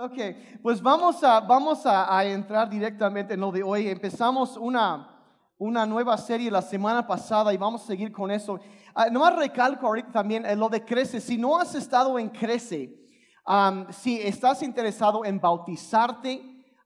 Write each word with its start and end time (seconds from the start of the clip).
Ok, 0.00 0.16
pues 0.62 0.80
vamos 0.80 1.24
a, 1.24 1.40
vamos 1.40 1.84
a, 1.84 2.16
a 2.16 2.24
entrar 2.24 2.70
directamente 2.70 3.34
en 3.34 3.40
lo 3.40 3.50
de 3.50 3.64
hoy. 3.64 3.88
Empezamos 3.88 4.56
una, 4.56 5.08
una 5.58 5.84
nueva 5.86 6.16
serie 6.16 6.52
la 6.52 6.62
semana 6.62 7.04
pasada 7.04 7.52
y 7.52 7.56
vamos 7.56 7.82
a 7.82 7.86
seguir 7.88 8.12
con 8.12 8.30
eso. 8.30 8.60
Uh, 8.94 9.10
nomás 9.10 9.34
recalco 9.34 9.88
ahorita 9.88 10.12
también 10.12 10.46
eh, 10.46 10.54
lo 10.54 10.68
de 10.68 10.84
Crece. 10.84 11.20
Si 11.20 11.36
no 11.36 11.58
has 11.58 11.74
estado 11.74 12.16
en 12.16 12.28
Crece, 12.28 12.94
um, 13.44 13.86
si 13.90 14.20
estás 14.22 14.62
interesado 14.62 15.24
en 15.24 15.40
bautizarte, 15.40 16.42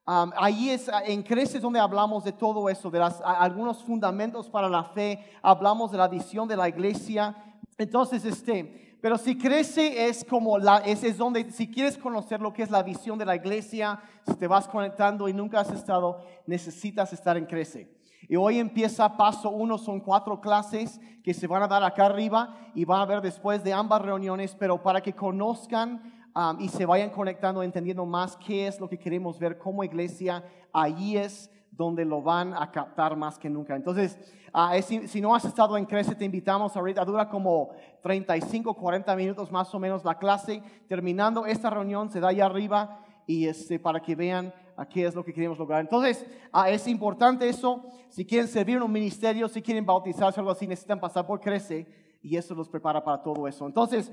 um, 0.07 0.31
ahí 0.35 0.71
es, 0.71 0.89
en 1.05 1.21
Crece 1.21 1.59
donde 1.59 1.79
hablamos 1.79 2.23
de 2.23 2.31
todo 2.31 2.67
eso, 2.67 2.89
de 2.89 2.97
las, 2.97 3.21
algunos 3.21 3.83
fundamentos 3.83 4.49
para 4.49 4.67
la 4.67 4.85
fe, 4.85 5.23
hablamos 5.43 5.91
de 5.91 5.99
la 5.99 6.07
visión 6.07 6.47
de 6.47 6.57
la 6.57 6.67
iglesia. 6.67 7.35
Entonces, 7.77 8.25
este, 8.25 8.82
pero 9.03 9.17
si 9.17 9.37
crece 9.37 10.07
es 10.07 10.23
como 10.23 10.57
la, 10.57 10.77
es, 10.77 11.03
es 11.03 11.17
donde, 11.17 11.51
si 11.51 11.69
quieres 11.69 11.97
conocer 11.97 12.39
lo 12.39 12.53
que 12.53 12.63
es 12.63 12.71
la 12.71 12.81
visión 12.83 13.19
de 13.19 13.25
la 13.25 13.35
iglesia, 13.35 13.99
si 14.25 14.33
te 14.35 14.47
vas 14.47 14.65
conectando 14.65 15.27
y 15.27 15.33
nunca 15.33 15.59
has 15.59 15.71
estado, 15.71 16.23
necesitas 16.47 17.11
estar 17.11 17.35
en 17.35 17.45
crece. 17.45 17.93
Y 18.29 18.37
hoy 18.37 18.59
empieza 18.59 19.17
paso 19.17 19.49
uno, 19.49 19.77
son 19.77 19.99
cuatro 19.99 20.39
clases 20.39 21.01
que 21.21 21.33
se 21.33 21.47
van 21.47 21.63
a 21.63 21.67
dar 21.67 21.83
acá 21.83 22.05
arriba 22.05 22.55
y 22.73 22.85
van 22.85 23.01
a 23.01 23.05
ver 23.05 23.19
después 23.19 23.61
de 23.61 23.73
ambas 23.73 24.01
reuniones, 24.01 24.55
pero 24.57 24.81
para 24.81 25.01
que 25.01 25.11
conozcan 25.11 26.01
um, 26.33 26.61
y 26.61 26.69
se 26.69 26.85
vayan 26.85 27.09
conectando, 27.09 27.61
entendiendo 27.61 28.05
más 28.05 28.37
qué 28.37 28.67
es 28.67 28.79
lo 28.79 28.87
que 28.87 28.97
queremos 28.97 29.37
ver 29.37 29.57
como 29.57 29.83
iglesia, 29.83 30.45
ahí 30.71 31.17
es 31.17 31.51
donde 31.75 32.05
lo 32.05 32.21
van 32.21 32.53
a 32.53 32.71
captar 32.71 33.15
más 33.15 33.37
que 33.39 33.49
nunca. 33.49 33.75
Entonces, 33.75 34.17
uh, 34.53 34.81
si, 34.81 35.21
no 35.21 35.35
has 35.35 35.45
estado 35.45 35.77
en 35.77 35.85
Crece, 35.85 36.15
te 36.15 36.25
invitamos 36.25 36.75
ahorita, 36.75 37.03
dura 37.03 37.27
como 37.29 37.71
35, 38.01 38.75
40 38.75 39.15
minutos 39.15 39.51
más 39.51 39.73
o 39.73 39.79
menos 39.79 40.05
la 40.05 40.17
clase. 40.17 40.61
Terminando 40.87 41.45
esta 41.45 41.69
reunión, 41.69 42.11
se 42.11 42.19
da 42.19 42.29
allá 42.29 42.45
arriba 42.45 42.99
y 43.25 43.47
este, 43.47 43.79
para 43.79 44.01
que 44.01 44.15
vean 44.15 44.53
a 44.75 44.87
qué 44.87 45.05
es 45.05 45.15
lo 45.15 45.23
que 45.23 45.33
queremos 45.33 45.57
lograr. 45.57 45.81
Entonces, 45.81 46.25
uh, 46.53 46.65
es 46.67 46.87
importante 46.87 47.49
eso. 47.49 47.83
Si 48.09 48.25
quieren 48.25 48.47
servir 48.47 48.77
en 48.77 48.83
un 48.83 48.91
ministerio, 48.91 49.47
si 49.47 49.61
quieren 49.61 49.85
bautizarse 49.85 50.39
o 50.39 50.41
algo 50.41 50.51
así, 50.51 50.67
necesitan 50.67 50.99
pasar 50.99 51.25
por 51.25 51.39
Crece 51.39 51.87
y 52.21 52.37
eso 52.37 52.53
los 52.53 52.69
prepara 52.69 53.03
para 53.03 53.21
todo 53.21 53.47
eso. 53.47 53.65
Entonces, 53.65 54.11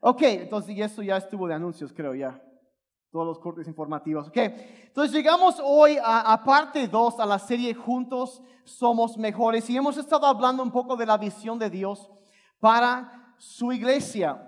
ok, 0.00 0.22
entonces, 0.22 0.76
y 0.76 0.82
eso 0.82 1.02
ya 1.02 1.16
estuvo 1.16 1.48
de 1.48 1.54
anuncios, 1.54 1.92
creo 1.92 2.14
ya 2.14 2.38
todos 3.10 3.26
los 3.26 3.38
cortes 3.38 3.66
informativos. 3.66 4.28
Okay. 4.28 4.54
Entonces 4.86 5.14
llegamos 5.14 5.60
hoy 5.62 5.96
a, 6.02 6.42
parte 6.44 6.86
2, 6.86 7.20
a 7.20 7.26
la 7.26 7.38
serie 7.38 7.74
Juntos 7.74 8.42
Somos 8.64 9.16
Mejores 9.16 9.68
y 9.70 9.76
hemos 9.76 9.96
estado 9.96 10.26
hablando 10.26 10.62
un 10.62 10.70
poco 10.70 10.96
de 10.96 11.06
la 11.06 11.16
visión 11.16 11.58
de 11.58 11.70
Dios 11.70 12.10
para 12.60 13.34
su 13.38 13.72
iglesia. 13.72 14.44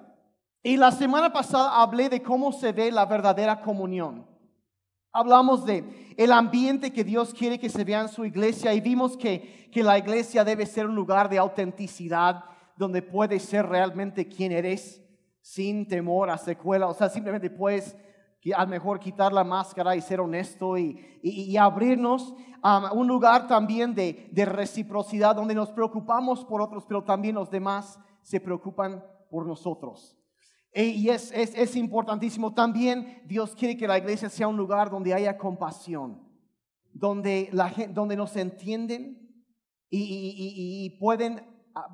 Y 0.63 0.77
la 0.77 0.93
semana 0.93 1.33
pasada 1.33 1.81
hablé 1.81 2.11
de 2.11 2.23
cómo 2.23 2.53
se 2.53 2.73
ve 2.73 2.93
la 2.93 3.07
verdadera 3.07 3.63
comunión. 3.63 4.27
Hablamos 5.13 5.65
de 5.65 6.15
el 6.19 6.31
ambiente 6.31 6.93
que 6.93 7.03
Dios 7.03 7.33
quiere 7.33 7.59
que 7.59 7.71
se 7.71 7.83
vea 7.83 8.03
en 8.03 8.09
su 8.09 8.25
iglesia 8.25 8.75
y 8.75 8.81
vimos 8.81 9.17
que, 9.17 9.71
que 9.73 9.83
la 9.83 9.99
iglesia 9.99 10.45
debe 10.45 10.67
ser 10.67 10.87
un 10.87 10.95
lugar 10.95 11.31
de 11.31 11.39
autenticidad 11.39 12.45
donde 12.77 13.03
puedes 13.03 13.43
ser 13.43 13.67
realmente 13.67 14.29
quien 14.29 14.53
eres 14.53 15.03
sin 15.41 15.89
temor 15.89 16.31
a 16.31 16.39
secuela. 16.39 16.89
O 16.89 16.95
sea, 16.95 17.09
simplemente 17.09 17.51
puedes 17.51 17.97
a 18.55 18.67
mejor 18.67 19.01
quitar 19.01 19.33
la 19.33 19.45
máscara 19.45 19.95
y 19.97 20.01
ser 20.01 20.21
honesto 20.21 20.79
y, 20.79 21.21
y, 21.23 21.57
abrirnos 21.57 22.35
a 22.63 22.93
un 22.93 23.07
lugar 23.07 23.47
también 23.47 23.95
de, 23.95 24.29
de, 24.33 24.45
reciprocidad 24.47 25.37
donde 25.37 25.55
nos 25.55 25.71
preocupamos 25.71 26.45
por 26.45 26.63
otros, 26.63 26.85
pero 26.87 27.05
también 27.05 27.35
los 27.35 27.51
demás 27.51 27.99
se 28.23 28.41
preocupan 28.41 29.05
por 29.31 29.47
nosotros. 29.47 30.17
E, 30.73 30.85
y 30.85 31.11
es, 31.11 31.33
es, 31.33 31.55
es 31.55 31.77
importantísimo. 31.77 32.55
También 32.55 33.23
Dios 33.27 33.55
quiere 33.55 33.77
que 33.77 33.89
la 33.89 33.99
iglesia 33.99 34.31
sea 34.31 34.49
un 34.49 34.57
lugar 34.57 34.91
donde 34.91 35.13
haya 35.13 35.37
compasión, 35.37 36.23
donde, 36.93 37.51
la 37.53 37.73
donde 37.91 38.17
nos 38.17 38.37
entienden 38.37 39.19
y, 39.91 40.87
y 40.87 40.99
pueden 40.99 41.43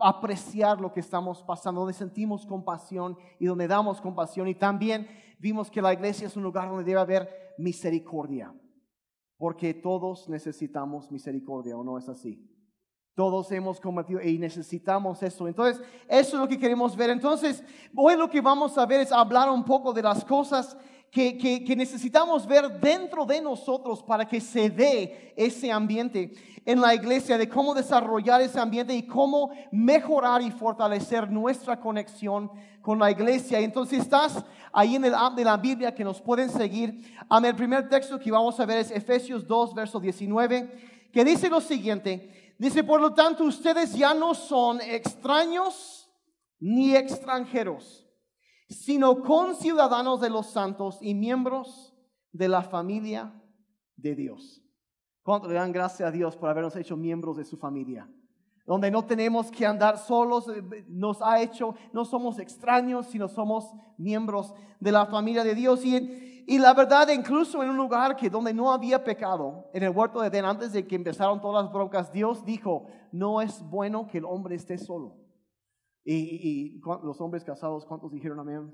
apreciar 0.00 0.80
lo 0.80 0.92
que 0.92 1.00
estamos 1.00 1.42
pasando, 1.42 1.80
donde 1.80 1.94
sentimos 1.94 2.46
compasión 2.46 3.16
y 3.38 3.46
donde 3.46 3.68
damos 3.68 4.00
compasión. 4.00 4.48
Y 4.48 4.54
también 4.54 5.08
vimos 5.38 5.70
que 5.70 5.82
la 5.82 5.92
iglesia 5.92 6.26
es 6.26 6.36
un 6.36 6.42
lugar 6.42 6.68
donde 6.68 6.84
debe 6.84 7.00
haber 7.00 7.54
misericordia, 7.58 8.54
porque 9.36 9.74
todos 9.74 10.28
necesitamos 10.28 11.10
misericordia, 11.10 11.76
¿o 11.76 11.84
no 11.84 11.98
es 11.98 12.08
así? 12.08 12.42
Todos 13.14 13.50
hemos 13.52 13.80
cometido 13.80 14.20
y 14.20 14.38
necesitamos 14.38 15.22
eso. 15.22 15.48
Entonces, 15.48 15.82
eso 16.06 16.36
es 16.36 16.40
lo 16.40 16.46
que 16.46 16.58
queremos 16.58 16.94
ver. 16.94 17.08
Entonces, 17.08 17.64
hoy 17.94 18.14
lo 18.14 18.28
que 18.28 18.42
vamos 18.42 18.76
a 18.76 18.84
ver 18.84 19.00
es 19.00 19.10
hablar 19.10 19.48
un 19.48 19.64
poco 19.64 19.94
de 19.94 20.02
las 20.02 20.22
cosas 20.22 20.76
que, 21.10 21.38
que, 21.38 21.74
necesitamos 21.74 22.46
ver 22.46 22.78
dentro 22.78 23.24
de 23.24 23.40
nosotros 23.40 24.02
para 24.02 24.26
que 24.26 24.38
se 24.38 24.68
dé 24.68 25.32
ese 25.34 25.72
ambiente 25.72 26.32
en 26.66 26.78
la 26.78 26.94
iglesia, 26.94 27.38
de 27.38 27.48
cómo 27.48 27.72
desarrollar 27.72 28.42
ese 28.42 28.60
ambiente 28.60 28.94
y 28.94 29.06
cómo 29.06 29.50
mejorar 29.72 30.42
y 30.42 30.50
fortalecer 30.50 31.30
nuestra 31.30 31.80
conexión 31.80 32.50
con 32.86 33.00
la 33.00 33.10
iglesia. 33.10 33.58
Entonces 33.58 33.98
estás 33.98 34.44
ahí 34.72 34.94
en 34.94 35.04
el 35.04 35.14
app 35.14 35.34
de 35.34 35.42
la 35.42 35.56
Biblia 35.56 35.92
que 35.92 36.04
nos 36.04 36.20
pueden 36.20 36.48
seguir. 36.48 37.02
El 37.28 37.56
primer 37.56 37.88
texto 37.88 38.16
que 38.16 38.30
vamos 38.30 38.60
a 38.60 38.64
ver 38.64 38.78
es 38.78 38.92
Efesios 38.92 39.44
2, 39.44 39.74
verso 39.74 39.98
19, 39.98 41.08
que 41.12 41.24
dice 41.24 41.50
lo 41.50 41.60
siguiente. 41.60 42.54
Dice, 42.56 42.84
por 42.84 43.00
lo 43.00 43.12
tanto, 43.12 43.42
ustedes 43.42 43.92
ya 43.92 44.14
no 44.14 44.34
son 44.34 44.80
extraños 44.80 46.08
ni 46.60 46.94
extranjeros 46.94 48.06
sino 48.68 49.22
con 49.22 49.54
ciudadanos 49.54 50.20
de 50.20 50.30
los 50.30 50.46
santos 50.46 50.98
y 51.00 51.14
miembros 51.14 51.94
de 52.32 52.48
la 52.48 52.62
familia 52.62 53.32
de 53.96 54.14
Dios. 54.14 54.62
¿Cuánto 55.22 55.48
le 55.48 55.54
dan 55.54 55.72
gracias 55.72 56.08
a 56.08 56.12
Dios 56.12 56.36
por 56.36 56.48
habernos 56.48 56.74
hecho 56.76 56.96
miembros 56.96 57.36
de 57.36 57.44
su 57.44 57.56
familia? 57.56 58.10
Donde 58.66 58.90
no 58.90 59.04
tenemos 59.04 59.50
que 59.50 59.64
andar 59.64 59.96
solos, 59.96 60.48
eh, 60.48 60.84
nos 60.88 61.22
ha 61.22 61.40
hecho, 61.40 61.74
no 61.92 62.04
somos 62.04 62.38
extraños, 62.38 63.06
sino 63.06 63.28
somos 63.28 63.72
miembros 63.96 64.52
de 64.80 64.92
la 64.92 65.06
familia 65.06 65.44
de 65.44 65.54
Dios. 65.54 65.84
Y, 65.84 66.44
y 66.48 66.58
la 66.58 66.74
verdad, 66.74 67.08
incluso 67.08 67.62
en 67.62 67.70
un 67.70 67.76
lugar 67.76 68.16
que 68.16 68.28
donde 68.28 68.52
no 68.52 68.72
había 68.72 69.02
pecado, 69.02 69.70
en 69.72 69.82
el 69.82 69.90
huerto 69.90 70.20
de 70.20 70.28
Edén, 70.28 70.44
antes 70.44 70.72
de 70.72 70.86
que 70.86 70.96
empezaron 70.96 71.40
todas 71.40 71.64
las 71.64 71.72
broncas, 71.72 72.12
Dios 72.12 72.44
dijo, 72.44 72.86
no 73.12 73.40
es 73.40 73.62
bueno 73.68 74.06
que 74.06 74.18
el 74.18 74.24
hombre 74.24 74.56
esté 74.56 74.78
solo. 74.78 75.16
Y, 76.04 76.80
los 77.02 77.20
hombres 77.20 77.42
casados, 77.42 77.84
¿cuántos 77.84 78.12
dijeron 78.12 78.38
amén? 78.38 78.72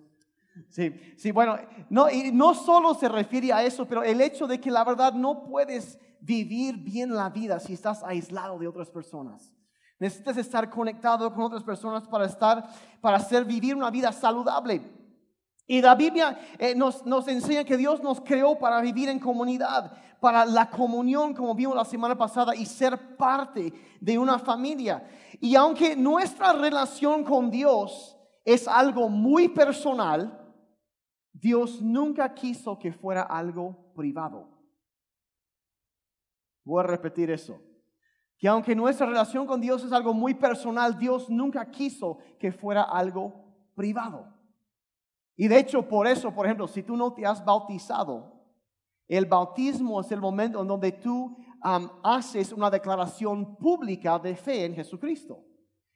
Sí, 0.68 0.92
sí, 1.16 1.32
bueno, 1.32 1.56
no, 1.88 2.10
y 2.10 2.30
no 2.30 2.52
solo 2.52 2.92
se 2.92 3.08
refiere 3.08 3.54
a 3.54 3.64
eso, 3.64 3.86
pero 3.86 4.02
el 4.02 4.20
hecho 4.20 4.46
de 4.46 4.60
que 4.60 4.70
la 4.70 4.84
verdad 4.84 5.14
no 5.14 5.44
puedes 5.44 5.98
vivir 6.20 6.76
bien 6.76 7.14
la 7.14 7.30
vida 7.30 7.58
si 7.58 7.72
estás 7.72 8.02
aislado 8.04 8.58
de 8.58 8.68
otras 8.68 8.90
personas. 8.90 9.50
Necesitas 10.02 10.36
estar 10.36 10.68
conectado 10.68 11.32
con 11.32 11.44
otras 11.44 11.62
personas 11.62 12.08
para 12.08 12.24
estar, 12.26 12.68
para 13.00 13.18
hacer 13.18 13.44
vivir 13.44 13.76
una 13.76 13.88
vida 13.88 14.10
saludable. 14.10 14.82
Y 15.64 15.80
la 15.80 15.94
Biblia 15.94 16.40
eh, 16.58 16.74
nos, 16.74 17.06
nos 17.06 17.28
enseña 17.28 17.62
que 17.62 17.76
Dios 17.76 18.02
nos 18.02 18.20
creó 18.20 18.58
para 18.58 18.80
vivir 18.80 19.08
en 19.08 19.20
comunidad, 19.20 19.92
para 20.18 20.44
la 20.44 20.68
comunión, 20.68 21.34
como 21.34 21.54
vimos 21.54 21.76
la 21.76 21.84
semana 21.84 22.18
pasada, 22.18 22.52
y 22.56 22.66
ser 22.66 23.16
parte 23.16 23.72
de 24.00 24.18
una 24.18 24.40
familia. 24.40 25.08
Y 25.40 25.54
aunque 25.54 25.94
nuestra 25.94 26.52
relación 26.52 27.22
con 27.22 27.48
Dios 27.48 28.18
es 28.44 28.66
algo 28.66 29.08
muy 29.08 29.50
personal, 29.50 30.52
Dios 31.32 31.80
nunca 31.80 32.34
quiso 32.34 32.76
que 32.76 32.92
fuera 32.92 33.22
algo 33.22 33.94
privado. 33.94 34.48
Voy 36.64 36.80
a 36.80 36.88
repetir 36.88 37.30
eso. 37.30 37.60
Que 38.42 38.48
aunque 38.48 38.74
nuestra 38.74 39.06
relación 39.06 39.46
con 39.46 39.60
Dios 39.60 39.84
es 39.84 39.92
algo 39.92 40.12
muy 40.12 40.34
personal, 40.34 40.98
Dios 40.98 41.30
nunca 41.30 41.70
quiso 41.70 42.18
que 42.40 42.50
fuera 42.50 42.82
algo 42.82 43.32
privado. 43.76 44.34
Y 45.36 45.46
de 45.46 45.60
hecho, 45.60 45.86
por 45.86 46.08
eso, 46.08 46.34
por 46.34 46.46
ejemplo, 46.46 46.66
si 46.66 46.82
tú 46.82 46.96
no 46.96 47.12
te 47.12 47.24
has 47.24 47.44
bautizado, 47.44 48.32
el 49.06 49.26
bautismo 49.26 50.00
es 50.00 50.10
el 50.10 50.20
momento 50.20 50.60
en 50.60 50.66
donde 50.66 50.90
tú 50.90 51.36
haces 52.02 52.52
una 52.52 52.68
declaración 52.68 53.54
pública 53.54 54.18
de 54.18 54.34
fe 54.34 54.64
en 54.64 54.74
Jesucristo. 54.74 55.44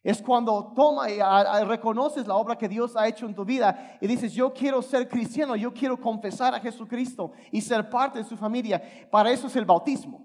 Es 0.04 0.22
cuando 0.22 0.72
toma 0.72 1.10
y 1.10 1.18
reconoces 1.64 2.28
la 2.28 2.36
obra 2.36 2.56
que 2.56 2.68
Dios 2.68 2.96
ha 2.96 3.08
hecho 3.08 3.26
en 3.26 3.34
tu 3.34 3.44
vida 3.44 3.98
y 4.00 4.06
dices, 4.06 4.32
yo 4.32 4.52
quiero 4.54 4.82
ser 4.82 5.08
cristiano, 5.08 5.56
yo 5.56 5.74
quiero 5.74 6.00
confesar 6.00 6.54
a 6.54 6.60
Jesucristo 6.60 7.32
y 7.50 7.60
ser 7.60 7.90
parte 7.90 8.20
de 8.20 8.24
su 8.24 8.36
familia. 8.36 8.80
Para 9.10 9.32
eso 9.32 9.48
es 9.48 9.56
el 9.56 9.64
bautismo. 9.64 10.24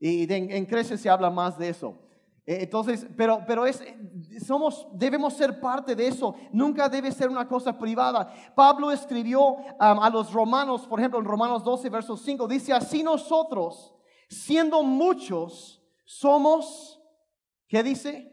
Y 0.00 0.32
en, 0.32 0.50
en 0.50 0.66
Crece 0.66 0.96
se 0.96 1.10
habla 1.10 1.30
más 1.30 1.58
de 1.58 1.68
eso. 1.68 1.98
Eh, 2.48 2.62
entonces, 2.62 3.06
pero, 3.14 3.44
pero 3.46 3.66
es, 3.66 3.82
somos, 4.46 4.88
debemos 4.94 5.34
ser 5.34 5.60
parte 5.60 5.94
de 5.94 6.08
eso. 6.08 6.34
Nunca 6.50 6.88
debe 6.88 7.12
ser 7.12 7.28
una 7.28 7.46
cosa 7.46 7.78
privada. 7.78 8.32
Pablo 8.54 8.90
escribió 8.90 9.58
a 9.78 10.08
los 10.08 10.32
romanos, 10.32 10.86
por 10.86 10.98
ejemplo, 10.98 11.18
en 11.18 11.26
Romanos 11.26 11.62
12, 11.62 11.90
verso 11.90 12.16
5, 12.16 12.48
dice, 12.48 12.72
así 12.72 13.02
nosotros, 13.02 13.94
siendo 14.30 14.82
muchos, 14.82 15.82
somos, 16.06 16.98
¿qué 17.68 17.82
dice? 17.82 18.32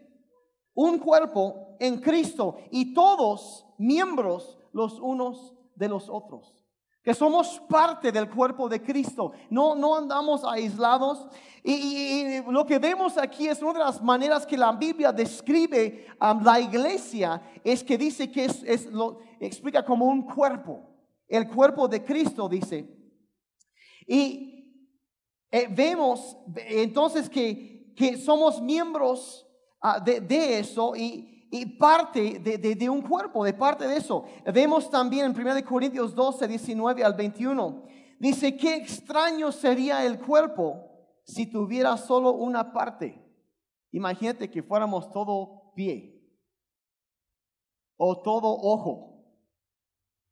Un 0.72 0.98
cuerpo 0.98 1.76
en 1.78 2.00
Cristo 2.00 2.56
y 2.70 2.94
todos 2.94 3.66
miembros 3.76 4.56
los 4.72 4.98
unos 4.98 5.54
de 5.74 5.88
los 5.88 6.08
otros. 6.08 6.65
Que 7.06 7.14
somos 7.14 7.60
parte 7.68 8.10
del 8.10 8.28
cuerpo 8.28 8.68
de 8.68 8.82
Cristo, 8.82 9.30
no, 9.48 9.76
no 9.76 9.94
andamos 9.94 10.42
aislados. 10.44 11.28
Y, 11.62 12.40
lo 12.50 12.66
que 12.66 12.80
vemos 12.80 13.16
aquí 13.16 13.46
es 13.46 13.62
una 13.62 13.74
de 13.74 13.78
las 13.78 14.02
maneras 14.02 14.44
que 14.44 14.56
la 14.56 14.72
Biblia 14.72 15.12
describe 15.12 16.08
a 16.18 16.34
la 16.34 16.58
iglesia, 16.58 17.40
es 17.62 17.84
que 17.84 17.96
dice 17.96 18.28
que 18.28 18.46
es, 18.46 18.86
lo 18.86 19.20
explica 19.38 19.84
como 19.84 20.06
un 20.06 20.22
cuerpo, 20.22 20.80
el 21.28 21.48
cuerpo 21.48 21.86
de 21.86 22.02
Cristo, 22.02 22.48
dice. 22.48 22.92
Y 24.04 24.82
eh, 25.52 25.68
vemos 25.70 26.36
entonces 26.56 27.30
que, 27.30 27.94
que 27.94 28.16
somos 28.16 28.60
miembros 28.60 29.46
ah, 29.80 30.00
de, 30.00 30.20
de 30.20 30.58
eso 30.58 30.96
y, 30.96 31.35
y 31.50 31.66
parte 31.78 32.38
de, 32.40 32.90
un 32.90 33.02
cuerpo, 33.02 33.44
de 33.44 33.54
parte 33.54 33.86
de 33.86 33.96
eso. 33.96 34.24
Vemos 34.52 34.90
también 34.90 35.26
en 35.26 35.40
1 35.40 35.64
Corintios 35.64 36.14
12, 36.14 36.48
19 36.48 37.04
al 37.04 37.14
21. 37.14 37.84
Dice, 38.18 38.56
qué 38.56 38.76
extraño 38.76 39.52
sería 39.52 40.04
el 40.04 40.18
cuerpo 40.18 40.86
si 41.24 41.46
tuviera 41.46 41.96
solo 41.96 42.32
una 42.32 42.72
parte. 42.72 43.22
Imagínate 43.92 44.50
que 44.50 44.62
fuéramos 44.62 45.10
todo 45.12 45.72
pie, 45.74 46.16
o 47.96 48.20
todo 48.22 48.48
ojo, 48.48 49.15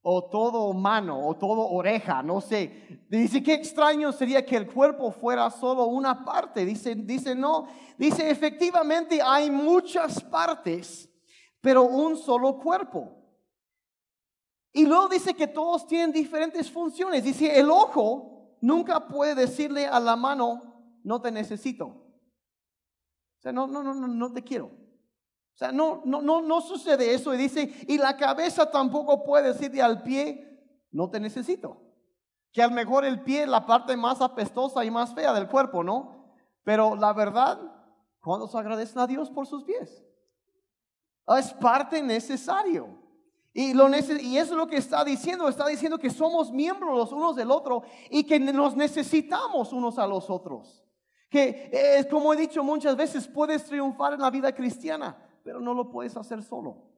o 0.06 0.23
todo 0.29 0.71
mano, 0.75 1.27
o 1.27 1.35
todo 1.35 1.67
oreja, 1.71 2.23
no 2.23 2.43
sé. 2.43 3.06
Dice, 3.09 3.43
qué 3.43 3.55
extraño 3.55 4.12
sería 4.12 4.45
que 4.45 4.55
el 4.55 4.71
cuerpo 4.71 5.11
fuera 5.11 5.49
solo 5.49 5.87
una 5.87 6.27
parte. 6.27 6.67
Dice, 6.67 6.95
dice, 6.95 7.35
no, 7.35 7.69
dice, 7.97 8.29
efectivamente 8.29 9.21
hay 9.23 9.51
muchas 9.51 10.23
partes, 10.23 11.09
pero 11.62 11.85
un 11.85 12.19
solo 12.19 12.59
cuerpo. 12.59 13.17
Y 14.75 14.85
luego 14.85 15.09
dice 15.09 15.33
que 15.33 15.47
todos 15.47 15.87
tienen 15.87 16.12
diferentes 16.12 16.71
funciones. 16.71 17.25
Dice, 17.25 17.59
el 17.59 17.71
ojo 17.71 18.59
nunca 18.61 19.09
puede 19.09 19.35
decirle 19.35 19.87
a 19.87 19.99
la 20.00 20.17
mano, 20.17 20.99
no 21.03 21.23
te 21.23 21.33
necesito. 21.33 21.87
O 21.87 23.41
sea, 23.41 23.53
no, 23.53 23.67
no, 23.67 23.83
no, 23.83 23.95
no, 23.95 24.07
no 24.07 24.33
te 24.35 24.43
quiero. 24.43 24.84
O 25.55 25.56
sea, 25.56 25.71
no, 25.71 26.03
no, 26.05 26.21
no, 26.21 26.43
no 26.43 26.61
sucede 26.61 27.15
eso. 27.15 27.33
Y 27.33 27.37
dice, 27.37 27.73
y 27.87 27.97
la 27.97 28.17
cabeza 28.17 28.71
tampoco 28.71 29.23
puede 29.23 29.53
decirle 29.53 29.83
al 29.83 30.03
pie, 30.03 30.61
no 30.91 31.09
te 31.09 31.21
necesito. 31.21 31.81
Que 32.53 32.62
a 32.62 32.67
lo 32.67 32.75
mejor 32.75 33.05
el 33.05 33.23
pie 33.23 33.43
es 33.43 33.49
la 33.49 33.65
parte 33.65 33.97
más 33.97 34.21
apestosa 34.21 34.85
y 34.85 34.91
más 34.91 35.15
fea 35.15 35.33
del 35.33 35.49
cuerpo, 35.49 35.85
¿no? 35.85 36.35
Pero 36.65 36.97
la 36.97 37.12
verdad, 37.12 37.61
¿cuándo 38.21 38.49
se 38.49 38.59
agradecen 38.59 38.99
a 38.99 39.06
Dios 39.06 39.31
por 39.31 39.47
sus 39.47 39.62
pies? 39.65 40.05
Es 41.39 41.53
parte 41.55 42.03
necesario. 42.03 43.05
Y, 43.53 43.73
lo 43.75 43.89
y 43.89 44.37
eso 44.37 44.53
es 44.53 44.59
lo 44.59 44.67
que 44.67 44.77
está 44.77 45.05
diciendo. 45.05 45.49
Está 45.49 45.69
diciendo 45.69 45.99
que 45.99 46.11
somos 46.11 46.50
miembros 46.50 46.97
los 46.97 47.12
unos 47.12 47.37
del 47.37 47.53
otro 47.53 47.85
y 48.11 48.25
que 48.25 48.41
nos 48.41 48.75
necesitamos 48.75 49.73
unos 49.73 49.99
a 49.99 50.07
los 50.09 50.29
otros. 50.29 50.85
Que 51.31 51.71
es 51.73 52.07
como 52.07 52.33
he 52.33 52.37
dicho 52.37 52.65
muchas 52.65 52.97
veces, 52.97 53.29
puedes 53.29 53.65
triunfar 53.65 54.15
en 54.15 54.21
la 54.21 54.31
vida 54.31 54.53
cristiana, 54.53 55.17
pero 55.44 55.61
no 55.61 55.75
lo 55.75 55.91
puedes 55.91 56.17
hacer 56.17 56.43
solo. 56.43 56.91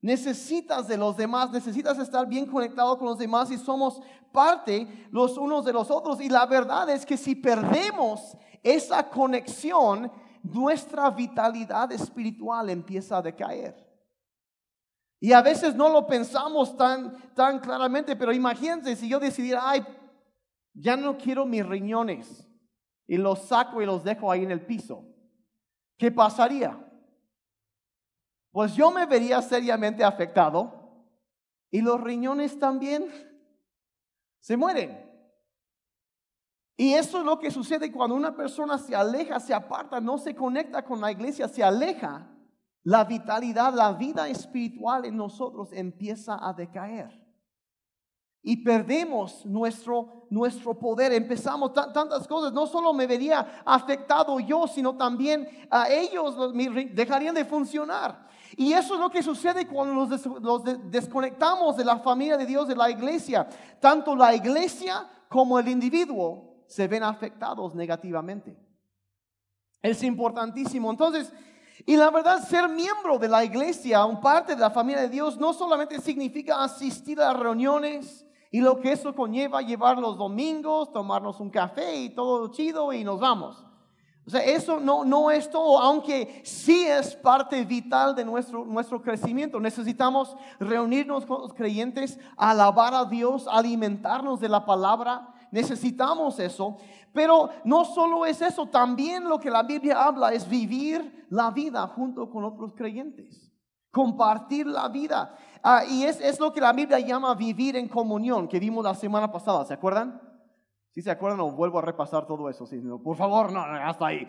Necesitas 0.00 0.88
de 0.88 0.96
los 0.96 1.16
demás, 1.16 1.50
necesitas 1.52 1.98
estar 1.98 2.26
bien 2.26 2.46
conectado 2.46 2.98
con 2.98 3.06
los 3.06 3.18
demás 3.18 3.50
y 3.50 3.58
somos 3.58 4.00
parte 4.32 5.06
los 5.10 5.36
unos 5.36 5.64
de 5.64 5.72
los 5.72 5.90
otros. 5.90 6.20
Y 6.20 6.28
la 6.28 6.46
verdad 6.46 6.88
es 6.90 7.04
que 7.04 7.16
si 7.16 7.34
perdemos 7.34 8.36
esa 8.62 9.08
conexión, 9.08 10.10
nuestra 10.42 11.10
vitalidad 11.10 11.92
espiritual 11.92 12.70
empieza 12.70 13.18
a 13.18 13.22
decaer. 13.22 13.84
Y 15.20 15.32
a 15.32 15.42
veces 15.42 15.74
no 15.74 15.88
lo 15.88 16.06
pensamos 16.06 16.76
tan, 16.76 17.34
tan 17.34 17.58
claramente, 17.58 18.16
pero 18.16 18.32
imagínense 18.32 18.96
si 18.96 19.08
yo 19.08 19.18
decidiera, 19.18 19.62
ay, 19.64 19.84
ya 20.74 20.96
no 20.96 21.16
quiero 21.16 21.46
mis 21.46 21.66
riñones 21.66 22.46
y 23.06 23.16
los 23.16 23.40
saco 23.48 23.80
y 23.80 23.86
los 23.86 24.04
dejo 24.04 24.30
ahí 24.30 24.44
en 24.44 24.50
el 24.50 24.64
piso. 24.64 25.04
¿Qué 25.96 26.10
pasaría? 26.10 26.85
Pues 28.56 28.74
yo 28.74 28.90
me 28.90 29.04
vería 29.04 29.42
seriamente 29.42 30.02
afectado 30.02 30.72
y 31.70 31.82
los 31.82 32.00
riñones 32.00 32.58
también 32.58 33.06
se 34.40 34.56
mueren. 34.56 34.98
Y 36.74 36.94
eso 36.94 37.18
es 37.18 37.24
lo 37.26 37.38
que 37.38 37.50
sucede 37.50 37.92
cuando 37.92 38.16
una 38.16 38.34
persona 38.34 38.78
se 38.78 38.96
aleja, 38.96 39.40
se 39.40 39.52
aparta, 39.52 40.00
no 40.00 40.16
se 40.16 40.34
conecta 40.34 40.82
con 40.82 41.02
la 41.02 41.12
iglesia, 41.12 41.48
se 41.48 41.62
aleja. 41.62 42.34
La 42.82 43.04
vitalidad, 43.04 43.74
la 43.74 43.92
vida 43.92 44.26
espiritual 44.26 45.04
en 45.04 45.18
nosotros 45.18 45.68
empieza 45.74 46.38
a 46.40 46.54
decaer. 46.54 47.10
Y 48.40 48.64
perdemos 48.64 49.44
nuestro, 49.44 50.28
nuestro 50.30 50.78
poder. 50.78 51.12
Empezamos 51.12 51.74
tantas 51.74 52.26
cosas. 52.26 52.54
No 52.54 52.66
solo 52.66 52.94
me 52.94 53.06
vería 53.06 53.60
afectado 53.66 54.40
yo, 54.40 54.66
sino 54.66 54.96
también 54.96 55.46
a 55.70 55.90
ellos 55.90 56.34
dejarían 56.94 57.34
de 57.34 57.44
funcionar. 57.44 58.24
Y 58.56 58.72
eso 58.72 58.94
es 58.94 59.00
lo 59.00 59.10
que 59.10 59.22
sucede 59.22 59.66
cuando 59.66 60.06
nos 60.40 60.64
desconectamos 60.90 61.76
de 61.76 61.84
la 61.84 61.98
familia 61.98 62.38
de 62.38 62.46
Dios, 62.46 62.66
de 62.66 62.74
la 62.74 62.90
iglesia. 62.90 63.46
Tanto 63.80 64.16
la 64.16 64.34
iglesia 64.34 65.06
como 65.28 65.58
el 65.58 65.68
individuo 65.68 66.64
se 66.66 66.88
ven 66.88 67.02
afectados 67.02 67.74
negativamente. 67.74 68.56
Es 69.82 70.02
importantísimo. 70.02 70.90
Entonces, 70.90 71.30
y 71.84 71.96
la 71.96 72.10
verdad, 72.10 72.42
ser 72.48 72.70
miembro 72.70 73.18
de 73.18 73.28
la 73.28 73.44
iglesia, 73.44 74.06
un 74.06 74.22
parte 74.22 74.54
de 74.54 74.60
la 74.60 74.70
familia 74.70 75.02
de 75.02 75.10
Dios, 75.10 75.36
no 75.36 75.52
solamente 75.52 76.00
significa 76.00 76.64
asistir 76.64 77.20
a 77.20 77.34
reuniones 77.34 78.26
y 78.50 78.60
lo 78.62 78.80
que 78.80 78.92
eso 78.92 79.14
conlleva, 79.14 79.60
llevar 79.60 79.98
los 79.98 80.16
domingos, 80.16 80.90
tomarnos 80.92 81.40
un 81.40 81.50
café 81.50 81.94
y 81.94 82.14
todo 82.14 82.50
chido 82.50 82.90
y 82.94 83.04
nos 83.04 83.20
vamos. 83.20 83.65
O 84.26 84.30
sea, 84.30 84.42
eso 84.42 84.80
no, 84.80 85.04
no 85.04 85.30
es 85.30 85.48
todo, 85.48 85.78
aunque 85.78 86.42
sí 86.44 86.84
es 86.84 87.14
parte 87.14 87.64
vital 87.64 88.12
de 88.16 88.24
nuestro, 88.24 88.64
nuestro 88.64 89.00
crecimiento. 89.00 89.60
Necesitamos 89.60 90.36
reunirnos 90.58 91.24
con 91.24 91.42
los 91.42 91.54
creyentes, 91.54 92.18
alabar 92.36 92.92
a 92.92 93.04
Dios, 93.04 93.46
alimentarnos 93.48 94.40
de 94.40 94.48
la 94.48 94.66
palabra, 94.66 95.32
necesitamos 95.52 96.40
eso. 96.40 96.76
Pero 97.12 97.50
no 97.64 97.84
solo 97.84 98.26
es 98.26 98.42
eso, 98.42 98.66
también 98.66 99.28
lo 99.28 99.38
que 99.38 99.48
la 99.50 99.62
Biblia 99.62 100.04
habla 100.04 100.32
es 100.32 100.48
vivir 100.48 101.24
la 101.30 101.52
vida 101.52 101.86
junto 101.86 102.28
con 102.28 102.42
otros 102.42 102.74
creyentes, 102.74 103.52
compartir 103.92 104.66
la 104.66 104.88
vida. 104.88 105.36
Ah, 105.62 105.84
y 105.88 106.02
es, 106.02 106.20
es 106.20 106.40
lo 106.40 106.52
que 106.52 106.60
la 106.60 106.72
Biblia 106.72 106.98
llama 106.98 107.32
vivir 107.36 107.76
en 107.76 107.88
comunión, 107.88 108.48
que 108.48 108.58
vimos 108.58 108.82
la 108.82 108.94
semana 108.94 109.30
pasada, 109.30 109.64
¿se 109.64 109.74
acuerdan? 109.74 110.25
Si 110.96 111.02
se 111.02 111.10
acuerdan, 111.10 111.40
o 111.40 111.50
vuelvo 111.50 111.78
a 111.78 111.82
repasar 111.82 112.26
todo 112.26 112.48
eso. 112.48 112.64
Sí, 112.64 112.80
por 113.04 113.18
favor, 113.18 113.52
no, 113.52 113.60
hasta 113.60 114.06
ahí. 114.06 114.26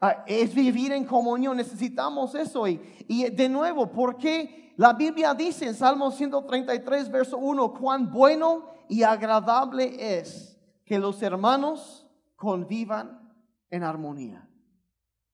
Ah, 0.00 0.22
es 0.28 0.54
vivir 0.54 0.92
en 0.92 1.04
comunión, 1.04 1.56
necesitamos 1.56 2.36
eso. 2.36 2.68
Y, 2.68 2.80
y 3.08 3.28
de 3.30 3.48
nuevo, 3.48 3.90
porque 3.90 4.72
la 4.76 4.92
Biblia 4.92 5.34
dice 5.34 5.66
en 5.66 5.74
Salmo 5.74 6.12
133, 6.12 7.10
verso 7.10 7.36
1, 7.38 7.72
cuán 7.74 8.12
bueno 8.12 8.66
y 8.88 9.02
agradable 9.02 10.20
es 10.20 10.56
que 10.84 11.00
los 11.00 11.20
hermanos 11.20 12.06
convivan 12.36 13.34
en 13.68 13.82
armonía. 13.82 14.48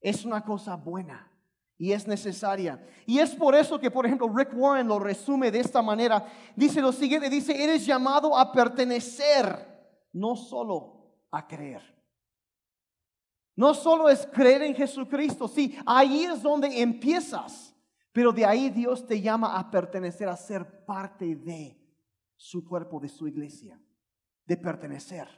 Es 0.00 0.24
una 0.24 0.42
cosa 0.42 0.76
buena 0.76 1.30
y 1.76 1.92
es 1.92 2.08
necesaria. 2.08 2.82
Y 3.04 3.18
es 3.18 3.34
por 3.34 3.54
eso 3.54 3.78
que, 3.78 3.90
por 3.90 4.06
ejemplo, 4.06 4.32
Rick 4.34 4.52
Warren 4.54 4.88
lo 4.88 4.98
resume 4.98 5.50
de 5.50 5.60
esta 5.60 5.82
manera. 5.82 6.24
Dice 6.56 6.80
lo 6.80 6.90
siguiente, 6.90 7.28
dice, 7.28 7.62
eres 7.62 7.84
llamado 7.84 8.38
a 8.38 8.50
pertenecer, 8.50 9.73
no 10.14 10.36
solo 10.36 11.12
a 11.30 11.46
creer. 11.46 11.82
No 13.56 13.74
solo 13.74 14.08
es 14.08 14.26
creer 14.26 14.62
en 14.62 14.74
Jesucristo, 14.74 15.46
sí, 15.46 15.76
ahí 15.86 16.24
es 16.24 16.42
donde 16.42 16.80
empiezas, 16.80 17.74
pero 18.12 18.32
de 18.32 18.44
ahí 18.44 18.70
Dios 18.70 19.06
te 19.06 19.20
llama 19.20 19.56
a 19.58 19.70
pertenecer, 19.70 20.28
a 20.28 20.36
ser 20.36 20.84
parte 20.84 21.36
de 21.36 21.78
su 22.36 22.64
cuerpo, 22.66 22.98
de 22.98 23.08
su 23.08 23.28
iglesia, 23.28 23.80
de 24.44 24.56
pertenecer. 24.56 25.28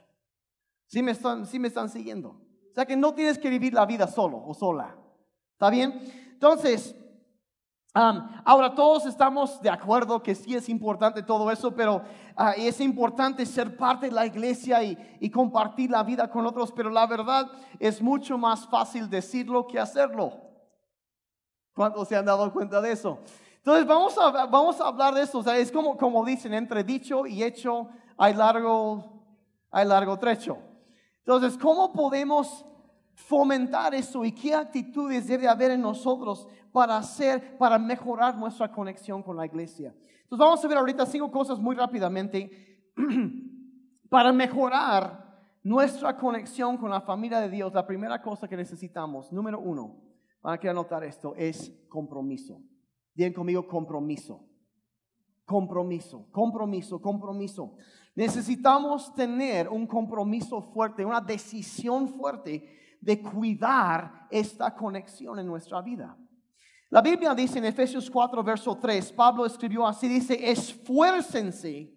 ¿Sí 0.87 1.03
me 1.03 1.11
están, 1.11 1.45
sí 1.45 1.59
me 1.59 1.67
están 1.67 1.89
siguiendo? 1.89 2.29
O 2.29 2.73
sea 2.73 2.85
que 2.85 2.95
no 2.95 3.13
tienes 3.13 3.37
que 3.37 3.49
vivir 3.49 3.73
la 3.73 3.85
vida 3.85 4.07
solo 4.07 4.41
o 4.43 4.53
sola. 4.53 4.97
¿Está 5.53 5.69
bien? 5.69 5.99
Entonces, 6.33 6.95
ahora 8.45 8.75
todos 8.75 9.05
estamos 9.05 9.61
de 9.61 9.69
acuerdo 9.69 10.21
que 10.21 10.35
sí 10.35 10.55
es 10.55 10.69
importante 10.69 11.23
todo 11.23 11.49
eso, 11.51 11.73
pero 11.73 12.01
ah, 12.35 12.53
es 12.55 12.79
importante 12.79 13.45
ser 13.45 13.75
parte 13.75 14.07
de 14.07 14.11
la 14.11 14.25
iglesia 14.25 14.83
y, 14.83 15.29
compartir 15.29 15.91
la 15.91 16.03
vida 16.03 16.29
con 16.29 16.45
otros, 16.45 16.71
pero 16.71 16.89
la 16.89 17.05
verdad 17.07 17.49
es 17.79 18.01
mucho 18.01 18.37
más 18.37 18.67
fácil 18.67 19.09
decirlo 19.09 19.67
que 19.67 19.79
hacerlo. 19.79 20.33
¿Cuántos 21.73 22.07
se 22.07 22.15
han 22.15 22.25
dado 22.25 22.51
cuenta 22.51 22.81
de 22.81 22.91
eso? 22.91 23.19
Entonces 23.57 23.85
vamos 23.85 24.17
a, 24.17 24.45
vamos 24.45 24.79
a 24.79 24.87
hablar 24.87 25.13
de 25.13 25.21
eso. 25.23 25.43
Es 25.51 25.71
como, 25.71 25.97
como 25.97 26.25
dicen, 26.25 26.53
entre 26.53 26.83
dicho 26.83 27.25
y 27.25 27.43
hecho 27.43 27.89
hay 28.17 28.33
largo, 28.33 29.23
hay 29.71 29.85
largo 29.85 30.17
trecho. 30.17 30.57
Entonces, 31.19 31.57
¿cómo 31.57 31.91
podemos 31.91 32.65
fomentar 33.17 33.95
eso 33.95 34.23
y 34.23 34.31
qué 34.31 34.53
actitudes 34.53 35.27
debe 35.27 35.47
haber 35.47 35.71
en 35.71 35.81
nosotros 35.81 36.47
para 36.77 36.97
hacer, 36.97 37.57
para 37.57 37.79
mejorar 37.79 38.37
nuestra 38.37 38.71
conexión 38.71 39.23
con 39.23 39.35
la 39.35 39.47
iglesia? 39.47 39.95
Entonces, 40.21 40.37
vamos 40.37 40.63
a 40.63 40.67
ver 40.67 40.77
ahorita 40.77 41.07
cinco 41.07 41.31
cosas 41.31 41.57
muy 41.57 41.75
rápidamente 41.75 42.93
para 44.11 44.31
mejorar 44.31 45.41
nuestra 45.63 46.15
conexión 46.15 46.77
con 46.77 46.91
la 46.91 47.01
familia 47.01 47.39
de 47.39 47.49
Dios, 47.49 47.73
la 47.73 47.87
primera 47.87 48.21
cosa 48.21 48.47
que 48.47 48.55
necesitamos, 48.55 49.33
número 49.33 49.59
uno, 49.59 50.03
para 50.39 50.59
que 50.59 50.69
anotar 50.69 51.03
esto, 51.03 51.33
es 51.35 51.73
compromiso. 51.89 52.61
Bien 53.15 53.33
conmigo, 53.33 53.67
compromiso. 53.67 54.47
Compromiso, 55.45 56.27
compromiso, 56.31 57.01
compromiso. 57.01 57.75
Necesitamos 58.13 59.15
tener 59.15 59.67
un 59.67 59.87
compromiso 59.87 60.61
fuerte, 60.61 61.03
una 61.03 61.21
decisión 61.21 62.07
fuerte 62.07 62.97
de 63.01 63.19
cuidar 63.19 64.27
esta 64.29 64.75
conexión 64.75 65.39
en 65.39 65.47
nuestra 65.47 65.81
vida. 65.81 66.15
La 66.89 67.01
Biblia 67.01 67.35
dice 67.35 67.59
en 67.59 67.65
Efesios 67.65 68.09
4, 68.09 68.43
verso 68.43 68.77
3, 68.77 69.11
Pablo 69.11 69.45
escribió 69.45 69.85
así, 69.85 70.07
dice, 70.07 70.49
esfuércense 70.49 71.93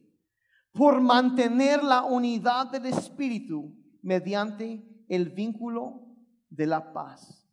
por 0.72 1.00
mantener 1.00 1.82
la 1.82 2.04
unidad 2.04 2.66
del 2.66 2.86
Espíritu 2.86 3.72
mediante 4.02 4.84
el 5.08 5.30
vínculo 5.30 6.06
de 6.48 6.66
la 6.66 6.92
paz. 6.92 7.46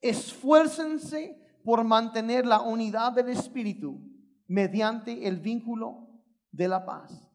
Esfuércense 0.00 1.40
por 1.64 1.84
mantener 1.84 2.46
la 2.46 2.60
unidad 2.60 3.12
del 3.12 3.28
Espíritu 3.28 4.00
mediante 4.48 5.28
el 5.28 5.38
vínculo 5.38 6.08
de 6.50 6.66
la 6.66 6.84
paz. 6.84 7.28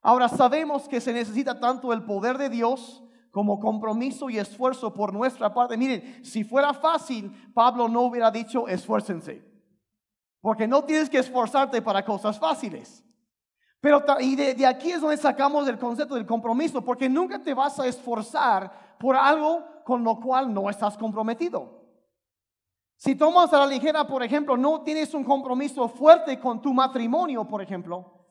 Ahora 0.00 0.28
sabemos 0.28 0.88
que 0.88 1.00
se 1.00 1.12
necesita 1.12 1.60
tanto 1.60 1.92
el 1.92 2.04
poder 2.04 2.38
de 2.38 2.48
Dios 2.48 3.04
como 3.32 3.58
compromiso 3.58 4.30
y 4.30 4.38
esfuerzo 4.38 4.92
por 4.92 5.12
nuestra 5.12 5.52
parte. 5.52 5.76
Miren, 5.76 6.24
si 6.24 6.44
fuera 6.44 6.72
fácil, 6.74 7.32
Pablo 7.54 7.88
no 7.88 8.02
hubiera 8.02 8.30
dicho 8.30 8.68
esfuércense, 8.68 9.42
porque 10.40 10.68
no 10.68 10.84
tienes 10.84 11.08
que 11.08 11.18
esforzarte 11.18 11.80
para 11.80 12.04
cosas 12.04 12.38
fáciles. 12.38 13.02
Pero 13.80 14.04
y 14.20 14.36
de, 14.36 14.64
aquí 14.66 14.92
es 14.92 15.00
donde 15.00 15.16
sacamos 15.16 15.66
el 15.66 15.78
concepto 15.78 16.14
del 16.14 16.26
compromiso, 16.26 16.84
porque 16.84 17.08
nunca 17.08 17.42
te 17.42 17.54
vas 17.54 17.80
a 17.80 17.86
esforzar 17.86 18.96
por 19.00 19.16
algo 19.16 19.64
con 19.84 20.04
lo 20.04 20.20
cual 20.20 20.52
no 20.52 20.68
estás 20.70 20.96
comprometido. 20.96 21.80
Si 22.96 23.16
tomas 23.16 23.52
a 23.52 23.58
la 23.58 23.66
ligera, 23.66 24.06
por 24.06 24.22
ejemplo, 24.22 24.56
no 24.56 24.82
tienes 24.82 25.12
un 25.14 25.24
compromiso 25.24 25.88
fuerte 25.88 26.38
con 26.38 26.60
tu 26.60 26.72
matrimonio, 26.72 27.44
por 27.48 27.62
ejemplo, 27.62 28.21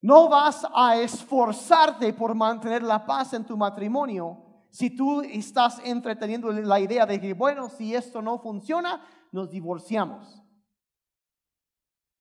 no 0.00 0.28
vas 0.28 0.66
a 0.74 0.96
esforzarte 0.96 2.12
por 2.12 2.34
mantener 2.34 2.82
la 2.82 3.04
paz 3.04 3.32
en 3.32 3.44
tu 3.44 3.56
matrimonio 3.56 4.44
si 4.70 4.90
tú 4.90 5.22
estás 5.22 5.80
entreteniendo 5.84 6.52
la 6.52 6.78
idea 6.78 7.06
de 7.06 7.20
que, 7.20 7.32
bueno, 7.32 7.68
si 7.68 7.94
esto 7.94 8.22
no 8.22 8.38
funciona, 8.38 9.02
nos 9.32 9.50
divorciamos. 9.50 10.42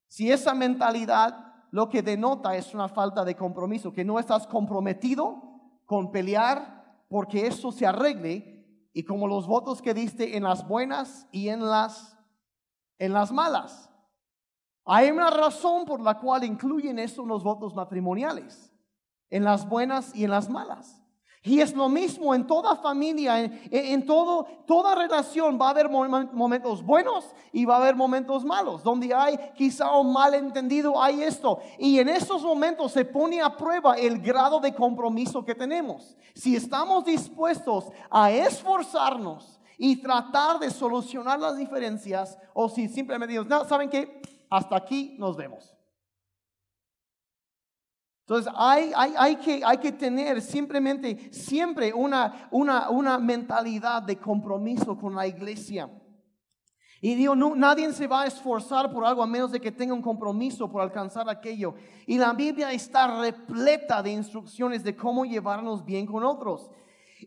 Si 0.08 0.32
esa 0.32 0.54
mentalidad 0.54 1.54
lo 1.72 1.90
que 1.90 2.02
denota 2.02 2.56
es 2.56 2.74
una 2.74 2.88
falta 2.88 3.26
de 3.26 3.36
compromiso, 3.36 3.92
que 3.92 4.06
no 4.06 4.20
estás 4.20 4.48
comprometido 4.48 5.44
con 5.86 6.12
pelear 6.12 7.04
porque 7.10 7.48
eso 7.48 7.72
se 7.72 7.86
arregle 7.86 8.90
y 8.94 9.04
como 9.04 9.28
los 9.28 9.46
votos 9.46 9.82
que 9.82 9.94
diste 9.94 10.38
en 10.38 10.44
las 10.44 10.68
buenas 10.68 11.28
y 11.32 11.50
en 11.50 11.66
las 11.66 12.18
en 13.00 13.14
las 13.14 13.32
malas. 13.32 13.92
Hay 14.88 15.12
una 15.12 15.30
razón 15.30 15.86
por 15.86 16.00
la 16.00 16.18
cual 16.18 16.46
incluyen 16.46 16.98
eso 16.98 17.24
en 17.24 17.28
los 17.28 17.44
votos 17.44 17.76
matrimoniales, 17.76 18.72
en 19.30 19.44
las 19.44 19.68
buenas 19.68 20.16
y 20.16 20.24
en 20.24 20.32
las 20.32 20.50
malas. 20.50 21.04
Y 21.44 21.62
es 21.62 21.74
lo 21.74 21.88
mismo 21.88 22.34
en 22.34 22.46
toda 22.46 22.76
familia, 22.76 23.40
en, 23.42 24.06
todo, 24.06 24.46
toda 24.66 24.96
relación 24.96 25.58
va 25.62 25.68
a 25.68 25.70
haber 25.70 25.90
momentos 25.90 26.84
buenos 26.84 27.26
y 27.54 27.64
va 27.64 27.76
a 27.76 27.78
haber 27.78 27.96
momentos 27.96 28.44
malos. 28.44 28.84
Donde 28.84 29.14
hay 29.14 29.38
quizá 29.56 29.96
un 29.98 30.12
malentendido, 30.12 31.02
hay 31.02 31.24
esto. 31.24 31.60
Y 31.80 32.00
en 32.00 32.10
esos 32.10 32.44
momentos 32.44 32.92
se 32.92 33.06
pone 33.06 33.42
a 33.42 33.56
prueba 33.56 33.96
el 33.96 34.20
grado 34.20 34.60
de 34.60 34.74
compromiso 34.74 35.46
que 35.46 35.56
tenemos. 35.56 36.18
Si 36.34 36.56
estamos 36.56 37.06
dispuestos 37.06 37.86
a 38.10 38.30
esforzarnos 38.30 39.60
y 39.78 40.02
tratar 40.02 40.60
de 40.60 40.70
solucionar 40.70 41.40
las 41.40 41.56
diferencias, 41.56 42.38
o 42.54 42.68
si 42.68 42.90
simplemente 42.90 43.32
dios 43.32 43.48
no, 43.48 43.64
¿saben 43.64 43.90
qué? 43.90 44.22
Hasta 44.50 44.76
aquí 44.76 45.16
nos 45.20 45.36
vemos. 45.36 45.78
Entonces 48.28 48.52
hay, 48.58 48.92
hay, 48.94 49.38
que, 49.38 49.62
hay 49.64 49.78
que 49.78 49.94
tener 49.94 50.42
simplemente, 50.42 51.32
siempre 51.32 51.94
una, 51.94 52.50
una, 52.52 52.90
una 52.90 53.18
mentalidad 53.18 54.04
de 54.04 54.18
compromiso 54.18 54.98
con 54.98 55.16
la 55.16 55.26
iglesia. 55.26 55.90
Y 57.00 57.16
digo, 57.16 57.36
no, 57.38 57.56
nadie 57.56 57.92
se 57.94 58.06
va 58.06 58.24
a 58.24 58.28
esforzar 58.28 58.92
por 58.92 59.06
algo 59.06 59.24
a 59.24 59.28
menos 59.28 59.52
de 59.52 59.62
que 59.62 59.72
tenga 59.72 59.94
un 59.94 60.02
compromiso 60.02 60.70
por 60.70 60.82
alcanzar 60.82 61.30
aquello. 61.30 61.76
Y 62.06 62.18
la 62.18 62.34
Biblia 62.34 62.72
está 62.74 63.22
repleta 63.22 64.04
de 64.04 64.12
instrucciones 64.12 64.84
de 64.84 64.96
cómo 64.96 65.24
llevarnos 65.24 65.86
bien 65.86 66.06
con 66.06 66.26
otros. 66.26 66.70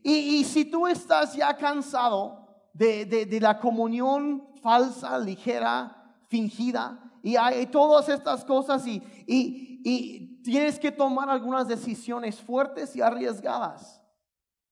Y, 0.03 0.13
y 0.13 0.45
si 0.45 0.67
tú 0.67 0.87
estás 0.87 1.35
ya 1.35 1.57
cansado 1.57 2.47
de, 2.75 3.07
de, 3.07 3.25
de 3.25 3.41
la 3.41 3.59
comunión 3.59 4.49
falsa, 4.61 5.19
ligera, 5.19 6.15
fingida, 6.29 7.10
y 7.23 7.37
hay 7.37 7.67
todas 7.67 8.09
estas 8.09 8.45
cosas 8.45 8.87
y, 8.87 9.03
y, 9.27 10.43
tienes 10.43 10.79
que 10.79 10.91
tomar 10.91 11.29
algunas 11.29 11.69
decisiones 11.69 12.41
fuertes 12.41 12.97
y 12.97 13.03
arriesgadas 13.03 14.03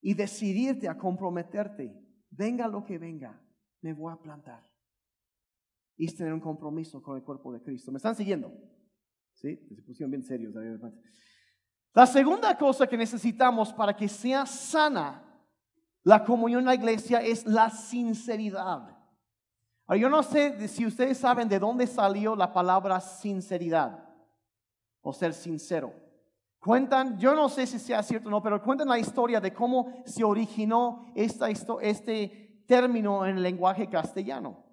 y 0.00 0.14
decidirte 0.14 0.88
a 0.88 0.97
comprometerte. 0.97 1.95
Venga 2.31 2.67
lo 2.67 2.85
que 2.85 2.99
venga, 2.99 3.38
me 3.83 3.93
voy 3.93 4.12
a 4.12 4.17
plantar. 4.17 4.67
Y 5.97 6.07
tener 6.14 6.33
un 6.33 6.40
compromiso 6.40 7.02
con 7.02 7.17
el 7.17 7.23
cuerpo 7.23 7.52
de 7.52 7.61
Cristo. 7.61 7.93
¿Me 7.93 7.99
están 7.99 8.14
siguiendo? 8.14 8.52
¿Sí? 9.35 9.57
Se 9.75 9.83
pusieron 9.83 10.11
bien 10.11 10.23
serios. 10.23 10.55
La 11.93 12.07
segunda 12.07 12.57
cosa 12.57 12.87
que 12.87 12.97
necesitamos 12.97 13.73
para 13.73 13.95
que 13.95 14.09
sea 14.09 14.47
sana 14.47 15.25
la 16.05 16.25
comunión 16.25 16.61
en 16.61 16.67
la 16.67 16.75
iglesia 16.75 17.21
es 17.21 17.45
la 17.47 17.69
sinceridad 17.69 18.98
yo 19.97 20.11
no 20.11 20.23
sé 20.23 20.68
si 20.68 20.85
ustedes 20.85 21.18
saben 21.18 21.49
de 21.49 21.59
dónde 21.59 21.87
salió 21.87 22.37
la 22.37 22.52
palabra 22.52 23.00
sinceridad 23.00 24.04
o 25.00 25.12
ser 25.12 25.33
sincero. 25.33 25.92
Cuentan, 26.61 27.18
yo 27.18 27.35
no 27.35 27.49
sé 27.49 27.66
si 27.66 27.78
sea 27.78 28.02
cierto 28.02 28.28
o 28.28 28.30
no, 28.30 28.42
pero 28.42 28.62
cuentan 28.62 28.88
la 28.88 28.99
historia 28.99 29.40
de 29.40 29.54
cómo 29.54 30.02
se 30.04 30.25
originó 30.25 31.07
este 31.14 32.64
término 32.66 33.25
en 33.25 33.37
el 33.37 33.42
lenguaje 33.42 33.88
castellano. 33.88 34.64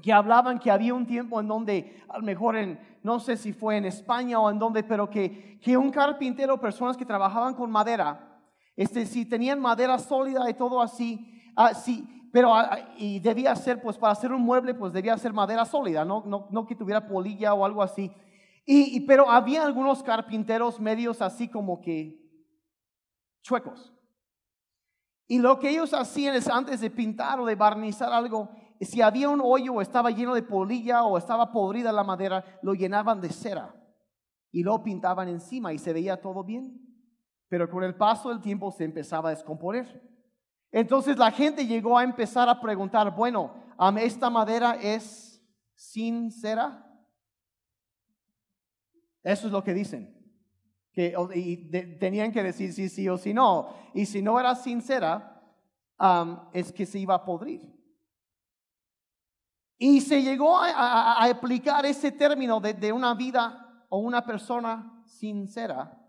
Que 0.00 0.12
hablaban 0.12 0.58
que 0.58 0.70
había 0.70 0.94
un 0.94 1.06
tiempo 1.06 1.40
en 1.40 1.48
donde, 1.48 2.02
a 2.08 2.18
lo 2.18 2.24
mejor 2.24 2.56
en, 2.56 2.78
no 3.02 3.20
sé 3.20 3.36
si 3.36 3.52
fue 3.52 3.76
en 3.76 3.84
España 3.84 4.40
o 4.40 4.50
en 4.50 4.58
donde, 4.58 4.82
pero 4.82 5.10
que, 5.10 5.58
que 5.60 5.76
un 5.76 5.90
carpintero, 5.90 6.60
personas 6.60 6.96
que 6.96 7.04
trabajaban 7.04 7.54
con 7.54 7.70
madera, 7.70 8.40
este, 8.76 9.04
si 9.04 9.26
tenían 9.26 9.60
madera 9.60 9.98
sólida 9.98 10.48
y 10.48 10.54
todo 10.54 10.80
así, 10.80 11.42
así 11.54 12.08
pero 12.34 12.52
ah, 12.52 12.68
ah, 12.68 12.94
y 12.98 13.20
debía 13.20 13.54
ser, 13.54 13.80
pues 13.80 13.96
para 13.96 14.12
hacer 14.12 14.32
un 14.32 14.42
mueble, 14.42 14.74
pues 14.74 14.92
debía 14.92 15.16
ser 15.16 15.32
madera 15.32 15.64
sólida, 15.64 16.04
no, 16.04 16.24
no, 16.26 16.48
no 16.50 16.66
que 16.66 16.74
tuviera 16.74 17.06
polilla 17.06 17.54
o 17.54 17.64
algo 17.64 17.80
así. 17.80 18.10
Y, 18.66 18.98
pero 19.02 19.30
había 19.30 19.62
algunos 19.62 20.02
carpinteros 20.02 20.80
medios 20.80 21.22
así 21.22 21.46
como 21.46 21.80
que 21.80 22.20
chuecos. 23.44 23.94
Y 25.28 25.38
lo 25.38 25.60
que 25.60 25.70
ellos 25.70 25.94
hacían 25.94 26.34
es 26.34 26.48
antes 26.48 26.80
de 26.80 26.90
pintar 26.90 27.38
o 27.38 27.46
de 27.46 27.54
barnizar 27.54 28.12
algo, 28.12 28.50
si 28.80 29.00
había 29.00 29.28
un 29.28 29.40
hoyo 29.40 29.74
o 29.74 29.80
estaba 29.80 30.10
lleno 30.10 30.34
de 30.34 30.42
polilla 30.42 31.04
o 31.04 31.16
estaba 31.16 31.52
podrida 31.52 31.92
la 31.92 32.02
madera, 32.02 32.44
lo 32.62 32.74
llenaban 32.74 33.20
de 33.20 33.28
cera 33.28 33.72
y 34.50 34.64
lo 34.64 34.82
pintaban 34.82 35.28
encima 35.28 35.72
y 35.72 35.78
se 35.78 35.92
veía 35.92 36.20
todo 36.20 36.42
bien. 36.42 36.80
Pero 37.48 37.70
con 37.70 37.84
el 37.84 37.94
paso 37.94 38.30
del 38.30 38.40
tiempo 38.40 38.72
se 38.72 38.82
empezaba 38.82 39.28
a 39.28 39.34
descomponer. 39.36 40.13
Entonces 40.74 41.16
la 41.16 41.30
gente 41.30 41.68
llegó 41.68 41.96
a 41.96 42.02
empezar 42.02 42.48
a 42.48 42.60
preguntar, 42.60 43.14
bueno, 43.14 43.54
¿esta 43.96 44.28
madera 44.28 44.74
es 44.74 45.40
sincera? 45.76 46.84
Eso 49.22 49.46
es 49.46 49.52
lo 49.52 49.62
que 49.62 49.72
dicen. 49.72 50.12
Que, 50.92 51.14
y 51.36 51.70
tenían 52.00 52.32
que 52.32 52.42
decir 52.42 52.72
sí, 52.72 52.88
sí 52.88 53.08
o 53.08 53.16
sí 53.16 53.32
no. 53.32 53.72
Y 53.94 54.04
si 54.04 54.20
no 54.20 54.40
era 54.40 54.56
sincera, 54.56 55.40
es 56.52 56.72
que 56.72 56.86
se 56.86 56.98
iba 56.98 57.14
a 57.14 57.24
podrir. 57.24 57.72
Y 59.78 60.00
se 60.00 60.22
llegó 60.22 60.58
a, 60.58 61.24
aplicar 61.24 61.86
ese 61.86 62.10
término 62.10 62.58
de, 62.58 62.74
de, 62.74 62.92
una 62.92 63.14
vida 63.14 63.86
o 63.90 63.98
una 63.98 64.26
persona 64.26 65.04
sincera, 65.06 66.04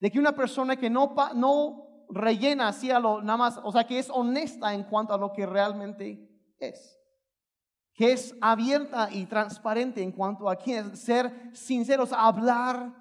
de 0.00 0.10
que 0.10 0.18
una 0.18 0.34
persona 0.34 0.74
que 0.74 0.90
no, 0.90 1.14
no 1.36 1.83
rellena 2.10 2.68
así 2.68 2.90
a 2.90 2.98
lo 2.98 3.22
nada 3.22 3.36
más, 3.36 3.60
o 3.62 3.72
sea, 3.72 3.86
que 3.86 3.98
es 3.98 4.10
honesta 4.10 4.72
en 4.74 4.84
cuanto 4.84 5.14
a 5.14 5.18
lo 5.18 5.32
que 5.32 5.46
realmente 5.46 6.28
es. 6.58 6.98
Que 7.94 8.12
es 8.12 8.34
abierta 8.40 9.08
y 9.10 9.26
transparente 9.26 10.02
en 10.02 10.12
cuanto 10.12 10.48
a 10.48 10.56
quién 10.56 10.96
ser 10.96 11.50
sinceros, 11.52 12.12
hablar 12.12 12.92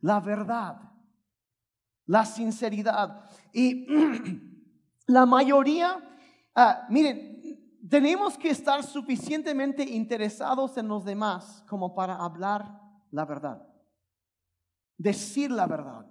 la 0.00 0.20
verdad, 0.20 0.76
la 2.06 2.24
sinceridad. 2.24 3.24
Y 3.52 3.86
la 5.06 5.26
mayoría, 5.26 6.02
ah, 6.54 6.86
miren, 6.88 7.30
tenemos 7.88 8.36
que 8.36 8.50
estar 8.50 8.82
suficientemente 8.82 9.82
interesados 9.82 10.76
en 10.76 10.88
los 10.88 11.04
demás 11.04 11.64
como 11.68 11.94
para 11.94 12.16
hablar 12.16 12.80
la 13.10 13.24
verdad. 13.24 13.66
decir 14.96 15.50
la 15.50 15.66
verdad. 15.66 16.06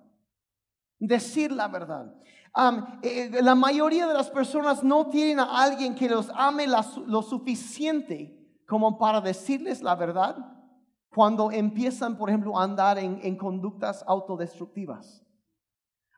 Decir 0.98 1.52
la 1.52 1.68
verdad. 1.68 2.14
Eh, 2.56 3.32
eh, 3.34 3.42
la 3.42 3.56
mayoría 3.56 4.08
de 4.08 4.14
las 4.14 4.30
personas 4.30 4.84
no 4.84 5.08
tienen 5.08 5.40
a 5.40 5.64
alguien 5.64 5.96
que 5.96 6.10
los 6.10 6.30
ame 6.36 6.66
lo 6.68 7.22
suficiente 7.22 8.36
como 8.68 8.98
para 8.98 9.22
decirles 9.22 9.82
la 9.82 9.96
verdad 9.96 10.38
cuando 11.10 11.52
empiezan, 11.52 12.18
por 12.18 12.30
ejemplo, 12.30 12.58
a 12.58 12.64
andar 12.64 12.98
en 13.00 13.36
conductas 13.36 14.04
autodestructivas. 14.08 15.24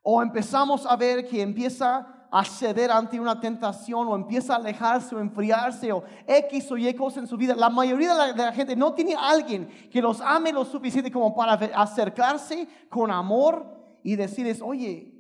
O 0.04 0.22
empezamos 0.22 0.86
a 0.86 0.96
ver 0.96 1.28
que 1.28 1.42
empieza 1.42 2.22
a 2.32 2.46
ceder 2.46 2.90
ante 2.90 3.20
una 3.20 3.40
tentación 3.40 4.08
o 4.08 4.16
empieza 4.16 4.54
a 4.54 4.56
alejarse 4.56 5.14
o 5.14 5.20
enfriarse 5.20 5.92
o 5.92 6.04
X 6.26 6.72
o 6.72 6.78
Y 6.78 6.94
cosas 6.94 7.24
en 7.24 7.28
su 7.28 7.36
vida. 7.36 7.56
La 7.56 7.70
mayoría 7.70 8.16
de 8.16 8.34
la, 8.34 8.54
gente 8.54 8.76
no 8.76 8.94
tiene 8.94 9.16
alguien 9.16 9.68
que 9.92 10.02
los 10.02 10.22
ame 10.22 10.54
lo 10.54 10.64
suficiente 10.64 11.12
como 11.12 11.36
para 11.36 11.54
acercarse 11.54 12.68
con 12.90 13.12
amor 13.12 13.66
y 14.02 14.16
decirles, 14.16 14.62
oye, 14.64 15.14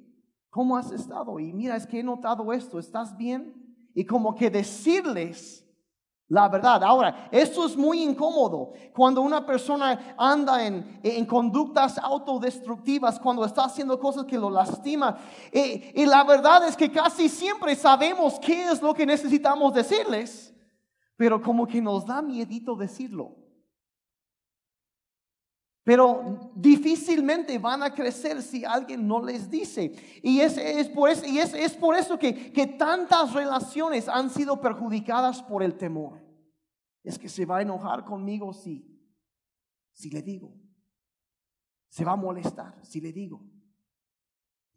¿cómo 0.51 0.77
has 0.77 0.91
estado? 0.91 1.39
Y 1.39 1.51
mira, 1.51 1.75
es 1.75 1.87
que 1.87 2.01
he 2.01 2.03
notado 2.03 2.53
esto, 2.53 2.77
¿estás 2.77 3.17
bien? 3.17 3.55
Y 3.95 4.05
como 4.05 4.35
que 4.35 4.51
decirles 4.51 5.65
la 6.31 6.47
verdad. 6.47 6.81
Ahora, 6.85 7.27
esto 7.29 7.65
es 7.65 7.75
muy 7.75 8.01
incómodo 8.01 8.71
cuando 8.93 9.21
una 9.21 9.45
persona 9.45 10.15
anda 10.17 10.65
en, 10.65 11.25
conductas 11.25 11.97
autodestructivas, 11.97 13.19
cuando 13.19 13.43
está 13.43 13.65
haciendo 13.65 13.99
cosas 13.99 14.23
que 14.23 14.37
lo 14.37 14.49
lastiman. 14.49 15.17
Y, 15.51 16.01
y, 16.01 16.05
la 16.05 16.23
verdad 16.23 16.65
es 16.65 16.77
que 16.77 16.89
casi 16.89 17.27
siempre 17.27 17.75
sabemos 17.75 18.39
qué 18.39 18.63
es 18.63 18.81
lo 18.81 18.93
que 18.93 19.05
necesitamos 19.05 19.73
decirles, 19.73 20.53
pero 21.17 21.41
como 21.41 21.67
que 21.67 21.81
nos 21.81 22.05
da 22.05 22.21
miedito 22.21 22.77
decirlo. 22.77 23.40
Pero 25.83 26.51
difícilmente 26.55 27.57
van 27.57 27.81
a 27.81 27.93
crecer 27.93 28.41
si 28.43 28.63
alguien 28.63 29.07
no 29.07 29.23
les 29.23 29.49
dice. 29.49 29.91
Y 30.21 30.39
es, 30.39 30.57
es 30.57 30.89
por, 30.89 31.09
eso, 31.09 31.25
y 31.25 31.39
es, 31.39 31.53
es 31.53 31.73
por 31.73 31.95
eso 31.95 32.19
que, 32.19 32.51
que 32.53 32.67
tantas 32.67 33.33
relaciones 33.33 34.07
han 34.07 34.29
sido 34.29 34.61
perjudicadas 34.61 35.41
por 35.41 35.63
el 35.63 35.77
temor. 35.77 36.21
Es 37.03 37.17
que 37.17 37.29
se 37.29 37.45
va 37.45 37.57
a 37.57 37.61
enojar 37.63 38.05
conmigo 38.05 38.53
si, 38.53 38.85
si 39.91 40.11
le 40.11 40.21
digo. 40.21 40.53
Se 41.89 42.05
va 42.05 42.11
a 42.11 42.17
molestar 42.17 42.77
si 42.83 43.01
le 43.01 43.11
digo. 43.11 43.41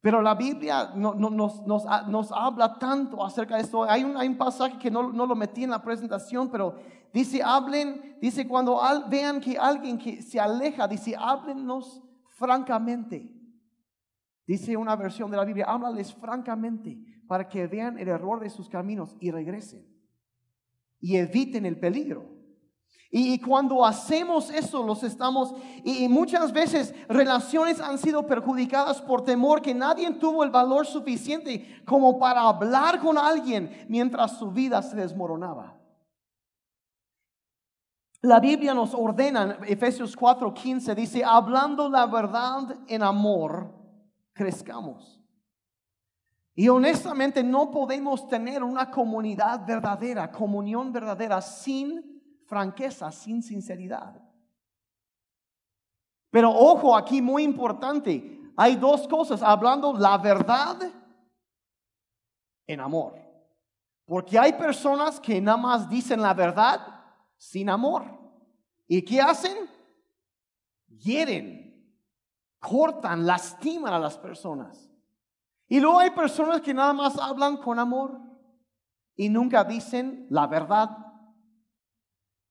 Pero 0.01 0.21
la 0.21 0.35
Biblia 0.35 0.93
no, 0.95 1.15
nos, 1.15 1.67
nos, 1.67 1.85
nos, 2.09 2.33
habla 2.33 2.79
tanto 2.79 3.25
acerca 3.25 3.57
de 3.57 3.63
esto. 3.63 3.85
Hay 3.85 4.05
un, 4.05 4.17
hay 4.19 4.29
un 4.29 4.37
pasaje 4.37 4.79
que 4.79 4.91
no, 4.91 5.11
no, 5.11 5.25
lo 5.25 5.35
metí 5.35 5.65
en 5.65 5.71
la 5.71 5.83
presentación, 5.83 6.51
pero 6.51 6.77
dice, 7.15 7.43
hablen, 7.43 8.19
dice, 8.21 8.47
cuando 8.47 8.79
vean 9.09 9.41
que 9.41 9.57
alguien 9.57 9.97
que 9.97 10.21
se 10.21 10.39
aleja, 10.39 10.87
dice, 10.87 11.15
háblennos 11.17 12.03
francamente. 12.29 13.33
Dice 14.47 14.77
una 14.77 14.95
versión 14.97 15.31
de 15.31 15.39
la 15.39 15.45
Biblia, 15.47 15.65
háblales 15.67 16.13
francamente 16.13 16.99
para 17.27 17.49
que 17.49 17.67
vean 17.67 17.99
el 17.99 18.09
error 18.09 18.41
de 18.41 18.51
sus 18.51 18.69
caminos 18.69 19.17
y 19.19 19.31
regresen 19.31 19.87
y 21.01 21.17
eviten 21.17 21.67
el 21.67 21.79
peligro. 21.79 22.35
Y, 23.11 23.39
cuando 23.39 23.87
hacemos 23.87 24.51
eso, 24.51 24.83
los 24.83 25.05
estamos, 25.05 25.55
y, 25.85 26.09
muchas 26.09 26.53
veces 26.53 26.95
relaciones 27.09 27.79
han 27.79 27.97
sido 27.97 28.27
perjudicadas 28.27 29.01
por 29.01 29.23
temor 29.23 29.63
que 29.63 29.73
nadie 29.73 30.11
tuvo 30.15 30.43
el 30.43 30.51
valor 30.51 30.85
suficiente 30.85 31.83
como 31.85 32.19
para 32.19 32.41
hablar 32.41 32.99
con 32.99 33.17
alguien 33.17 33.87
mientras 33.89 34.37
su 34.39 34.51
vida 34.51 34.83
se 34.83 34.97
desmoronaba. 34.97 35.79
La 38.25 38.41
Biblia 38.41 38.73
nos 38.73 38.95
ordena, 38.95 39.59
Efesios 39.67 40.17
4:15 40.17 40.95
dice, 40.95 41.23
hablando 41.23 41.91
la 41.91 42.07
verdad 42.07 42.75
en 42.87 43.03
amor, 43.03 43.71
crezcamos. 44.33 45.23
Y 46.55 46.71
honestamente 46.71 47.45
no 47.45 47.71
podemos 47.71 48.27
tener 48.27 48.63
una 48.63 48.91
comunidad 48.91 49.67
verdadera, 49.67 50.31
comunión 50.31 50.91
verdadera 50.91 51.43
sin 51.43 52.43
franqueza, 52.47 53.13
sin 53.13 53.43
sinceridad. 53.43 54.19
Pero 56.31 56.51
ojo, 56.51 56.97
aquí 56.97 57.21
muy 57.21 57.43
importante, 57.43 58.41
hay 58.57 58.77
dos 58.77 59.07
cosas, 59.07 59.43
hablando 59.43 59.93
la 59.93 60.17
verdad 60.17 60.79
en 62.67 62.81
amor. 62.81 63.19
Porque 64.07 64.39
hay 64.39 64.55
personas 64.55 65.21
que 65.21 65.43
nada 65.43 65.59
más 65.59 65.91
dicen 65.91 66.23
la 66.23 66.33
verdad 66.33 66.94
sin 67.51 67.69
amor. 67.69 68.05
¿Y 68.87 69.03
qué 69.03 69.21
hacen? 69.21 69.57
Hieren, 70.89 71.99
cortan, 72.59 73.27
lastiman 73.27 73.93
a 73.93 73.99
las 73.99 74.19
personas. 74.19 74.91
Y 75.67 75.81
luego 75.81 75.99
hay 75.99 76.11
personas 76.11 76.61
que 76.61 76.75
nada 76.75 76.93
más 76.93 77.19
hablan 77.19 77.57
con 77.57 77.79
amor 77.79 78.21
y 79.17 79.29
nunca 79.29 79.65
dicen 79.65 80.27
la 80.31 80.47
verdad 80.47 81.05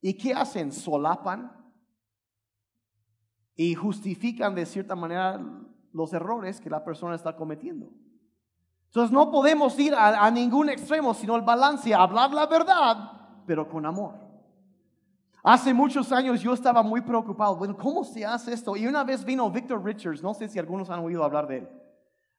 ¿Y 0.06 0.17
qué 0.17 0.34
hacen? 0.34 0.73
Solapan 0.73 1.49
y 3.56 3.73
justifican 3.73 4.53
de 4.53 4.65
cierta 4.65 4.97
manera 4.97 5.39
los 5.93 6.12
errores 6.12 6.60
que 6.60 6.69
la 6.69 6.84
persona 6.84 7.15
está 7.15 7.38
cometiendo. 7.38 7.89
Entonces 8.88 9.13
no 9.13 9.32
podemos 9.32 9.79
ir 9.79 9.95
a, 9.95 10.29
ningún 10.29 10.67
extremo, 10.69 11.13
sino 11.13 11.38
el 11.38 11.43
balance, 11.43 11.95
hablar 11.95 12.34
la 12.34 12.47
verdad, 12.47 12.97
pero 13.47 13.69
con 13.69 13.86
amor. 13.86 14.22
Hace 15.43 15.73
muchos 15.73 16.12
años 16.12 16.41
yo 16.41 16.53
estaba 16.53 16.82
muy 16.82 17.01
preocupado, 17.01 17.58
bueno, 17.58 17.75
¿cómo 17.77 18.03
se 18.03 18.25
hace 18.25 18.53
esto? 18.53 18.77
Y 18.77 18.88
una 18.88 19.03
vez 19.03 19.25
vino 19.25 19.51
Victor 19.51 19.84
Richards, 19.84 20.23
no 20.23 20.34
sé 20.34 20.47
si 20.47 20.58
algunos 20.58 20.89
han 20.89 21.01
oído 21.01 21.23
hablar 21.23 21.47
de 21.47 21.58
él, 21.58 21.69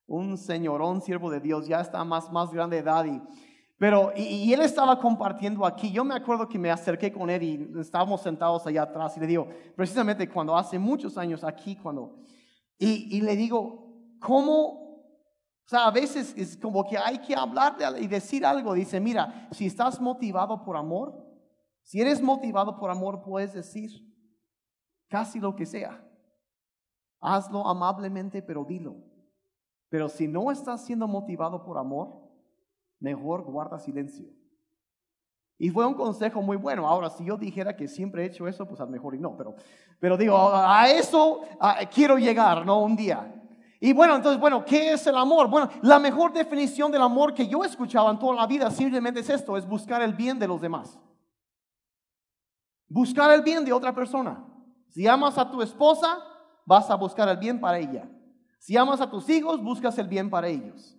un 0.06 0.38
señorón 0.38 1.02
siervo 1.02 1.30
de 1.30 1.40
Dios, 1.40 1.68
ya 1.68 1.80
está 1.80 2.02
más, 2.02 2.32
más 2.32 2.50
grande 2.50 2.76
de 2.76 2.82
edad 2.82 3.04
y 3.04 3.20
pero, 3.78 4.12
y, 4.16 4.52
él 4.52 4.60
estaba 4.60 4.98
compartiendo 4.98 5.66
aquí. 5.66 5.90
Yo 5.90 6.04
me 6.04 6.14
acuerdo 6.14 6.48
que 6.48 6.58
me 6.58 6.70
acerqué 6.70 7.12
con 7.12 7.28
él 7.28 7.42
y 7.42 7.80
estábamos 7.80 8.22
sentados 8.22 8.66
allá 8.66 8.82
atrás 8.82 9.16
y 9.16 9.20
le 9.20 9.26
digo, 9.26 9.48
precisamente 9.74 10.28
cuando 10.28 10.56
hace 10.56 10.78
muchos 10.78 11.18
años 11.18 11.42
aquí, 11.42 11.76
cuando, 11.76 12.16
y, 12.78 13.20
le 13.20 13.36
digo, 13.36 14.16
¿cómo? 14.20 14.84
O 15.66 15.68
sea, 15.68 15.86
a 15.86 15.90
veces 15.90 16.34
es 16.36 16.56
como 16.56 16.86
que 16.86 16.96
hay 16.96 17.18
que 17.18 17.34
hablar 17.34 17.76
y 18.00 18.06
decir 18.06 18.46
algo. 18.46 18.74
Dice, 18.74 19.00
mira, 19.00 19.48
si 19.50 19.66
estás 19.66 20.00
motivado 20.00 20.62
por 20.62 20.76
amor, 20.76 21.23
si 21.84 22.00
eres 22.00 22.20
motivado 22.22 22.76
por 22.78 22.90
amor, 22.90 23.22
puedes 23.22 23.52
decir 23.52 23.90
casi 25.08 25.38
lo 25.38 25.54
que 25.54 25.66
sea. 25.66 26.02
Hazlo 27.20 27.66
amablemente, 27.66 28.42
pero 28.42 28.64
dilo. 28.64 28.96
Pero 29.90 30.08
si 30.08 30.26
no 30.26 30.50
estás 30.50 30.84
siendo 30.84 31.06
motivado 31.06 31.62
por 31.62 31.78
amor, 31.78 32.20
mejor 32.98 33.42
guarda 33.44 33.78
silencio. 33.78 34.26
Y 35.58 35.70
fue 35.70 35.86
un 35.86 35.94
consejo 35.94 36.42
muy 36.42 36.56
bueno. 36.56 36.88
Ahora, 36.88 37.10
si 37.10 37.24
yo 37.24 37.36
dijera 37.36 37.76
que 37.76 37.86
siempre 37.86 38.22
he 38.22 38.26
hecho 38.26 38.48
eso, 38.48 38.66
pues 38.66 38.80
a 38.80 38.86
lo 38.86 38.90
mejor 38.90 39.14
y 39.14 39.20
no. 39.20 39.36
Pero, 39.36 39.54
pero 40.00 40.16
digo, 40.16 40.36
a 40.36 40.88
eso 40.88 41.42
quiero 41.94 42.18
llegar, 42.18 42.64
¿no? 42.66 42.82
Un 42.82 42.96
día. 42.96 43.30
Y 43.78 43.92
bueno, 43.92 44.16
entonces, 44.16 44.40
bueno, 44.40 44.64
¿qué 44.64 44.94
es 44.94 45.06
el 45.06 45.16
amor? 45.16 45.48
Bueno, 45.48 45.68
la 45.82 45.98
mejor 45.98 46.32
definición 46.32 46.90
del 46.90 47.02
amor 47.02 47.34
que 47.34 47.46
yo 47.46 47.62
he 47.62 47.66
escuchado 47.66 48.10
en 48.10 48.18
toda 48.18 48.34
la 48.34 48.46
vida 48.46 48.70
simplemente 48.70 49.20
es 49.20 49.28
esto, 49.28 49.56
es 49.58 49.68
buscar 49.68 50.00
el 50.00 50.14
bien 50.14 50.38
de 50.38 50.48
los 50.48 50.60
demás. 50.60 50.98
Buscar 52.88 53.30
el 53.32 53.42
bien 53.42 53.64
de 53.64 53.72
otra 53.72 53.94
persona. 53.94 54.44
Si 54.88 55.06
amas 55.06 55.38
a 55.38 55.50
tu 55.50 55.62
esposa, 55.62 56.18
vas 56.64 56.90
a 56.90 56.94
buscar 56.94 57.28
el 57.28 57.36
bien 57.36 57.60
para 57.60 57.78
ella. 57.78 58.08
Si 58.58 58.76
amas 58.76 59.00
a 59.00 59.10
tus 59.10 59.28
hijos, 59.28 59.62
buscas 59.62 59.98
el 59.98 60.08
bien 60.08 60.30
para 60.30 60.48
ellos. 60.48 60.96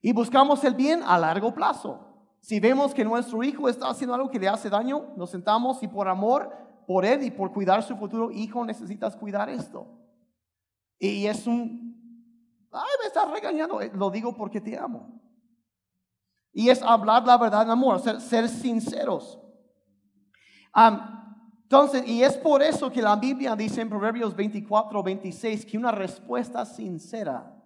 Y 0.00 0.12
buscamos 0.12 0.64
el 0.64 0.74
bien 0.74 1.02
a 1.02 1.18
largo 1.18 1.52
plazo. 1.52 2.06
Si 2.40 2.58
vemos 2.58 2.94
que 2.94 3.04
nuestro 3.04 3.42
hijo 3.42 3.68
está 3.68 3.90
haciendo 3.90 4.14
algo 4.14 4.30
que 4.30 4.38
le 4.38 4.48
hace 4.48 4.70
daño, 4.70 5.08
nos 5.16 5.30
sentamos 5.30 5.82
y 5.82 5.88
por 5.88 6.08
amor, 6.08 6.50
por 6.86 7.04
él 7.04 7.22
y 7.22 7.30
por 7.30 7.52
cuidar 7.52 7.82
su 7.82 7.96
futuro 7.96 8.30
hijo, 8.30 8.64
necesitas 8.64 9.14
cuidar 9.14 9.50
esto. 9.50 9.86
Y 10.98 11.26
es 11.26 11.46
un, 11.46 12.68
ay, 12.72 12.88
me 13.00 13.06
estás 13.06 13.30
regañando, 13.30 13.80
eh, 13.80 13.90
lo 13.94 14.10
digo 14.10 14.34
porque 14.34 14.60
te 14.60 14.78
amo. 14.78 15.20
Y 16.52 16.68
es 16.68 16.82
hablar 16.82 17.26
la 17.26 17.38
verdad 17.38 17.62
en 17.62 17.70
amor, 17.70 18.00
ser, 18.00 18.48
sinceros. 18.48 19.38
Entonces, 20.74 22.06
y 22.06 22.22
es 22.22 22.36
por 22.36 22.62
eso 22.62 22.90
que 22.90 23.02
la 23.02 23.16
Biblia 23.16 23.56
dice 23.56 23.80
en 23.80 23.88
Proverbios 23.88 24.34
24, 24.34 25.02
26 25.02 25.66
que 25.66 25.78
una 25.78 25.92
respuesta 25.92 26.64
sincera 26.64 27.56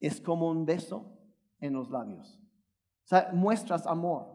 es 0.00 0.20
como 0.20 0.50
un 0.50 0.66
beso 0.66 1.18
en 1.60 1.74
los 1.74 1.90
labios. 1.90 2.40
O 3.04 3.08
sea, 3.08 3.30
muestras 3.32 3.86
amor 3.86 4.26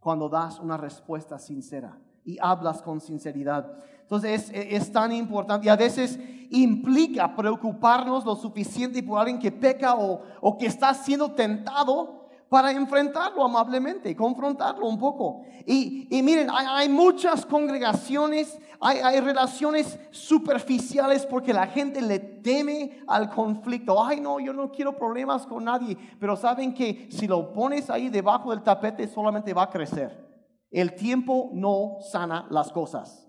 cuando 0.00 0.28
das 0.28 0.58
una 0.58 0.76
respuesta 0.76 1.38
sincera 1.38 1.98
y 2.24 2.38
hablas 2.40 2.82
con 2.82 3.00
sinceridad. 3.00 3.72
Entonces 4.02 4.50
es, 4.52 4.92
tan 4.92 5.12
importante 5.12 5.66
y 5.66 5.68
a 5.68 5.76
veces 5.76 6.18
implica 6.50 7.34
preocuparnos 7.34 8.24
lo 8.24 8.36
suficiente 8.36 9.02
por 9.02 9.18
alguien 9.18 9.38
que 9.38 9.50
peca 9.50 9.96
o, 9.96 10.22
o 10.40 10.58
que 10.58 10.66
está 10.66 10.94
siendo 10.94 11.32
tentado 11.32 12.25
para 12.48 12.70
enfrentarlo 12.70 13.44
amablemente, 13.44 14.14
confrontarlo 14.14 14.86
un 14.86 14.98
poco. 14.98 15.42
Y, 15.66 16.08
miren, 16.22 16.48
hay, 16.50 16.88
muchas 16.88 17.44
congregaciones, 17.44 18.58
hay, 18.80 19.20
relaciones 19.20 19.98
superficiales 20.10 21.26
porque 21.26 21.52
la 21.52 21.66
gente 21.66 22.00
le 22.00 22.18
teme 22.18 23.02
al 23.08 23.30
conflicto. 23.30 24.02
Ay, 24.02 24.20
no, 24.20 24.38
yo 24.38 24.52
no 24.52 24.70
quiero 24.70 24.96
problemas 24.96 25.46
con 25.46 25.64
nadie, 25.64 25.96
pero 26.20 26.36
saben 26.36 26.72
que 26.72 27.08
si 27.10 27.26
lo 27.26 27.52
pones 27.52 27.90
ahí 27.90 28.08
debajo 28.08 28.50
del 28.50 28.62
tapete 28.62 29.08
solamente 29.08 29.52
va 29.52 29.64
a 29.64 29.70
crecer. 29.70 30.24
El 30.70 30.94
tiempo 30.94 31.50
no 31.52 31.98
sana 32.00 32.46
las 32.50 32.70
cosas. 32.70 33.26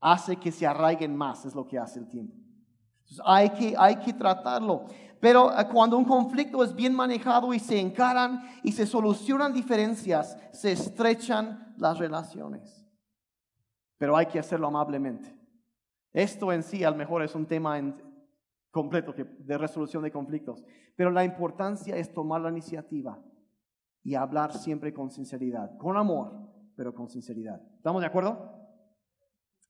Hace 0.00 0.36
que 0.36 0.50
se 0.50 0.66
arraiguen 0.66 1.14
más, 1.14 1.44
es 1.44 1.54
lo 1.54 1.66
que 1.66 1.78
hace 1.78 2.00
el 2.00 2.08
tiempo. 2.08 2.34
Hay 3.24 3.50
que, 3.50 3.74
hay 3.78 3.96
que 3.96 4.12
tratarlo. 4.12 4.86
Pero 5.22 5.56
eh, 5.56 5.68
cuando 5.72 5.96
un 5.96 6.04
conflicto 6.04 6.64
es 6.64 6.74
bien 6.74 6.96
manejado 6.96 7.54
y 7.54 7.60
se 7.60 7.78
encaran 7.78 8.42
y 8.64 8.72
se 8.72 8.86
solucionan 8.86 9.52
diferencias, 9.52 10.36
se 10.50 10.72
estrechan 10.72 11.76
las 11.78 11.96
relaciones. 11.96 12.84
Pero 13.98 14.16
hay 14.16 14.26
que 14.26 14.40
hacerlo 14.40 14.66
amablemente. 14.66 15.38
Esto 16.12 16.52
en 16.52 16.64
sí 16.64 16.82
a 16.82 16.90
lo 16.90 16.96
mejor 16.96 17.22
es 17.22 17.36
un 17.36 17.46
tema 17.46 17.80
completo 18.72 19.14
de 19.14 19.58
resolución 19.58 20.02
de 20.02 20.10
conflictos. 20.10 20.64
Pero 20.96 21.12
la 21.12 21.22
importancia 21.22 21.94
es 21.96 22.12
tomar 22.12 22.40
la 22.40 22.50
iniciativa 22.50 23.22
y 24.02 24.16
hablar 24.16 24.52
siempre 24.52 24.92
con 24.92 25.12
sinceridad, 25.12 25.78
con 25.78 25.96
amor, 25.96 26.32
pero 26.74 26.92
con 26.92 27.08
sinceridad. 27.08 27.62
¿Estamos 27.76 28.00
de 28.00 28.08
acuerdo? 28.08 28.61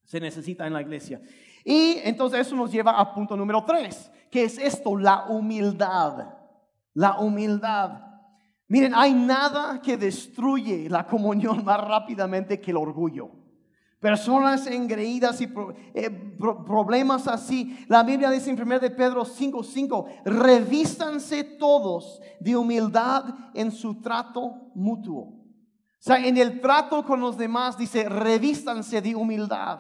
Se 0.05 0.21
necesita 0.21 0.67
en 0.67 0.73
la 0.73 0.83
iglesia. 0.83 1.21
Y 1.65 1.99
entonces 2.05 2.41
eso 2.41 2.57
nos 2.57 2.73
lleva 2.73 2.93
a 2.93 3.15
punto 3.15 3.37
número 3.37 3.65
tres, 3.65 4.11
que 4.31 4.45
es 4.45 4.59
esto, 4.59 4.97
la 4.97 5.27
humildad. 5.27 6.35
La 6.95 7.19
humildad. 7.19 8.01
Miren, 8.69 8.95
hay 8.95 9.13
nada 9.13 9.81
que 9.81 9.97
destruye 9.97 10.89
la 10.89 11.07
comunión 11.07 11.65
más 11.65 11.81
rápidamente 11.81 12.61
que 12.61 12.71
el 12.71 12.79
orgullo. 12.79 13.31
Personas 14.01 14.67
engreídas 14.67 15.41
y 15.41 15.49
eh, 15.95 16.11
problemas 16.41 17.29
así. 17.29 17.87
La 17.87 18.03
Biblia 18.03 18.31
dice 18.31 18.51
en 18.51 18.61
1 18.61 18.81
de 18.81 18.91
Pedro 18.91 19.25
5:5, 19.25 20.23
revístanse 20.25 21.45
todos 21.45 22.21
de 22.41 22.57
humildad 22.57 23.27
en 23.55 23.71
su 23.71 24.01
trato 24.01 24.73
mutuo. 24.75 25.42
O 26.03 26.05
sea, 26.05 26.17
en 26.17 26.37
el 26.37 26.61
trato 26.61 27.05
con 27.05 27.21
los 27.21 27.39
demás 27.39 27.79
dice, 27.79 28.09
revístanse 28.09 29.01
de 29.01 29.15
humildad. 29.15 29.79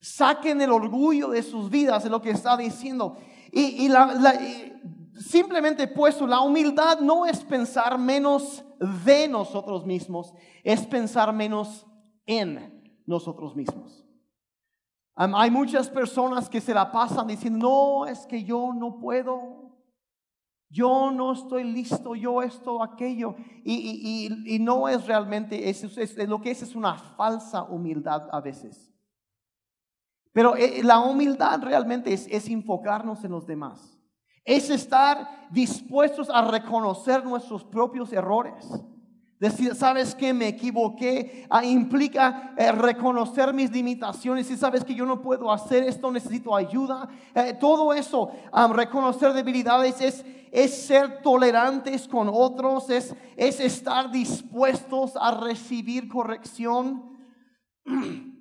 Saquen 0.00 0.60
el 0.60 0.72
orgullo 0.72 1.28
de 1.28 1.40
sus 1.40 1.70
vidas, 1.70 2.04
es 2.04 2.10
lo 2.10 2.20
que 2.20 2.30
está 2.30 2.56
diciendo. 2.56 3.16
Y, 3.52 3.88
simplemente 5.14 5.86
puesto, 5.86 6.26
la 6.26 6.40
humildad 6.40 6.98
no 6.98 7.26
es 7.26 7.44
pensar 7.44 7.96
menos 7.96 8.64
de 9.04 9.28
nosotros 9.28 9.86
mismos, 9.86 10.34
es 10.64 10.84
pensar 10.84 11.32
menos 11.32 11.86
en 12.26 12.82
nosotros 13.06 13.54
mismos. 13.54 14.04
hay 15.14 15.50
muchas 15.52 15.88
personas 15.88 16.48
que 16.48 16.60
se 16.60 16.74
la 16.74 16.90
pasan 16.90 17.28
diciendo, 17.28 17.68
no, 17.68 18.06
es 18.06 18.26
que 18.26 18.42
yo 18.42 18.72
no 18.74 18.98
puedo, 18.98 19.65
yo 20.68 21.10
no 21.10 21.32
estoy 21.32 21.64
listo, 21.64 22.14
yo 22.14 22.42
esto, 22.42 22.82
aquello. 22.82 23.36
Y, 23.64 24.58
no 24.60 24.88
es 24.88 25.06
realmente, 25.06 25.68
eso 25.68 25.86
es, 26.00 26.16
lo 26.28 26.40
que 26.40 26.50
es 26.50 26.62
es 26.62 26.74
una 26.74 26.94
falsa 26.94 27.62
humildad 27.62 28.28
a 28.32 28.40
veces. 28.40 28.92
Pero 30.32 30.56
eh, 30.56 30.82
la 30.82 31.00
humildad 31.00 31.62
realmente 31.62 32.12
es, 32.12 32.26
es 32.30 32.48
enfocarnos 32.48 33.24
en 33.24 33.30
los 33.30 33.46
demás. 33.46 33.98
Es 34.44 34.70
estar 34.70 35.48
dispuestos 35.50 36.28
a 36.30 36.42
reconocer 36.42 37.24
nuestros 37.24 37.64
propios 37.64 38.12
errores 38.12 38.68
Decir, 39.38 39.74
sabes 39.74 40.14
que 40.14 40.32
me 40.32 40.48
equivoqué, 40.48 41.46
ah, 41.50 41.62
implica 41.62 42.54
eh, 42.56 42.72
reconocer 42.72 43.52
mis 43.52 43.70
limitaciones. 43.70 44.50
Y 44.50 44.56
sabes 44.56 44.82
que 44.82 44.94
yo 44.94 45.04
no 45.04 45.20
puedo 45.20 45.52
hacer 45.52 45.82
esto, 45.82 46.10
necesito 46.10 46.56
ayuda. 46.56 47.08
Eh, 47.34 47.54
todo 47.60 47.92
eso, 47.92 48.30
reconocer 48.72 49.34
debilidades, 49.34 50.00
es, 50.00 50.24
ser 50.86 51.20
tolerantes 51.20 52.08
con 52.08 52.30
otros, 52.32 52.88
es 52.88 53.14
estar 53.36 54.10
dispuestos 54.10 55.12
a 55.20 55.32
recibir 55.32 56.08
corrección. 56.08 57.16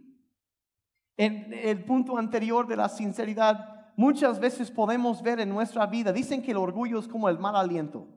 En 1.18 1.54
el 1.54 1.86
punto 1.86 2.18
anterior 2.18 2.68
de 2.68 2.76
la 2.76 2.90
sinceridad, 2.90 3.94
muchas 3.96 4.38
veces 4.38 4.70
podemos 4.70 5.22
ver 5.22 5.40
en 5.40 5.48
nuestra 5.48 5.86
vida, 5.86 6.12
dicen 6.12 6.42
que 6.42 6.52
el 6.52 6.58
orgullo 6.58 7.00
es 7.00 7.08
como 7.08 7.30
el 7.30 7.40
mal 7.40 7.56
aliento. 7.56 8.08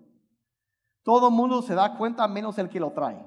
Todo 1.09 1.31
mundo 1.31 1.63
se 1.63 1.75
da 1.75 1.97
cuenta 1.97 2.29
menos 2.29 2.59
el 2.59 2.69
que 2.69 2.79
lo 2.79 2.93
trae. 2.93 3.25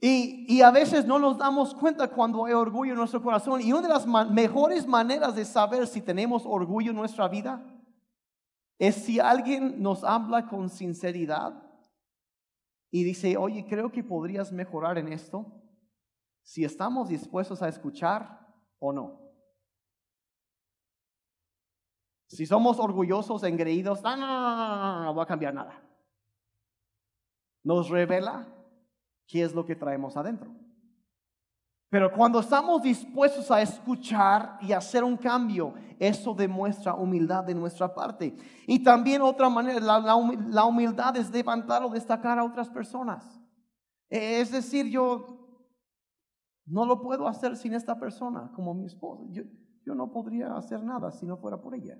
Y, 0.00 0.62
a 0.62 0.70
veces 0.70 1.06
no 1.06 1.18
nos 1.18 1.38
damos 1.38 1.74
cuenta 1.74 2.06
cuando 2.06 2.44
hay 2.44 2.52
orgullo 2.52 2.92
en 2.92 2.98
nuestro 2.98 3.20
corazón. 3.20 3.60
Y 3.60 3.72
una 3.72 3.82
de 3.82 3.88
las 3.88 4.06
mejores 4.30 4.86
maneras 4.86 5.34
de 5.34 5.44
saber 5.44 5.88
si 5.88 6.02
tenemos 6.02 6.44
orgullo 6.46 6.92
en 6.92 6.96
nuestra 6.96 7.26
vida 7.26 7.66
es 8.78 8.94
si 8.94 9.18
alguien 9.18 9.82
nos 9.82 10.04
habla 10.04 10.46
con 10.46 10.68
sinceridad 10.68 11.68
y 12.92 13.02
dice, 13.02 13.36
oye, 13.36 13.66
creo 13.68 13.90
que 13.90 14.04
podrías 14.04 14.52
mejorar 14.52 14.98
en 14.98 15.12
esto. 15.12 15.46
Si 16.44 16.62
estamos 16.62 17.08
dispuestos 17.08 17.60
a 17.60 17.66
escuchar 17.66 18.46
o 18.78 18.92
no. 18.92 19.27
Si 22.28 22.44
somos 22.44 22.78
orgullosos, 22.78 23.42
engreídos, 23.42 24.02
no, 24.02 24.16
no, 24.16 24.26
no, 24.26 24.76
no, 24.76 25.04
no, 25.04 25.14
voy 25.14 25.22
a 25.22 25.26
cambiar 25.26 25.54
nada. 25.54 25.82
Nos 27.64 27.88
revela 27.88 28.46
qué 29.26 29.42
es 29.42 29.54
lo 29.54 29.64
que 29.64 29.74
traemos 29.74 30.16
adentro. 30.16 30.50
Pero 31.90 32.12
cuando 32.12 32.40
estamos 32.40 32.82
dispuestos 32.82 33.50
a 33.50 33.62
escuchar 33.62 34.58
y 34.60 34.72
hacer 34.72 35.02
un 35.04 35.16
cambio, 35.16 35.72
eso 35.98 36.34
demuestra 36.34 36.94
humildad 36.94 37.44
de 37.44 37.54
nuestra 37.54 37.94
parte. 37.94 38.36
Y 38.66 38.82
también 38.82 39.22
otra 39.22 39.48
manera, 39.48 39.80
la, 39.80 40.64
humildad 40.66 41.16
es 41.16 41.30
levantar 41.30 41.82
o 41.82 41.88
destacar 41.88 42.38
a 42.38 42.44
otras 42.44 42.68
personas. 42.68 43.40
E, 44.10 44.40
es 44.40 44.52
decir, 44.52 44.86
yo 44.90 45.64
no 46.66 46.84
lo 46.84 47.00
puedo 47.00 47.26
hacer 47.26 47.56
sin 47.56 47.72
esta 47.72 47.98
persona, 47.98 48.52
como 48.54 48.74
mi 48.74 48.84
esposa. 48.84 49.24
Yo, 49.30 49.44
yo 49.86 49.94
no 49.94 50.10
podría 50.10 50.54
hacer 50.58 50.84
nada 50.84 51.10
si 51.10 51.24
no 51.24 51.38
fuera 51.38 51.58
por 51.58 51.74
ella. 51.74 51.98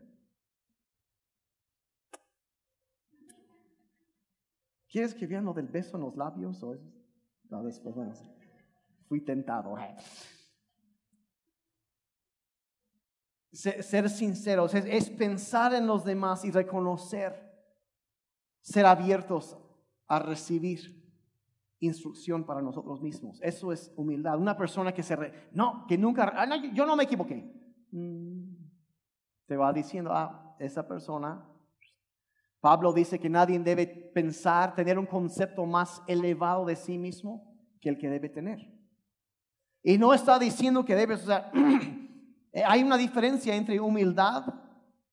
¿Quieres 4.88 5.14
que 5.14 5.26
vean 5.26 5.44
lo 5.44 5.52
del 5.52 5.68
beso 5.68 5.96
en 5.96 6.02
los 6.02 6.16
labios? 6.16 6.62
O 6.62 6.74
no, 7.50 7.62
después, 7.62 7.94
fui 9.06 9.20
tentado. 9.20 9.74
Ser, 13.52 14.08
sinceros 14.08 14.74
es, 14.74 15.10
pensar 15.10 15.74
en 15.74 15.86
los 15.86 16.04
demás 16.04 16.44
y 16.44 16.50
reconocer, 16.50 17.34
ser 18.60 18.86
abiertos 18.86 19.58
a 20.06 20.18
recibir 20.18 20.98
instrucción 21.80 22.44
para 22.44 22.62
nosotros 22.62 23.00
mismos. 23.00 23.40
Eso 23.42 23.72
es 23.72 23.92
humildad. 23.96 24.38
Una 24.38 24.56
persona 24.56 24.92
que 24.92 25.02
se... 25.02 25.16
no, 25.52 25.86
que 25.86 25.96
nunca... 25.96 26.32
Ah, 26.34 26.46
yo 26.72 26.86
no 26.86 26.96
me 26.96 27.04
equivoqué. 27.04 27.52
Mm, 27.90 28.54
te 29.46 29.56
va 29.56 29.72
diciendo, 29.72 30.10
ah, 30.12 30.56
esa 30.58 30.86
persona 30.86 31.46
Pablo 32.60 32.92
dice 32.92 33.18
que 33.18 33.28
nadie 33.28 33.58
debe 33.58 33.86
pensar, 33.86 34.74
tener 34.74 34.98
un 34.98 35.06
concepto 35.06 35.64
más 35.64 36.02
elevado 36.06 36.64
de 36.64 36.76
sí 36.76 36.98
mismo 36.98 37.54
que 37.80 37.88
el 37.88 37.98
que 37.98 38.08
debe 38.08 38.28
tener. 38.28 38.58
Y 39.82 39.96
no 39.96 40.12
está 40.12 40.38
diciendo 40.38 40.84
que 40.84 40.96
debes, 40.96 41.22
o 41.22 41.26
sea, 41.26 41.52
hay 42.66 42.82
una 42.82 42.96
diferencia 42.96 43.54
entre 43.54 43.78
humildad 43.80 44.46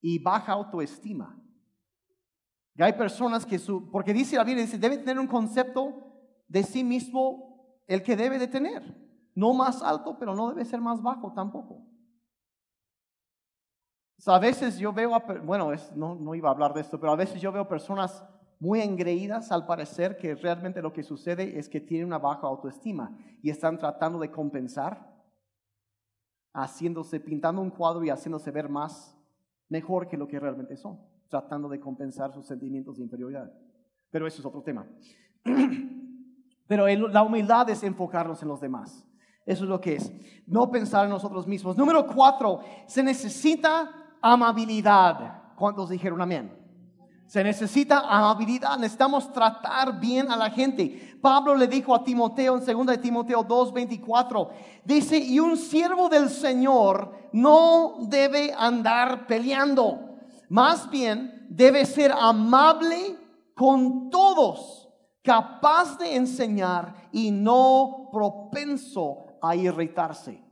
y 0.02 0.20
baja 0.20 0.54
autoestima. 0.54 1.40
Y 2.76 2.84
hay 2.84 2.94
personas 2.94 3.46
que, 3.46 3.60
su, 3.60 3.90
porque 3.92 4.14
dice 4.14 4.36
la 4.36 4.44
Biblia, 4.44 4.66
dice, 4.66 4.78
debe 4.78 4.98
tener 4.98 5.20
un 5.20 5.28
concepto 5.28 5.94
de 6.48 6.64
sí 6.64 6.84
mismo 6.84 7.82
el 7.88 8.02
que 8.02 8.16
debe 8.16 8.40
de 8.40 8.48
tener. 8.48 8.84
No 9.36 9.54
más 9.54 9.84
alto, 9.84 10.18
pero 10.18 10.36
no 10.36 10.50
debe 10.50 10.66
ser 10.66 10.82
más 10.82 11.02
bajo 11.02 11.32
tampoco 11.34 11.95
a 14.25 14.39
veces 14.39 14.78
yo 14.78 14.93
veo, 14.93 15.12
bueno, 15.43 15.71
no, 15.95 16.15
no 16.15 16.36
iba 16.36 16.49
a 16.49 16.51
hablar 16.51 16.73
de 16.73 16.82
esto, 16.82 16.99
pero 16.99 17.12
a 17.12 17.15
veces 17.15 17.41
yo 17.41 17.51
veo 17.51 17.67
personas 17.67 18.23
muy 18.60 18.82
engreídas 18.82 19.51
al 19.51 19.65
parecer 19.65 20.17
que 20.17 20.36
realmente 20.36 20.82
lo 20.82 20.93
que 20.93 21.04
sucede 21.04 21.60
es 21.60 21.69
que 21.69 21.82
tienen 21.82 22.08
una 22.08 22.17
baja 22.17 22.47
autoestima 22.47 23.15
y 23.41 23.49
están 23.49 23.78
tratando 23.78 24.19
de 24.19 24.32
compensar, 24.32 25.13
haciéndose, 26.54 27.19
pintando 27.19 27.62
un 27.62 27.69
cuadro 27.69 28.04
y 28.04 28.10
haciéndose 28.10 28.51
ver 28.51 28.69
más, 28.69 29.17
mejor 29.69 30.08
que 30.08 30.17
lo 30.17 30.28
que 30.28 30.39
realmente 30.39 30.78
son, 30.78 30.99
tratando 31.30 31.67
de 31.67 31.80
compensar 31.80 32.32
sus 32.32 32.47
sentimientos 32.47 32.97
de 32.97 33.04
inferioridad. 33.04 33.51
Pero 34.10 34.25
eso 34.25 34.39
es 34.39 34.45
otro 34.45 34.63
tema. 34.63 34.88
Pero 36.67 36.88
la 36.88 37.21
humildad 37.21 37.69
es 37.69 37.84
enfocarnos 37.84 38.41
en 38.41 38.47
los 38.47 38.62
demás. 38.62 39.06
Eso 39.45 39.65
es 39.65 39.69
lo 39.69 39.80
que 39.80 39.95
es. 39.95 40.12
No 40.47 40.71
pensar 40.71 41.04
en 41.04 41.12
nosotros 41.12 41.45
mismos. 41.45 41.78
Número 41.78 42.08
cuatro, 42.08 42.62
se 42.88 43.04
necesita 43.04 44.05
amabilidad. 44.34 45.54
¿Cuántos 45.56 45.90
dijeron 45.90 46.20
amén? 46.20 46.52
Se 47.28 47.44
necesita 47.44 48.00
amabilidad, 48.00 48.78
necesitamos 48.78 49.32
tratar 49.32 50.00
bien 50.00 50.32
a 50.32 50.36
la 50.36 50.50
gente. 50.50 51.18
Pablo 51.22 51.56
le 51.56 51.68
dijo 51.68 51.94
a 51.94 52.04
Timoteo 52.04 52.58
en 52.58 52.86
2 52.88 53.02
Timoteo 53.02 53.44
2:24, 53.44 54.50
dice, 54.84 55.18
y 55.18 55.40
un 55.40 55.58
siervo 55.58 56.10
del 56.10 56.30
Señor 56.30 57.30
no 57.34 57.98
debe 58.02 58.54
andar 58.58 59.28
peleando, 59.28 60.18
más 60.50 60.90
bien 60.90 61.48
debe 61.50 61.86
ser 61.86 62.12
amable 62.12 63.18
con 63.56 64.10
todos, 64.10 64.90
capaz 65.24 65.98
de 65.98 66.16
enseñar 66.16 67.10
y 67.12 67.32
no 67.32 68.10
propenso 68.12 69.26
a 69.42 69.56
irritarse. 69.56 70.45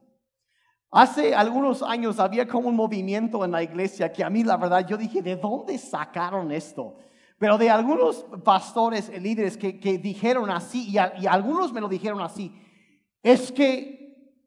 Hace 0.95 1.33
algunos 1.33 1.81
años 1.81 2.19
había 2.19 2.47
como 2.47 2.69
un 2.69 2.75
movimiento 2.75 3.43
en 3.43 3.51
la 3.51 3.63
iglesia 3.63 4.13
que 4.13 4.23
a 4.23 4.29
mí 4.29 4.43
la 4.43 4.57
verdad 4.57 4.85
yo 4.87 4.95
dije, 4.95 5.23
¿de 5.23 5.35
dónde 5.35 5.75
sacaron 5.79 6.51
esto? 6.51 6.95
Pero 7.39 7.57
de 7.57 7.67
algunos 7.67 8.23
pastores, 8.43 9.09
líderes 9.19 9.57
que, 9.57 9.73
dijeron 9.97 10.51
así, 10.51 10.89
y, 10.89 10.93
y 11.21 11.25
algunos 11.25 11.73
me 11.73 11.81
lo 11.81 11.87
dijeron 11.87 12.21
así, 12.21 12.53
es 13.23 13.51
que 13.51 14.37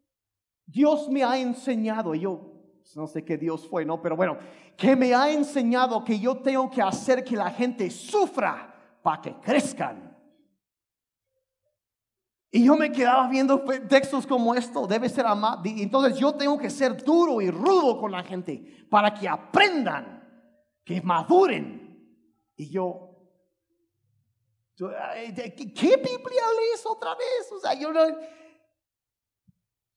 Dios 0.66 1.08
me 1.08 1.24
ha 1.24 1.36
enseñado, 1.36 2.14
y 2.14 2.20
yo 2.20 2.52
no 2.94 3.08
sé 3.08 3.24
qué 3.24 3.36
Dios 3.36 3.66
fue, 3.68 3.84
¿no? 3.84 4.00
Pero 4.00 4.14
bueno, 4.14 4.38
que 4.76 4.94
me 4.94 5.12
ha 5.14 5.28
enseñado 5.32 6.04
que 6.04 6.20
yo 6.20 6.36
tengo 6.36 6.70
que 6.70 6.80
hacer 6.80 7.24
que 7.24 7.34
la 7.34 7.50
gente 7.50 7.90
sufra 7.90 8.72
para 9.02 9.20
que 9.20 9.34
crezcan. 9.34 10.05
Y 12.50 12.64
yo 12.64 12.76
me 12.76 12.90
quedaba 12.92 13.28
viendo 13.28 13.62
textos 13.88 14.26
como 14.26 14.54
esto, 14.54 14.86
debe 14.86 15.08
ser 15.08 15.26
amado. 15.26 15.62
Entonces 15.64 16.18
yo 16.18 16.32
tengo 16.34 16.56
que 16.58 16.70
ser 16.70 17.02
duro 17.02 17.40
y 17.40 17.50
rudo 17.50 17.98
con 17.98 18.12
la 18.12 18.22
gente 18.22 18.86
para 18.88 19.12
que 19.12 19.28
aprendan, 19.28 20.22
que 20.84 21.02
maduren. 21.02 21.86
Y 22.56 22.70
yo, 22.70 23.10
¿qué 24.76 25.96
Biblia 25.96 26.42
lees 26.58 26.86
otra 26.86 27.14
vez? 27.14 27.52
O 27.52 27.60
sea, 27.60 27.74
yo 27.74 27.92
no, 27.92 28.00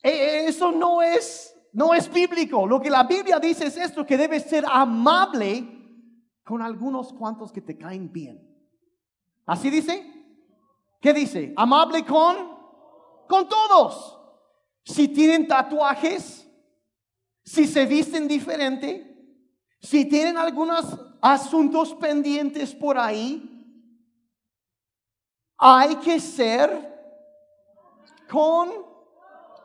e, 0.03 0.45
eso 0.47 0.71
no 0.71 1.01
es, 1.01 1.55
no 1.73 1.93
es 1.93 2.11
bíblico. 2.11 2.65
Lo 2.65 2.81
que 2.81 2.89
la 2.89 3.03
Biblia 3.03 3.39
dice 3.39 3.67
es 3.67 3.77
esto, 3.77 4.05
que 4.05 4.17
debe 4.17 4.39
ser 4.39 4.65
amable 4.67 5.65
con 6.43 6.61
algunos 6.61 7.13
cuantos 7.13 7.51
que 7.51 7.61
te 7.61 7.77
caen 7.77 8.11
bien. 8.11 8.45
¿Así 9.45 9.69
dice? 9.69 10.08
¿Qué 10.99 11.13
dice? 11.13 11.53
Amable 11.55 12.05
con, 12.05 12.35
con 13.27 13.47
todos. 13.47 14.17
Si 14.83 15.07
tienen 15.07 15.47
tatuajes, 15.47 16.47
si 17.43 17.67
se 17.67 17.85
visten 17.85 18.27
diferente, 18.27 19.05
si 19.79 20.05
tienen 20.05 20.37
algunos 20.37 20.99
asuntos 21.21 21.93
pendientes 21.95 22.75
por 22.75 22.97
ahí, 22.97 23.45
hay 25.57 25.95
que 25.97 26.19
ser 26.19 26.89
con 28.29 28.69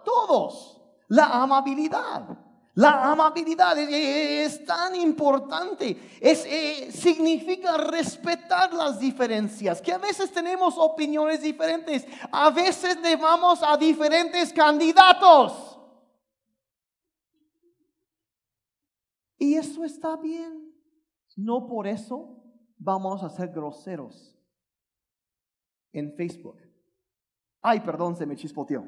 todos. 0.05 0.81
La 1.09 1.27
amabilidad. 1.43 2.39
La 2.75 3.13
amabilidad 3.13 3.79
es, 3.79 4.65
tan 4.65 4.97
importante. 4.97 5.97
Eh, 6.21 6.91
significa 6.91 7.77
respetar 7.77 8.75
las 8.75 8.99
diferencias. 8.99 9.81
Que 9.81 9.93
a 9.93 9.99
veces 9.99 10.33
tenemos 10.33 10.75
opiniones 10.77 11.41
diferentes. 11.41 12.05
A 12.33 12.51
veces 12.51 13.01
le 13.01 13.15
vamos 13.15 13.61
a 13.63 13.77
diferentes 13.77 14.53
candidatos. 14.53 15.79
Y 19.39 19.55
eso 19.55 19.85
está 19.85 20.17
bien. 20.17 20.75
No 21.37 21.67
por 21.69 21.87
eso 21.87 22.43
vamos 22.77 23.23
a 23.23 23.29
ser 23.29 23.51
groseros 23.51 24.37
en 25.93 26.13
Facebook. 26.17 26.59
Ay, 27.61 27.81
perdón, 27.81 28.17
se 28.17 28.27
me 28.27 28.37
chispoteó. 28.37 28.85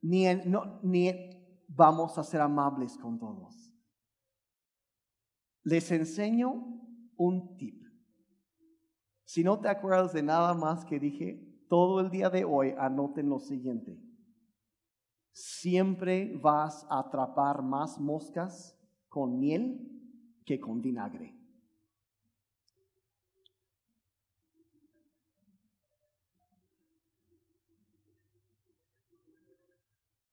Ni 0.00 0.24
no, 0.44 0.80
ni 0.82 1.37
vamos 1.68 2.18
a 2.18 2.24
ser 2.24 2.40
amables 2.40 2.96
con 2.98 3.18
todos. 3.18 3.72
Les 5.62 5.90
enseño 5.92 6.54
un 7.16 7.56
tip. 7.56 7.84
Si 9.24 9.44
no 9.44 9.60
te 9.60 9.68
acuerdas 9.68 10.14
de 10.14 10.22
nada 10.22 10.54
más 10.54 10.84
que 10.84 10.98
dije, 10.98 11.44
todo 11.68 12.00
el 12.00 12.10
día 12.10 12.30
de 12.30 12.44
hoy 12.44 12.74
anoten 12.78 13.28
lo 13.28 13.38
siguiente. 13.38 14.02
Siempre 15.32 16.34
vas 16.42 16.86
a 16.88 17.00
atrapar 17.00 17.62
más 17.62 18.00
moscas 18.00 18.76
con 19.08 19.38
miel 19.38 19.86
que 20.46 20.58
con 20.58 20.80
vinagre. 20.80 21.38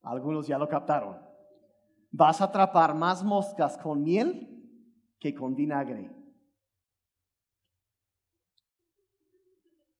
Algunos 0.01 0.47
ya 0.47 0.57
lo 0.57 0.69
captaron. 0.69 1.24
Vas 2.17 2.39
a 2.39 2.45
atrapar 2.45 2.95
más 2.95 3.25
moscas 3.25 3.77
con 3.77 4.01
miel 4.01 4.47
que 5.19 5.35
con 5.35 5.53
vinagre. 5.53 6.15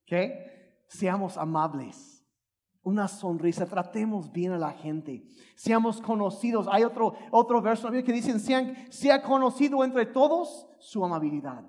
¿Qué? 0.06 0.86
Seamos 0.88 1.38
amables. 1.38 2.25
Una 2.84 3.10
sonrisa, 3.10 3.65
tratemos 3.65 4.32
bien 4.32 4.54
a 4.54 4.58
la 4.58 4.71
gente. 4.71 5.28
Seamos 5.58 5.99
conocidos. 5.99 6.69
Hay 6.71 6.86
otro, 6.86 7.15
otro 7.32 7.62
verso 7.62 7.91
que 7.91 8.13
dicen, 8.13 8.39
sean, 8.39 8.89
sea 8.89 9.21
conocido 9.21 9.84
entre 9.84 10.06
todos 10.06 10.69
su 10.80 11.04
amabilidad. 11.04 11.65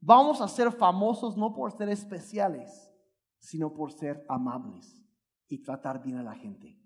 Vamos 0.00 0.42
a 0.42 0.48
ser 0.48 0.70
famosos 0.70 1.34
no 1.34 1.54
por 1.54 1.72
ser 1.72 1.88
especiales, 1.88 2.92
sino 3.38 3.72
por 3.72 3.90
ser 3.90 4.22
amables 4.28 5.02
y 5.48 5.62
tratar 5.62 6.02
bien 6.02 6.18
a 6.18 6.22
la 6.22 6.34
gente. 6.34 6.85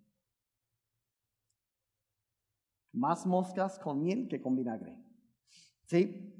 Más 2.93 3.27
moscas 3.27 3.79
con 3.79 4.03
miel 4.03 4.29
que 4.29 4.41
con 4.41 4.57
vinagre. 4.57 4.97
¿Sí? 5.87 6.35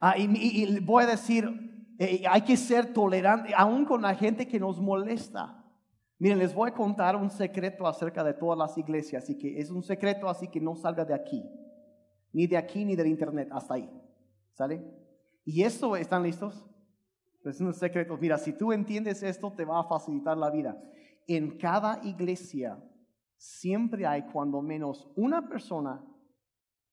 Ah, 0.00 0.16
y, 0.18 0.78
voy 0.80 1.04
a 1.04 1.06
decir, 1.06 1.48
eh, 1.98 2.24
hay 2.28 2.42
que 2.42 2.56
ser 2.56 2.92
tolerante, 2.92 3.52
aún 3.56 3.84
con 3.84 4.02
la 4.02 4.14
gente 4.14 4.46
que 4.46 4.60
nos 4.60 4.80
molesta. 4.80 5.64
Miren, 6.18 6.38
les 6.38 6.54
voy 6.54 6.70
a 6.70 6.74
contar 6.74 7.16
un 7.16 7.30
secreto 7.30 7.86
acerca 7.86 8.24
de 8.24 8.34
todas 8.34 8.58
las 8.58 8.76
iglesias, 8.78 9.24
así 9.24 9.36
que 9.36 9.58
es 9.58 9.70
un 9.70 9.82
secreto, 9.82 10.28
así 10.28 10.48
que 10.48 10.60
no 10.60 10.74
salga 10.74 11.04
de 11.04 11.14
aquí, 11.14 11.44
ni 12.32 12.46
de 12.46 12.56
aquí 12.56 12.84
ni 12.84 12.96
del 12.96 13.08
internet, 13.08 13.48
hasta 13.52 13.74
ahí. 13.74 13.90
¿Sale? 14.52 14.82
Y 15.44 15.62
esto, 15.62 15.96
¿están 15.96 16.22
listos? 16.22 16.66
Es 17.44 17.60
un 17.60 17.72
secreto. 17.72 18.16
Mira, 18.16 18.38
si 18.38 18.52
tú 18.52 18.72
entiendes 18.72 19.22
esto, 19.22 19.52
te 19.52 19.64
va 19.64 19.80
a 19.80 19.84
facilitar 19.84 20.36
la 20.36 20.50
vida. 20.50 20.82
En 21.26 21.58
cada 21.58 22.00
iglesia 22.02 22.78
siempre 23.36 24.06
hay 24.06 24.22
cuando 24.22 24.62
menos 24.62 25.10
una 25.16 25.48
persona 25.48 26.04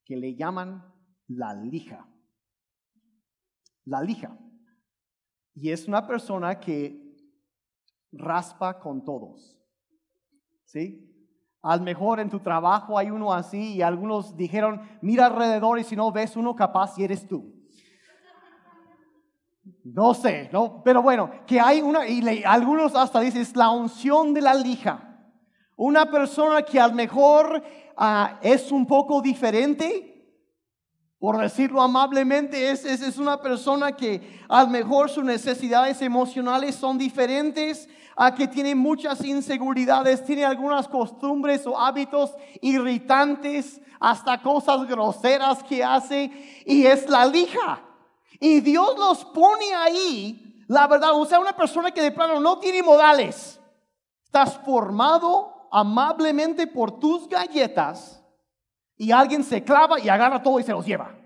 que 0.06 0.18
le 0.18 0.36
llaman 0.36 0.84
la 1.28 1.54
lija. 1.54 2.08
La 3.86 4.02
lija. 4.02 4.38
Y 5.56 5.72
es 5.72 5.88
una 5.88 6.06
persona 6.08 6.60
que 6.60 7.02
raspa 8.12 8.80
con 8.80 9.04
todos. 9.04 9.60
¿Sí? 10.66 11.10
Al 11.62 11.82
mejor 11.82 12.20
en 12.20 12.30
tu 12.30 12.40
trabajo 12.40 12.98
hay 12.98 13.10
uno 13.10 13.32
así 13.32 13.76
y 13.76 13.82
algunos 13.82 14.36
dijeron, 14.36 14.82
mira 15.02 15.28
alrededor 15.28 15.80
y 15.80 15.84
si 15.84 15.96
no 15.96 16.12
ves 16.12 16.36
uno 16.36 16.56
capaz 16.56 16.98
y 16.98 17.04
eres 17.04 17.28
tú. 17.28 17.54
No 19.86 20.14
sé, 20.14 20.50
¿no? 20.52 20.82
Pero 20.84 21.02
bueno, 21.02 21.32
que 21.48 21.60
hay 21.60 21.82
una, 21.82 22.08
y 22.08 22.44
algunos 22.44 22.96
hasta 22.96 23.22
dicen, 23.22 23.42
es 23.42 23.56
la 23.56 23.70
unción 23.70 24.34
de 24.34 24.42
la 24.42 24.54
lija. 24.54 25.13
Una 25.86 26.10
persona 26.10 26.62
que 26.62 26.80
a 26.80 26.88
lo 26.88 26.94
mejor 26.94 27.62
ah, 27.98 28.40
es 28.42 28.72
un 28.72 28.88
poco 28.88 29.22
diferente, 29.22 30.34
por 31.20 31.38
decirlo 31.38 31.82
amablemente, 31.82 32.72
es, 32.72 32.86
es, 32.86 33.18
una 33.18 33.42
persona 33.42 33.92
que 33.92 34.46
a 34.48 34.64
lo 34.64 34.70
mejor 34.70 35.10
sus 35.10 35.26
necesidades 35.26 36.02
emocionales 36.02 36.76
son 36.76 36.98
diferentes, 36.98 37.90
a 38.16 38.34
que 38.34 38.48
tiene 38.48 38.76
muchas 38.76 39.26
inseguridades, 39.26 40.24
tiene 40.24 40.46
algunas 40.46 40.88
costumbres 40.88 41.68
o 41.68 41.78
hábitos 41.78 42.34
irritantes, 42.62 43.82
hasta 44.00 44.42
cosas 44.42 44.88
groseras 44.88 45.62
que 45.64 45.84
hace, 45.84 46.32
y 46.66 46.86
es 46.86 47.10
la 47.10 47.26
lija. 47.26 47.84
Y 48.40 48.62
Dios 48.62 48.98
los 48.98 49.26
pone 49.26 49.76
ahí, 49.76 50.64
la 50.70 50.88
verdad, 50.88 51.12
o 51.12 51.26
sea, 51.26 51.42
una 51.42 51.58
persona 51.58 51.92
que 51.92 52.02
de 52.02 52.14
plano 52.14 52.40
no 52.40 52.60
tiene 52.60 52.82
modales. 52.82 53.60
Estás 54.24 54.58
formado 54.64 55.53
amablemente 55.74 56.68
por 56.68 57.00
tus 57.00 57.28
galletas 57.28 58.24
y 58.96 59.12
alguien 59.12 59.44
se 59.44 59.64
clava 59.64 60.00
y 60.00 60.08
agarra 60.08 60.44
todo 60.44 60.60
y 60.60 60.64
se 60.64 60.72
los 60.72 60.86
lleva. 60.86 61.18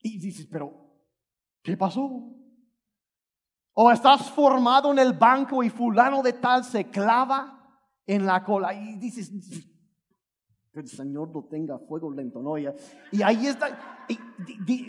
Y 0.00 0.20
dices, 0.20 0.46
pero, 0.50 0.72
¿qué 1.60 1.76
pasó? 1.76 2.32
O 3.72 3.90
estás 3.90 4.30
formado 4.30 4.92
en 4.92 5.00
el 5.00 5.12
banco 5.14 5.64
y 5.64 5.68
fulano 5.68 6.22
de 6.22 6.34
tal 6.34 6.64
se 6.64 6.88
clava 6.88 7.76
en 8.06 8.24
la 8.24 8.44
cola 8.44 8.72
y 8.72 8.94
dices, 8.96 9.32
el 10.80 10.88
Señor 10.88 11.30
lo 11.34 11.44
tenga 11.44 11.78
fuego 11.78 12.10
lento, 12.10 12.40
¿no? 12.40 12.56
Y, 12.58 12.66
ahí 13.22 13.46
está, 13.46 13.96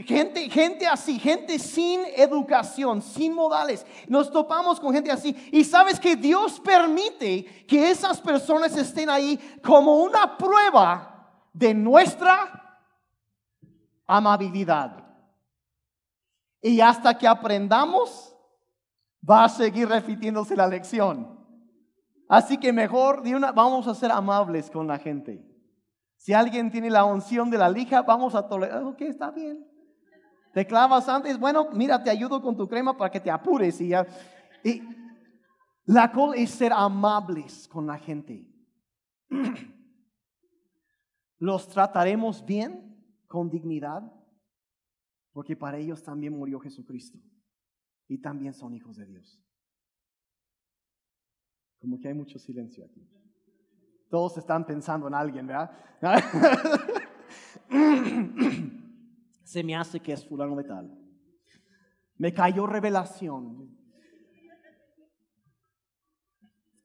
gente, 0.05 0.49
gente 0.49 0.87
así, 0.87 1.19
gente 1.19 1.59
sin 1.59 2.01
educación, 2.15 3.01
sin 3.01 3.33
modales. 3.33 3.85
Nos 4.07 4.31
topamos 4.31 4.79
con 4.79 4.93
gente 4.93 5.11
así. 5.11 5.35
Y 5.51 5.63
sabes 5.63 5.99
que 5.99 6.15
Dios 6.15 6.59
permite 6.59 7.65
que 7.65 7.89
esas 7.89 8.21
personas 8.21 8.75
estén 8.77 9.09
ahí 9.09 9.39
como 9.63 9.97
una 9.97 10.37
prueba 10.37 11.43
de 11.53 11.73
nuestra 11.73 12.81
amabilidad. 14.05 15.05
Y 16.61 16.81
hasta 16.81 17.17
que 17.17 17.27
aprendamos, 17.27 18.35
va 19.27 19.45
a 19.45 19.49
seguir 19.49 19.87
repitiéndose 19.87 20.55
la 20.55 20.67
lección. 20.67 21.39
Así 22.27 22.57
que 22.57 22.71
mejor 22.71 23.23
vamos 23.55 23.87
a 23.87 23.95
ser 23.95 24.11
amables 24.11 24.69
con 24.69 24.87
la 24.87 24.99
gente. 24.99 25.48
Si 26.19 26.33
alguien 26.33 26.69
tiene 26.69 26.89
la 26.89 27.05
unción 27.05 27.49
de 27.49 27.57
la 27.57 27.69
lija, 27.69 28.01
vamos 28.01 28.35
a 28.35 28.45
tolerar. 28.45 28.83
Ok, 28.83 29.01
está 29.03 29.31
bien. 29.31 29.65
Te 30.53 30.67
clavas 30.67 31.07
antes, 31.07 31.39
bueno, 31.39 31.69
mira, 31.71 32.03
te 32.03 32.09
ayudo 32.09 32.41
con 32.41 32.57
tu 32.57 32.67
crema 32.67 32.97
para 32.97 33.09
que 33.09 33.21
te 33.21 33.31
apures. 33.31 33.79
Y, 33.79 33.87
ya. 33.87 34.05
y 34.61 34.83
la 35.85 36.11
cosa 36.11 36.35
es 36.35 36.49
ser 36.49 36.73
amables 36.73 37.69
con 37.69 37.87
la 37.87 37.97
gente. 37.97 38.45
Los 41.39 41.69
trataremos 41.69 42.45
bien, 42.45 43.01
con 43.27 43.49
dignidad, 43.49 44.03
porque 45.31 45.55
para 45.55 45.77
ellos 45.77 46.03
también 46.03 46.37
murió 46.37 46.59
Jesucristo 46.59 47.17
y 48.09 48.17
también 48.17 48.53
son 48.53 48.75
hijos 48.75 48.97
de 48.97 49.05
Dios. 49.05 49.41
Como 51.79 51.97
que 51.97 52.09
hay 52.09 52.13
mucho 52.13 52.39
silencio 52.39 52.83
aquí. 52.83 53.09
Todos 54.09 54.37
están 54.37 54.65
pensando 54.65 55.07
en 55.07 55.13
alguien, 55.13 55.47
¿verdad? 55.47 55.71
Se 59.43 59.63
me 59.63 59.75
hace 59.75 59.99
que 59.99 60.13
es 60.13 60.27
fulano 60.27 60.55
de 60.55 60.63
tal. 60.63 60.91
Me 62.17 62.33
cayó 62.33 62.65
revelación. 62.65 63.77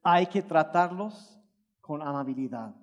Hay 0.03 0.27
que 0.27 0.43
tratarlos 0.43 1.41
con 1.81 2.03
amabilidad. 2.03 2.75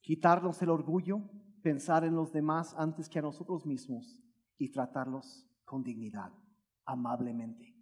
Quitarnos 0.00 0.62
el 0.62 0.70
orgullo, 0.70 1.20
pensar 1.62 2.04
en 2.04 2.14
los 2.14 2.32
demás 2.32 2.72
antes 2.78 3.08
que 3.08 3.18
a 3.18 3.22
nosotros 3.22 3.66
mismos 3.66 4.16
y 4.58 4.70
tratarlos 4.70 5.44
con 5.64 5.82
dignidad, 5.82 6.32
amablemente. 6.84 7.74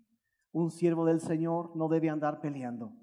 Un 0.52 0.70
siervo 0.70 1.04
del 1.04 1.20
Señor 1.20 1.76
no 1.76 1.88
debe 1.88 2.08
andar 2.08 2.40
peleando. 2.40 2.96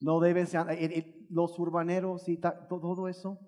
No 0.00 0.20
debe 0.20 0.42
eh, 0.42 0.46
eh, 0.70 1.23
los 1.30 1.58
urbaneros 1.58 2.28
y 2.28 2.38
todo 2.38 3.08
eso. 3.08 3.38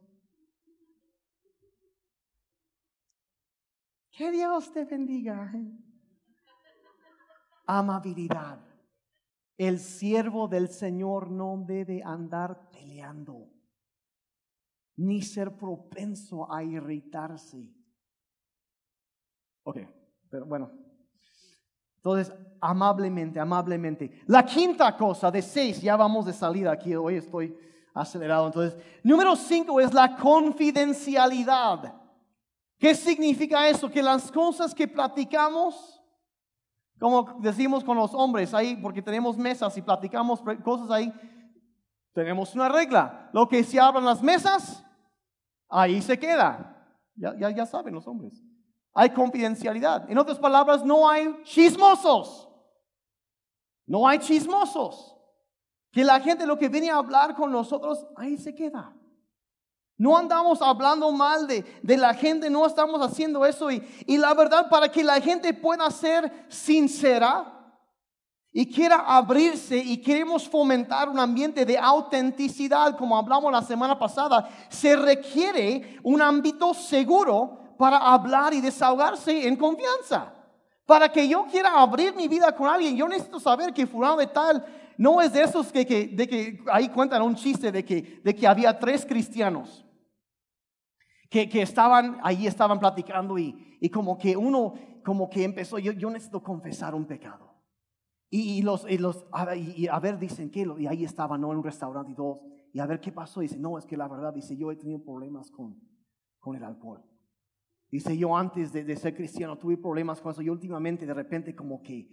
Que 4.10 4.30
Dios 4.30 4.72
te 4.72 4.84
bendiga. 4.84 5.52
¿eh? 5.54 5.86
Amabilidad. 7.66 8.60
El 9.58 9.78
siervo 9.78 10.48
del 10.48 10.68
Señor 10.68 11.30
no 11.30 11.64
debe 11.66 12.02
andar 12.02 12.70
peleando, 12.70 13.50
ni 14.96 15.22
ser 15.22 15.56
propenso 15.56 16.52
a 16.52 16.62
irritarse. 16.62 17.74
Ok, 19.64 19.78
pero 20.30 20.46
bueno. 20.46 20.85
Entonces, 22.06 22.32
amablemente, 22.60 23.40
amablemente. 23.40 24.22
La 24.26 24.44
quinta 24.44 24.96
cosa 24.96 25.28
de 25.28 25.42
seis, 25.42 25.82
ya 25.82 25.96
vamos 25.96 26.24
de 26.24 26.32
salida 26.32 26.70
aquí, 26.70 26.94
hoy 26.94 27.16
estoy 27.16 27.58
acelerado. 27.92 28.46
Entonces, 28.46 28.80
número 29.02 29.34
cinco 29.34 29.80
es 29.80 29.92
la 29.92 30.14
confidencialidad. 30.14 31.92
¿Qué 32.78 32.94
significa 32.94 33.68
eso? 33.68 33.90
Que 33.90 34.04
las 34.04 34.30
cosas 34.30 34.72
que 34.72 34.86
platicamos, 34.86 36.00
como 37.00 37.40
decimos 37.40 37.82
con 37.82 37.96
los 37.96 38.14
hombres 38.14 38.54
ahí, 38.54 38.76
porque 38.76 39.02
tenemos 39.02 39.36
mesas 39.36 39.76
y 39.76 39.82
platicamos 39.82 40.40
cosas 40.62 40.88
ahí, 40.92 41.12
tenemos 42.12 42.54
una 42.54 42.68
regla. 42.68 43.30
Lo 43.32 43.48
que 43.48 43.64
se 43.64 43.80
habla 43.80 43.98
en 43.98 44.06
las 44.06 44.22
mesas, 44.22 44.84
ahí 45.68 46.00
se 46.00 46.16
queda. 46.16 46.72
Ya, 47.16 47.34
ya, 47.36 47.50
ya 47.50 47.66
saben 47.66 47.94
los 47.94 48.06
hombres 48.06 48.45
hay 48.98 49.10
confidencialidad. 49.10 50.10
En 50.10 50.16
otras 50.16 50.38
palabras, 50.38 50.82
no 50.82 51.08
hay 51.08 51.42
chismosos. 51.44 52.48
No 53.86 54.08
hay 54.08 54.18
chismosos. 54.18 55.14
Que 55.92 56.02
la 56.02 56.18
gente 56.18 56.46
lo 56.46 56.58
que 56.58 56.70
viene 56.70 56.90
a 56.90 56.96
hablar 56.96 57.34
con 57.34 57.52
nosotros, 57.52 58.06
ahí 58.16 58.38
se 58.38 58.54
queda. 58.54 58.96
No 59.98 60.16
andamos 60.16 60.62
hablando 60.62 61.12
mal 61.12 61.46
de, 61.46 61.62
de 61.82 61.96
la 61.98 62.14
gente, 62.14 62.48
no 62.48 62.64
estamos 62.64 63.02
haciendo 63.02 63.44
eso. 63.44 63.70
Y, 63.70 63.86
y 64.06 64.16
la 64.16 64.32
verdad, 64.32 64.70
para 64.70 64.90
que 64.90 65.04
la 65.04 65.20
gente 65.20 65.52
pueda 65.52 65.90
ser 65.90 66.46
sincera 66.48 67.52
y 68.50 68.72
quiera 68.72 69.04
abrirse 69.06 69.76
y 69.76 69.98
queremos 69.98 70.48
fomentar 70.48 71.10
un 71.10 71.18
ambiente 71.18 71.66
de 71.66 71.76
autenticidad, 71.76 72.96
como 72.96 73.18
hablamos 73.18 73.52
la 73.52 73.60
semana 73.60 73.98
pasada, 73.98 74.48
se 74.70 74.96
requiere 74.96 75.98
un 76.02 76.22
ámbito 76.22 76.72
seguro 76.72 77.65
para 77.76 77.98
hablar 77.98 78.54
y 78.54 78.60
desahogarse 78.60 79.46
en 79.46 79.56
confianza. 79.56 80.32
Para 80.84 81.10
que 81.10 81.28
yo 81.28 81.46
quiera 81.50 81.80
abrir 81.80 82.14
mi 82.14 82.28
vida 82.28 82.54
con 82.54 82.68
alguien, 82.68 82.96
yo 82.96 83.08
necesito 83.08 83.40
saber 83.40 83.72
que 83.72 83.86
fulano 83.86 84.16
de 84.16 84.28
tal 84.28 84.64
no 84.98 85.20
es 85.20 85.32
de 85.32 85.42
esos 85.42 85.70
que, 85.72 85.84
de 85.84 86.28
que 86.28 86.62
ahí 86.70 86.88
cuentan 86.88 87.22
un 87.22 87.34
chiste 87.34 87.70
de 87.70 87.84
que, 87.84 88.20
de 88.22 88.34
que 88.34 88.46
había 88.46 88.78
tres 88.78 89.04
cristianos 89.04 89.84
que, 91.28 91.48
que 91.48 91.62
estaban, 91.62 92.18
ahí 92.22 92.46
estaban 92.46 92.78
platicando 92.78 93.38
y, 93.38 93.76
y, 93.80 93.90
como 93.90 94.16
que 94.16 94.36
uno, 94.36 94.74
como 95.04 95.28
que 95.28 95.44
empezó, 95.44 95.78
yo, 95.78 95.92
yo 95.92 96.08
necesito 96.08 96.42
confesar 96.42 96.94
un 96.94 97.04
pecado. 97.04 97.46
Y, 98.28 98.62
los, 98.62 98.86
y 98.88 98.98
los 98.98 99.24
y, 99.56 99.86
a 99.88 100.00
ver, 100.00 100.18
dicen 100.18 100.50
que, 100.50 100.66
y 100.78 100.86
ahí 100.86 101.04
estaban, 101.04 101.40
¿no? 101.40 101.52
En 101.52 101.58
un 101.58 101.64
restaurante 101.64 102.12
y 102.12 102.14
dos, 102.14 102.38
y 102.72 102.80
a 102.80 102.86
ver 102.86 103.00
qué 103.00 103.12
pasó. 103.12 103.40
Dice, 103.40 103.58
no, 103.58 103.78
es 103.78 103.86
que 103.86 103.96
la 103.96 104.08
verdad, 104.08 104.34
dice, 104.34 104.56
yo 104.56 104.70
he 104.70 104.76
tenido 104.76 105.02
problemas 105.02 105.50
con, 105.50 105.80
con 106.38 106.56
el 106.56 106.64
alcohol. 106.64 107.02
Dice, 107.90 108.16
yo 108.16 108.36
antes 108.36 108.72
de, 108.72 108.96
ser 108.96 109.14
cristiano 109.14 109.56
tuve 109.58 109.76
problemas 109.76 110.20
con 110.20 110.32
eso 110.32 110.42
y 110.42 110.48
últimamente 110.48 111.06
de 111.06 111.14
repente 111.14 111.54
como 111.54 111.82
que 111.82 112.08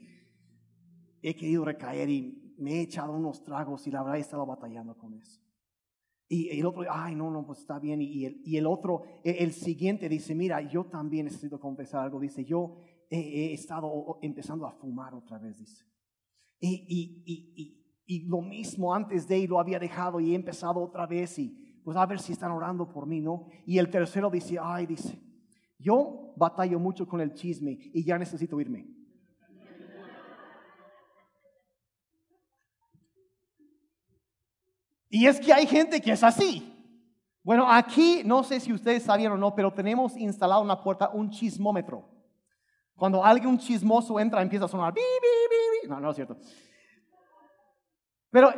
he 1.21 1.35
querido 1.35 1.65
recaer 1.65 2.09
y 2.09 2.53
me 2.57 2.73
he 2.73 2.81
echado 2.81 3.13
unos 3.13 3.43
tragos 3.43 3.87
y 3.87 3.91
la 3.91 4.03
verdad 4.03 4.17
he 4.17 4.21
estado 4.21 4.45
batallando 4.45 4.97
con 4.97 5.13
eso. 5.15 5.41
Y 6.27 6.49
el 6.57 6.65
otro, 6.65 6.83
ay, 6.89 7.15
no, 7.15 7.29
no, 7.29 7.45
pues 7.45 7.59
está 7.59 7.79
bien. 7.79 8.01
Y 8.01 8.25
el, 8.25 8.41
y 8.43 8.57
el 8.57 8.65
otro, 8.65 9.03
el, 9.23 9.51
siguiente 9.51 10.09
dice, 10.09 10.33
mira, 10.33 10.61
yo 10.61 10.85
también 10.85 11.25
necesito 11.25 11.59
confesar 11.59 12.01
algo. 12.05 12.19
Dice, 12.19 12.45
yo 12.45 12.77
he, 13.09 13.53
estado 13.53 14.19
empezando 14.21 14.65
a 14.65 14.71
fumar 14.71 15.13
otra 15.13 15.37
vez, 15.37 15.59
dice. 15.59 15.85
Y, 16.59 16.85
y, 16.87 17.23
y, 17.25 18.03
y, 18.05 18.27
lo 18.27 18.41
mismo 18.41 18.93
antes 18.95 19.27
de 19.27 19.39
ir 19.39 19.49
lo 19.49 19.59
había 19.59 19.79
dejado 19.79 20.19
y 20.19 20.31
he 20.31 20.35
empezado 20.35 20.81
otra 20.81 21.05
vez 21.05 21.37
y 21.37 21.81
pues 21.83 21.97
a 21.97 22.05
ver 22.05 22.19
si 22.19 22.31
están 22.31 22.51
orando 22.51 22.89
por 22.89 23.05
mí, 23.05 23.19
¿no? 23.19 23.47
Y 23.65 23.77
el 23.77 23.89
tercero 23.89 24.29
dice, 24.29 24.57
ay, 24.61 24.85
dice, 24.85 25.21
yo 25.77 26.33
batallo 26.35 26.79
mucho 26.79 27.07
con 27.07 27.21
el 27.21 27.33
chisme 27.33 27.77
y 27.93 28.03
ya 28.03 28.17
necesito 28.17 28.59
irme. 28.59 28.87
Y 35.09 35.27
es 35.27 35.39
que 35.39 35.53
hay 35.53 35.67
gente 35.67 36.01
que 36.01 36.11
es 36.11 36.23
así. 36.23 36.69
Bueno, 37.43 37.69
aquí 37.69 38.23
no 38.25 38.43
sé 38.43 38.59
si 38.59 38.73
ustedes 38.73 39.03
sabían 39.03 39.33
o 39.33 39.37
no, 39.37 39.53
pero 39.53 39.71
tenemos 39.71 40.17
instalado 40.17 40.63
en 40.63 40.69
la 40.69 40.81
puerta 40.81 41.09
un 41.09 41.29
chismómetro. 41.29 42.09
Cuando 42.95 43.23
alguien 43.23 43.57
chismoso 43.57 44.19
entra, 44.19 44.41
empieza 44.41 44.65
a 44.65 44.69
sonar. 44.69 44.93
Bi, 44.93 45.01
bi, 45.01 45.87
no, 45.87 45.99
no 45.99 46.09
es 46.09 46.15
cierto. 46.15 46.37
Pero 48.31 48.51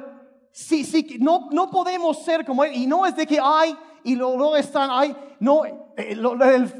sí, 0.51 0.85
sí, 0.85 1.17
no, 1.19 1.49
no 1.51 1.69
podemos 1.69 2.23
ser 2.23 2.45
como 2.45 2.63
él. 2.63 2.73
Y 2.73 2.87
no 2.87 3.05
es 3.05 3.15
de 3.15 3.25
que 3.25 3.39
hay 3.41 3.75
y 4.05 4.15
luego 4.15 4.55
están 4.55 4.89
ahí. 4.91 5.13
No, 5.39 5.63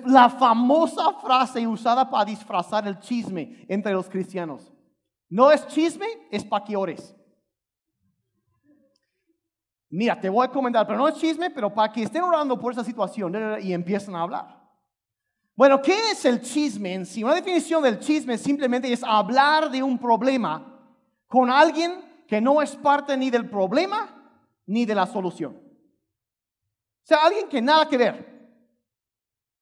la 0.05 0.29
famosa 0.29 1.13
frase 1.21 1.65
usada 1.65 2.09
para 2.09 2.25
disfrazar 2.25 2.87
el 2.87 2.99
chisme 2.99 3.65
entre 3.67 3.93
los 3.93 4.09
cristianos. 4.09 4.73
No 5.29 5.51
es 5.51 5.65
chisme, 5.67 6.07
es 6.31 6.43
pa' 6.43 6.63
que 6.63 6.75
ores. 6.75 7.15
Mira, 9.89 10.19
te 10.19 10.29
voy 10.29 10.45
a 10.45 10.51
comentar, 10.51 10.85
pero 10.85 10.99
no 10.99 11.07
es 11.07 11.15
chisme, 11.15 11.49
pero 11.49 11.73
para 11.73 11.91
que 11.91 12.03
estén 12.03 12.23
orando 12.23 12.59
por 12.59 12.73
esa 12.73 12.83
situación 12.83 13.33
y 13.61 13.73
empiezan 13.73 14.15
a 14.15 14.21
hablar. 14.21 14.65
Bueno, 15.55 15.81
¿qué 15.81 16.11
es 16.11 16.25
el 16.25 16.41
chisme 16.41 16.93
en 16.93 17.05
sí? 17.05 17.23
Una 17.23 17.35
definición 17.35 17.81
del 17.81 17.99
chisme 17.99 18.37
simplemente 18.37 18.91
es 18.91 19.03
hablar 19.03 19.71
de 19.71 19.81
un 19.81 19.97
problema 19.97 20.81
con 21.27 21.49
alguien 21.49 22.23
que 22.27 22.41
no 22.41 22.61
es 22.61 22.75
parte 22.75 23.15
ni 23.15 23.29
del 23.29 23.49
problema 23.49 24.33
ni 24.65 24.85
de 24.85 24.95
la 24.95 25.05
solución. 25.05 25.53
O 25.55 27.07
sea, 27.07 27.19
alguien 27.23 27.47
que 27.47 27.61
nada 27.61 27.87
que 27.87 27.97
ver. 27.97 28.34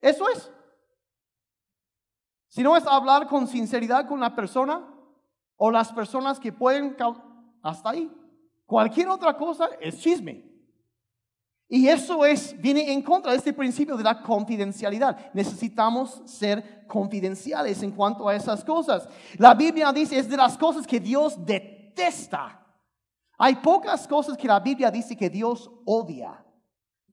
Eso 0.03 0.29
es. 0.29 0.51
Si 2.49 2.61
no 2.61 2.75
es 2.75 2.85
hablar 2.85 3.25
con 3.25 3.47
sinceridad 3.47 4.05
con 4.05 4.19
la 4.19 4.35
persona 4.35 4.85
o 5.55 5.71
las 5.71 5.93
personas 5.93 6.41
que 6.41 6.51
pueden, 6.51 6.95
hasta 7.61 7.91
ahí. 7.91 8.11
Cualquier 8.65 9.07
otra 9.07 9.35
cosa 9.37 9.69
es 9.79 9.97
chisme. 9.97 10.43
Y 11.69 11.87
eso 11.87 12.25
es, 12.25 12.53
viene 12.59 12.91
en 12.91 13.01
contra 13.01 13.31
de 13.31 13.37
este 13.37 13.53
principio 13.53 13.95
de 13.95 14.03
la 14.03 14.21
confidencialidad. 14.21 15.33
Necesitamos 15.33 16.21
ser 16.25 16.85
confidenciales 16.85 17.81
en 17.81 17.91
cuanto 17.91 18.27
a 18.27 18.35
esas 18.35 18.63
cosas. 18.63 19.07
La 19.37 19.53
Biblia 19.53 19.93
dice 19.93 20.19
es 20.19 20.29
de 20.29 20.35
las 20.35 20.57
cosas 20.57 20.85
que 20.85 20.99
Dios 20.99 21.43
detesta. 21.45 22.61
Hay 23.37 23.55
pocas 23.55 24.05
cosas 24.05 24.37
que 24.37 24.49
la 24.49 24.59
Biblia 24.59 24.91
dice 24.91 25.15
que 25.15 25.29
Dios 25.29 25.71
odia, 25.85 26.45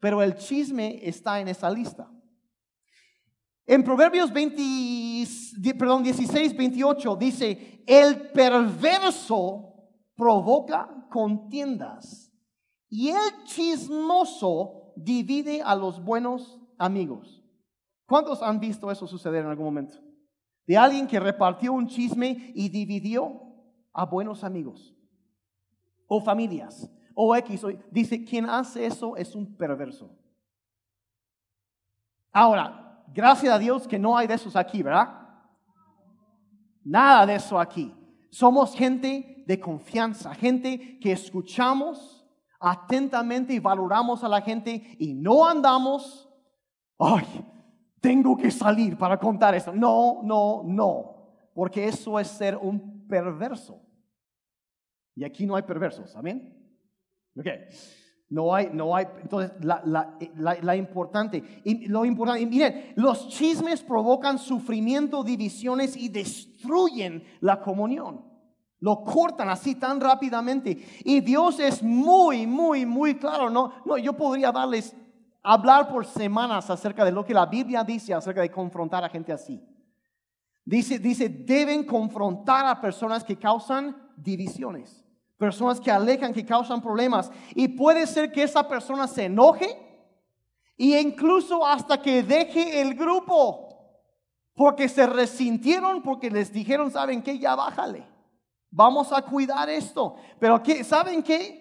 pero 0.00 0.20
el 0.22 0.34
chisme 0.34 0.98
está 1.02 1.40
en 1.40 1.46
esa 1.46 1.70
lista. 1.70 2.10
En 3.70 3.84
Proverbios 3.84 4.32
20, 4.32 5.74
perdón, 5.78 6.02
16, 6.02 6.56
28 6.56 7.14
dice, 7.14 7.84
el 7.86 8.32
perverso 8.32 9.74
provoca 10.16 11.06
contiendas 11.08 12.32
y 12.88 13.10
el 13.10 13.44
chismoso 13.44 14.92
divide 14.96 15.62
a 15.62 15.76
los 15.76 16.02
buenos 16.02 16.58
amigos. 16.78 17.44
¿Cuántos 18.06 18.42
han 18.42 18.58
visto 18.58 18.90
eso 18.90 19.06
suceder 19.06 19.44
en 19.44 19.50
algún 19.50 19.66
momento? 19.66 19.98
De 20.66 20.76
alguien 20.76 21.06
que 21.06 21.20
repartió 21.20 21.72
un 21.72 21.86
chisme 21.86 22.52
y 22.56 22.70
dividió 22.70 23.40
a 23.92 24.04
buenos 24.04 24.42
amigos 24.42 24.96
o 26.08 26.20
familias 26.20 26.90
o 27.14 27.36
X. 27.36 27.64
Dice, 27.92 28.24
quien 28.24 28.50
hace 28.50 28.84
eso 28.84 29.16
es 29.16 29.36
un 29.36 29.56
perverso. 29.56 30.10
Ahora, 32.32 32.88
Gracias 33.12 33.52
a 33.52 33.58
Dios 33.58 33.88
que 33.88 33.98
no 33.98 34.16
hay 34.16 34.26
de 34.26 34.34
esos 34.34 34.54
aquí, 34.56 34.82
¿verdad? 34.82 35.20
Nada 36.84 37.26
de 37.26 37.34
eso 37.34 37.58
aquí. 37.58 37.94
Somos 38.30 38.74
gente 38.74 39.44
de 39.46 39.58
confianza, 39.58 40.34
gente 40.34 40.98
que 41.00 41.12
escuchamos 41.12 42.24
atentamente 42.60 43.54
y 43.54 43.58
valoramos 43.58 44.22
a 44.22 44.28
la 44.28 44.40
gente 44.40 44.96
y 44.98 45.14
no 45.14 45.46
andamos, 45.46 46.28
ay, 46.98 47.24
tengo 48.00 48.36
que 48.36 48.50
salir 48.50 48.96
para 48.96 49.18
contar 49.18 49.54
eso. 49.54 49.72
No, 49.72 50.20
no, 50.22 50.62
no, 50.64 51.32
porque 51.54 51.86
eso 51.86 52.18
es 52.20 52.28
ser 52.28 52.56
un 52.56 53.06
perverso. 53.08 53.82
Y 55.16 55.24
aquí 55.24 55.46
no 55.46 55.56
hay 55.56 55.62
perversos, 55.62 56.14
amén. 56.14 56.56
Ok. 57.36 57.46
No 58.30 58.54
hay, 58.54 58.70
no 58.72 58.94
hay, 58.94 59.06
entonces 59.22 59.52
la, 59.60 59.82
la, 59.84 60.16
la, 60.62 60.76
importante, 60.76 61.42
y 61.64 61.88
lo 61.88 62.04
importante, 62.04 62.40
y 62.40 62.46
miren, 62.46 62.92
los 62.94 63.28
chismes 63.28 63.82
provocan 63.82 64.38
sufrimiento, 64.38 65.24
divisiones 65.24 65.96
y 65.96 66.08
destruyen 66.08 67.24
la 67.40 67.60
comunión. 67.60 68.24
Lo 68.78 69.02
cortan 69.02 69.48
así 69.48 69.74
tan 69.74 70.00
rápidamente. 70.00 70.78
Y 71.04 71.20
Dios 71.20 71.58
es 71.58 71.82
muy, 71.82 72.46
muy, 72.46 72.86
muy 72.86 73.16
claro. 73.16 73.50
No, 73.50 73.72
no, 73.84 73.98
yo 73.98 74.12
podría 74.12 74.52
darles, 74.52 74.96
hablar 75.42 75.88
por 75.90 76.06
semanas 76.06 76.70
acerca 76.70 77.04
de 77.04 77.10
lo 77.12 77.24
que 77.24 77.34
la 77.34 77.46
Biblia 77.46 77.82
dice 77.82 78.14
acerca 78.14 78.42
de 78.42 78.50
confrontar 78.50 79.02
a 79.02 79.08
gente 79.08 79.32
así. 79.32 79.60
Dice, 80.64 81.00
dice, 81.00 81.28
deben 81.28 81.82
confrontar 81.84 82.64
a 82.64 82.80
personas 82.80 83.24
que 83.24 83.36
causan 83.36 83.96
divisiones 84.16 85.04
personas 85.40 85.80
que 85.80 85.90
alejan, 85.90 86.34
que 86.34 86.44
causan 86.44 86.82
problemas. 86.82 87.32
Y 87.54 87.66
puede 87.66 88.06
ser 88.06 88.30
que 88.30 88.42
esa 88.42 88.68
persona 88.68 89.08
se 89.08 89.24
enoje 89.24 89.74
e 90.76 91.00
incluso 91.00 91.66
hasta 91.66 92.00
que 92.02 92.22
deje 92.22 92.82
el 92.82 92.94
grupo. 92.94 93.68
Porque 94.54 94.86
se 94.90 95.06
resintieron, 95.06 96.02
porque 96.02 96.30
les 96.30 96.52
dijeron, 96.52 96.90
¿saben 96.90 97.22
qué? 97.22 97.38
Ya 97.38 97.54
bájale. 97.56 98.06
Vamos 98.70 99.10
a 99.14 99.22
cuidar 99.22 99.70
esto. 99.70 100.16
Pero 100.38 100.62
¿qué? 100.62 100.84
¿saben 100.84 101.22
qué? 101.22 101.58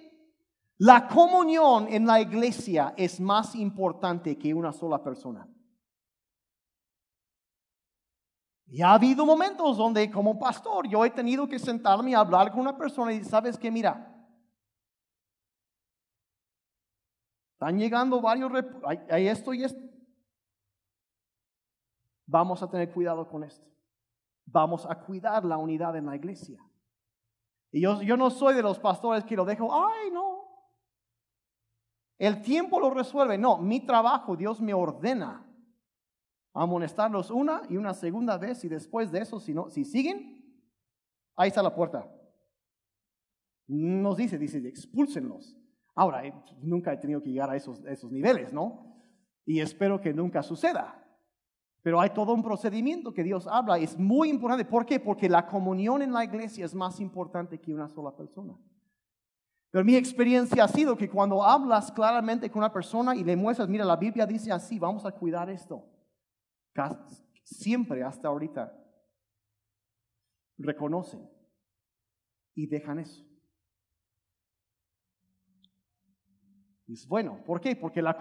La 0.78 1.08
comunión 1.08 1.88
en 1.90 2.06
la 2.06 2.20
iglesia 2.20 2.94
es 2.98 3.22
más 3.22 3.56
importante 3.56 4.38
que 4.38 4.54
una 4.54 4.74
sola 4.74 5.02
persona. 5.02 5.48
Y 8.72 8.84
ha 8.84 8.94
habido 8.94 9.26
momentos 9.26 9.78
donde 9.78 10.12
como 10.12 10.38
pastor 10.38 10.88
yo 10.88 11.04
he 11.04 11.10
tenido 11.10 11.48
que 11.48 11.58
sentarme 11.58 12.12
y 12.12 12.14
hablar 12.14 12.52
con 12.52 12.62
una 12.62 12.78
persona 12.78 13.12
y 13.12 13.24
sabes 13.24 13.58
que 13.58 13.72
mira, 13.72 14.16
están 17.54 17.80
llegando 17.80 18.22
varios, 18.22 18.52
hay, 19.10 19.28
esto 19.28 19.54
y 19.56 19.64
esto. 19.64 19.82
Vamos 22.28 22.62
a 22.62 22.70
tener 22.70 22.94
cuidado 22.94 23.28
con 23.28 23.44
esto. 23.44 23.68
Vamos 24.46 24.86
a 24.86 25.00
cuidar 25.00 25.44
la 25.46 25.58
unidad 25.58 25.96
en 25.96 26.06
la 26.06 26.16
iglesia. 26.16 26.64
Y 27.72 27.82
yo, 27.82 28.04
yo 28.04 28.18
no 28.18 28.30
soy 28.30 28.54
de 28.54 28.62
los 28.62 28.78
pastores 28.78 29.24
que 29.24 29.36
lo 29.36 29.46
dejo, 29.46 29.74
ay 29.74 30.12
no. 30.12 30.48
El 32.20 32.44
tiempo 32.44 32.80
lo 32.80 32.92
resuelve. 32.92 33.38
No, 33.38 33.58
mi 33.58 33.80
trabajo 33.80 34.36
Dios 34.36 34.62
me 34.62 34.76
ordena 34.76 35.49
amonestarlos 36.60 37.32
una 37.32 37.62
y 37.70 37.78
una 37.78 37.94
segunda 37.94 38.38
vez 38.38 38.66
y 38.66 38.68
después 38.68 39.12
de 39.12 39.20
eso, 39.20 39.40
si, 39.40 39.54
no, 39.54 39.70
si 39.70 39.86
siguen, 39.86 40.44
ahí 41.38 41.48
está 41.48 41.64
la 41.64 41.74
puerta. 41.74 42.12
Nos 43.68 44.18
dice, 44.18 44.38
dice, 44.38 44.58
expúlsenlos. 44.68 45.58
Ahora, 45.96 46.26
eh, 46.26 46.34
nunca 46.62 46.92
he 46.92 46.98
tenido 46.98 47.22
que 47.22 47.30
llegar 47.30 47.50
a 47.50 47.56
esos, 47.56 47.84
esos 47.86 48.12
niveles, 48.12 48.52
¿no? 48.52 48.94
Y 49.46 49.62
espero 49.62 50.02
que 50.02 50.14
nunca 50.14 50.44
suceda. 50.44 51.02
Pero 51.82 52.02
hay 52.02 52.10
todo 52.10 52.34
un 52.34 52.44
procedimiento 52.44 53.14
que 53.14 53.24
Dios 53.24 53.48
habla. 53.48 53.78
Es 53.78 53.98
muy 53.98 54.30
importante. 54.30 54.66
¿Por 54.66 54.86
qué? 54.86 55.00
Porque 55.00 55.30
la 55.30 55.48
comunión 55.48 56.02
en 56.02 56.12
la 56.12 56.26
iglesia 56.26 56.66
es 56.66 56.76
más 56.76 57.00
importante 57.00 57.60
que 57.60 57.74
una 57.74 57.88
sola 57.88 58.16
persona. 58.16 58.58
Pero 59.72 59.86
mi 59.86 59.96
experiencia 59.96 60.66
ha 60.66 60.68
sido 60.68 60.98
que 60.98 61.10
cuando 61.10 61.42
hablas 61.42 61.90
claramente 61.92 62.50
con 62.50 62.60
una 62.60 62.74
persona 62.74 63.16
y 63.16 63.24
le 63.24 63.38
muestras, 63.38 63.70
mira, 63.70 63.86
la 63.86 63.96
Biblia 63.96 64.26
dice 64.26 64.52
así, 64.52 64.78
vamos 64.78 65.06
a 65.06 65.12
cuidar 65.12 65.50
esto 65.50 65.86
siempre 67.44 68.04
hasta 68.04 68.28
ahorita 68.28 68.76
reconocen 70.58 71.30
y 72.56 72.68
dejan 72.68 73.00
eso. 73.00 73.26
Es 76.88 77.08
bueno, 77.08 77.44
¿por 77.46 77.62
qué? 77.62 77.76
Porque 77.76 78.02
la, 78.02 78.18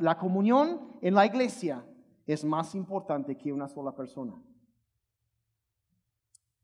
la 0.00 0.18
comunión 0.18 0.98
en 1.02 1.14
la 1.14 1.26
iglesia 1.26 1.84
es 2.24 2.44
más 2.44 2.74
importante 2.74 3.36
que 3.36 3.52
una 3.52 3.68
sola 3.68 3.94
persona. 3.94 4.40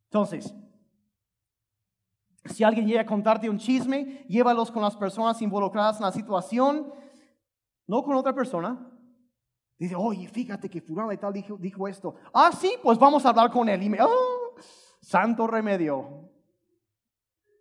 Entonces, 0.04 0.54
si 2.44 2.64
alguien 2.64 2.86
llega 2.86 3.02
a 3.02 3.06
contarte 3.06 3.50
un 3.50 3.58
chisme, 3.58 4.24
llévalos 4.28 4.70
con 4.70 4.82
las 4.82 4.96
personas 4.96 5.42
involucradas 5.42 5.96
en 5.96 6.04
la 6.04 6.12
situación, 6.12 6.92
no 7.86 8.02
con 8.02 8.14
otra 8.14 8.34
persona, 8.34 8.90
Dice, 9.78 9.94
oye, 9.94 10.26
fíjate 10.26 10.68
que 10.68 10.80
fulano 10.80 11.12
y 11.12 11.18
tal 11.18 11.32
dijo, 11.32 11.56
dijo, 11.56 11.86
esto. 11.86 12.16
Ah, 12.34 12.50
sí, 12.52 12.74
pues 12.82 12.98
vamos 12.98 13.24
a 13.24 13.28
hablar 13.28 13.50
con 13.50 13.68
él. 13.68 13.80
Y 13.82 13.88
me, 13.88 13.98
oh, 14.02 14.54
santo 15.00 15.46
remedio. 15.46 16.28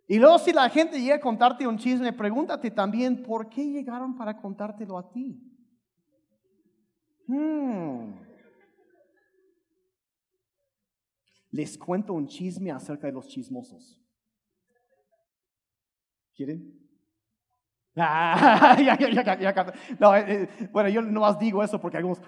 Y 0.08 0.18
luego 0.18 0.40
si 0.40 0.52
la 0.52 0.70
gente 0.70 1.00
llega 1.00 1.16
a 1.16 1.20
contarte 1.20 1.68
un 1.68 1.78
chisme, 1.78 2.14
pregúntate 2.14 2.72
también, 2.72 3.22
¿por 3.22 3.50
qué 3.50 3.64
llegaron 3.64 4.16
para 4.16 4.38
contártelo 4.38 4.98
a 4.98 5.12
ti? 5.12 5.40
Hmm. 7.28 8.16
Les 11.52 11.78
cuento 11.78 12.14
un 12.14 12.28
chisme 12.28 12.72
acerca 12.72 13.08
de 13.08 13.14
los 13.14 13.28
chismosos. 13.28 14.02
¿Quieren? 16.34 16.87
no, 20.00 20.16
eh, 20.16 20.26
eh, 20.28 20.70
bueno, 20.72 20.90
yo 20.90 21.02
no 21.02 21.22
más 21.22 21.40
digo 21.40 21.64
eso 21.64 21.82
porque 21.82 21.98
algunos 21.98 22.22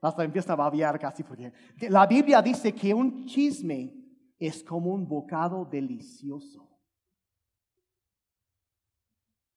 hasta 0.00 0.22
empiezan 0.22 0.52
a 0.52 0.56
babear 0.56 0.98
casi 0.98 1.24
porque 1.24 1.52
la 1.88 2.06
Biblia 2.06 2.40
dice 2.40 2.72
que 2.72 2.94
un 2.94 3.24
chisme 3.24 3.92
es 4.38 4.62
como 4.62 4.92
un 4.92 5.08
bocado 5.08 5.64
delicioso. 5.64 6.68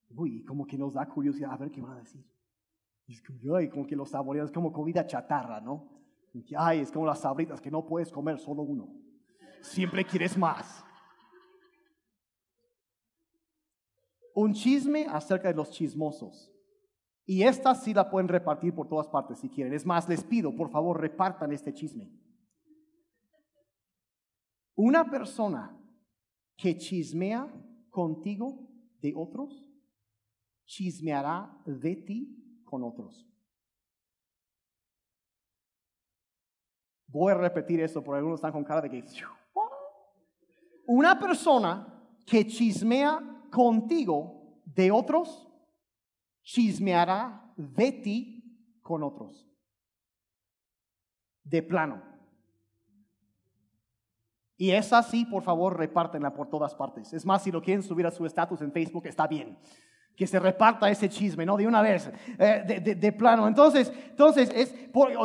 Uy, 0.10 0.44
como 0.44 0.66
que 0.66 0.78
nos 0.78 0.94
da 0.94 1.06
curiosidad 1.06 1.52
a 1.52 1.58
ver 1.58 1.70
qué 1.70 1.82
van 1.82 1.98
a 1.98 2.00
decir. 2.00 2.26
Es 3.08 3.22
como 3.22 3.86
que 3.86 3.96
los 3.96 4.10
saboreos, 4.10 4.50
es 4.50 4.54
como 4.54 4.72
comida 4.72 5.06
chatarra, 5.06 5.62
¿no? 5.62 5.90
Ay, 6.58 6.80
es 6.80 6.92
como 6.92 7.06
las 7.06 7.20
sabritas 7.20 7.62
que 7.62 7.70
no 7.70 7.86
puedes 7.86 8.12
comer 8.12 8.40
solo 8.40 8.64
uno. 8.64 8.90
Siempre 9.62 10.06
quieres 10.06 10.38
más. 10.38 10.87
Un 14.40 14.54
chisme 14.54 15.08
acerca 15.10 15.48
de 15.48 15.56
los 15.56 15.72
chismosos. 15.72 16.54
Y 17.26 17.42
esta 17.42 17.74
sí 17.74 17.92
la 17.92 18.08
pueden 18.08 18.28
repartir 18.28 18.74
por 18.74 18.88
todas 18.88 19.08
partes 19.08 19.40
si 19.40 19.50
quieren. 19.50 19.74
Es 19.74 19.84
más, 19.84 20.08
les 20.08 20.24
pido, 20.24 20.56
por 20.56 20.70
favor, 20.70 21.02
repartan 21.02 21.52
este 21.52 21.74
chisme. 21.74 22.08
Una 24.76 25.10
persona 25.10 25.76
que 26.56 26.78
chismea 26.78 27.52
contigo 27.90 28.70
de 29.02 29.12
otros, 29.16 29.66
chismeará 30.66 31.60
de 31.66 31.96
ti 31.96 32.62
con 32.64 32.84
otros. 32.84 33.28
Voy 37.08 37.32
a 37.32 37.38
repetir 37.38 37.80
eso 37.80 38.04
porque 38.04 38.20
algunos 38.20 38.38
están 38.38 38.52
con 38.52 38.64
cara 38.64 38.82
de 38.82 38.90
que... 38.92 39.04
Una 40.86 41.20
persona 41.20 42.08
que 42.24 42.46
chismea 42.46 43.34
contigo 43.50 44.62
de 44.66 44.92
otros 44.92 45.48
chismeará 46.44 47.54
de 47.56 47.92
ti 47.92 48.80
con 48.82 49.04
otros. 49.04 49.46
De 51.44 51.62
plano. 51.62 52.02
Y 54.56 54.72
es 54.72 54.92
así, 54.92 55.26
por 55.26 55.44
favor, 55.44 55.78
repártenla 55.78 56.34
por 56.34 56.50
todas 56.50 56.74
partes. 56.74 57.14
Es 57.14 57.26
más, 57.26 57.44
si 57.44 57.52
lo 57.52 57.62
quieren 57.62 57.84
subir 57.84 58.08
a 58.08 58.12
su 58.12 58.26
estatus 58.26 58.62
en 58.62 58.72
Facebook, 58.72 59.06
está 59.06 59.28
bien. 59.28 59.58
Que 60.16 60.26
se 60.26 60.40
reparta 60.40 60.90
ese 60.90 61.10
chisme, 61.10 61.46
¿no? 61.46 61.58
De 61.58 61.68
una 61.68 61.82
vez, 61.82 62.10
eh, 62.40 62.96
de, 62.98 63.12
plano. 63.12 63.48
Entonces, 63.48 63.94
entonces 64.10 64.50
es 64.56 64.74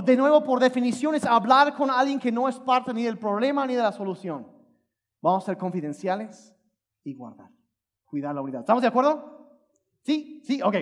de 0.04 0.16
nuevo, 0.16 0.44
por 0.44 0.60
definición, 0.60 1.14
es 1.14 1.24
hablar 1.24 1.74
con 1.74 1.88
alguien 1.90 2.18
que 2.18 2.30
no 2.30 2.46
es 2.46 2.58
parte 2.58 2.92
ni 2.92 3.04
del 3.04 3.18
problema 3.18 3.66
ni 3.66 3.74
de 3.74 3.82
la 3.82 3.92
solución. 3.92 4.46
Vamos 5.22 5.44
a 5.44 5.46
ser 5.46 5.56
confidenciales 5.56 6.54
y 7.04 7.14
guardar. 7.14 7.48
Cuidar 8.12 8.34
la 8.34 8.42
unidad. 8.42 8.60
¿Estamos 8.60 8.82
de 8.82 8.88
acuerdo? 8.88 9.48
Sí, 10.02 10.42
sí, 10.44 10.60
ok. 10.60 10.76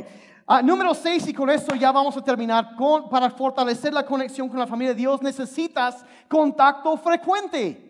Ah, 0.48 0.62
número 0.62 0.92
seis, 0.94 1.28
y 1.28 1.32
con 1.32 1.48
esto 1.48 1.76
ya 1.76 1.92
vamos 1.92 2.16
a 2.16 2.24
terminar. 2.24 2.74
Con, 2.74 3.08
para 3.08 3.30
fortalecer 3.30 3.92
la 3.92 4.04
conexión 4.04 4.48
con 4.48 4.58
la 4.58 4.66
familia 4.66 4.94
de 4.94 4.98
Dios 4.98 5.22
necesitas 5.22 6.04
contacto 6.28 6.96
frecuente. 6.96 7.86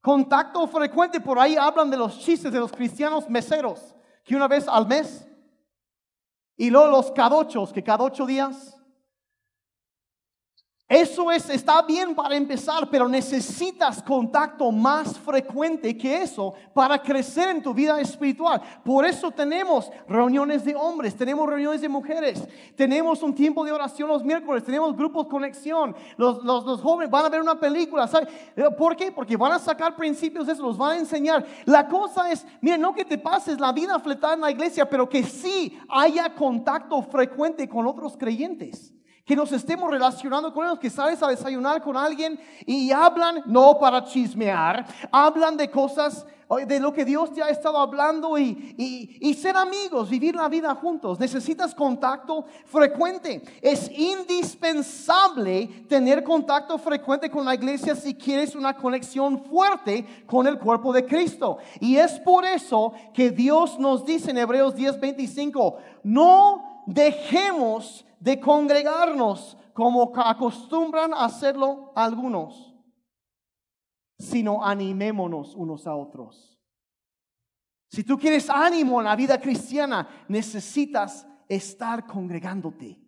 Contacto 0.00 0.68
frecuente, 0.68 1.18
por 1.20 1.36
ahí 1.36 1.56
hablan 1.56 1.90
de 1.90 1.96
los 1.96 2.20
chistes 2.20 2.52
de 2.52 2.60
los 2.60 2.70
cristianos 2.70 3.28
meseros, 3.28 3.96
que 4.22 4.36
una 4.36 4.46
vez 4.46 4.68
al 4.68 4.86
mes, 4.86 5.26
y 6.56 6.70
luego 6.70 6.86
los 6.86 7.10
cadochos, 7.10 7.72
que 7.72 7.82
cada 7.82 8.04
ocho 8.04 8.24
días, 8.24 8.79
eso 10.90 11.30
es, 11.30 11.48
está 11.48 11.82
bien 11.82 12.16
para 12.16 12.34
empezar, 12.34 12.90
pero 12.90 13.08
necesitas 13.08 14.02
contacto 14.02 14.72
más 14.72 15.16
frecuente 15.20 15.96
que 15.96 16.20
eso 16.20 16.52
para 16.74 17.00
crecer 17.00 17.46
en 17.46 17.62
tu 17.62 17.72
vida 17.72 18.00
espiritual. 18.00 18.60
Por 18.84 19.04
eso 19.04 19.30
tenemos 19.30 19.88
reuniones 20.08 20.64
de 20.64 20.74
hombres, 20.74 21.14
tenemos 21.14 21.48
reuniones 21.48 21.80
de 21.80 21.88
mujeres, 21.88 22.42
tenemos 22.74 23.22
un 23.22 23.32
tiempo 23.32 23.64
de 23.64 23.70
oración 23.70 24.08
los 24.08 24.24
miércoles, 24.24 24.64
tenemos 24.64 24.96
grupos 24.96 25.28
conexión, 25.28 25.94
los, 26.16 26.42
los, 26.42 26.80
jóvenes 26.80 27.08
van 27.08 27.24
a 27.24 27.28
ver 27.28 27.40
una 27.40 27.60
película. 27.60 28.08
¿sabes? 28.08 28.28
¿Por 28.76 28.96
qué? 28.96 29.12
Porque 29.12 29.36
van 29.36 29.52
a 29.52 29.60
sacar 29.60 29.94
principios 29.94 30.48
de 30.48 30.54
eso, 30.54 30.64
los 30.64 30.76
van 30.76 30.96
a 30.96 30.98
enseñar. 30.98 31.46
La 31.66 31.86
cosa 31.86 32.32
es, 32.32 32.44
mira, 32.60 32.76
no 32.76 32.92
que 32.92 33.04
te 33.04 33.16
pases 33.16 33.60
la 33.60 33.70
vida 33.70 33.96
fletada 34.00 34.34
en 34.34 34.40
la 34.40 34.50
iglesia, 34.50 34.90
pero 34.90 35.08
que 35.08 35.22
sí 35.22 35.78
haya 35.88 36.34
contacto 36.34 37.00
frecuente 37.00 37.68
con 37.68 37.86
otros 37.86 38.16
creyentes 38.16 38.92
que 39.30 39.36
nos 39.36 39.52
estemos 39.52 39.88
relacionando 39.88 40.52
con 40.52 40.66
ellos, 40.66 40.80
que 40.80 40.90
sales 40.90 41.22
a 41.22 41.28
desayunar 41.28 41.80
con 41.80 41.96
alguien 41.96 42.36
y 42.66 42.90
hablan, 42.90 43.44
no 43.46 43.78
para 43.78 44.02
chismear, 44.02 44.84
hablan 45.12 45.56
de 45.56 45.70
cosas, 45.70 46.26
de 46.66 46.80
lo 46.80 46.92
que 46.92 47.04
Dios 47.04 47.32
te 47.32 47.40
ha 47.40 47.48
estado 47.48 47.78
hablando 47.78 48.36
y, 48.36 49.14
y, 49.20 49.34
ser 49.34 49.56
amigos, 49.56 50.10
vivir 50.10 50.34
la 50.34 50.48
vida 50.48 50.74
juntos. 50.74 51.20
Necesitas 51.20 51.76
contacto 51.76 52.44
frecuente. 52.64 53.40
Es 53.62 53.88
indispensable 53.96 55.84
tener 55.88 56.24
contacto 56.24 56.76
frecuente 56.76 57.30
con 57.30 57.44
la 57.44 57.54
iglesia 57.54 57.94
si 57.94 58.16
quieres 58.16 58.56
una 58.56 58.76
conexión 58.76 59.44
fuerte 59.44 60.24
con 60.26 60.48
el 60.48 60.58
cuerpo 60.58 60.92
de 60.92 61.06
Cristo. 61.06 61.58
Y 61.78 61.98
es 61.98 62.18
por 62.18 62.44
eso 62.44 62.94
que 63.14 63.30
Dios 63.30 63.78
nos 63.78 64.04
dice 64.04 64.32
en 64.32 64.38
Hebreos 64.38 64.74
10:25, 64.74 65.76
no 66.02 66.82
dejemos 66.86 68.04
de 68.20 68.38
congregarnos 68.38 69.56
como 69.72 70.12
acostumbran 70.14 71.12
a 71.14 71.24
hacerlo 71.24 71.92
algunos, 71.96 72.74
sino 74.18 74.64
animémonos 74.64 75.54
unos 75.56 75.86
a 75.86 75.96
otros. 75.96 76.58
Si 77.88 78.04
tú 78.04 78.16
quieres 78.18 78.48
ánimo 78.48 79.00
en 79.00 79.06
la 79.06 79.16
vida 79.16 79.40
cristiana, 79.40 80.08
necesitas 80.28 81.26
estar 81.48 82.06
congregándote. 82.06 83.00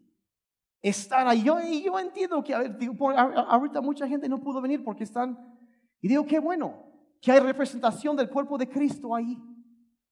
Estar 0.80 1.28
ahí. 1.28 1.44
Yo, 1.44 1.60
yo 1.60 1.98
entiendo 2.00 2.42
que 2.42 2.52
ahorita 2.52 3.80
mucha 3.80 4.08
gente 4.08 4.28
no 4.28 4.40
pudo 4.40 4.60
venir 4.60 4.82
porque 4.82 5.04
están... 5.04 5.38
Y 6.00 6.08
digo, 6.08 6.26
qué 6.26 6.40
bueno 6.40 6.90
que 7.20 7.30
hay 7.30 7.38
representación 7.38 8.16
del 8.16 8.28
cuerpo 8.28 8.58
de 8.58 8.68
Cristo 8.68 9.14
ahí. 9.14 9.38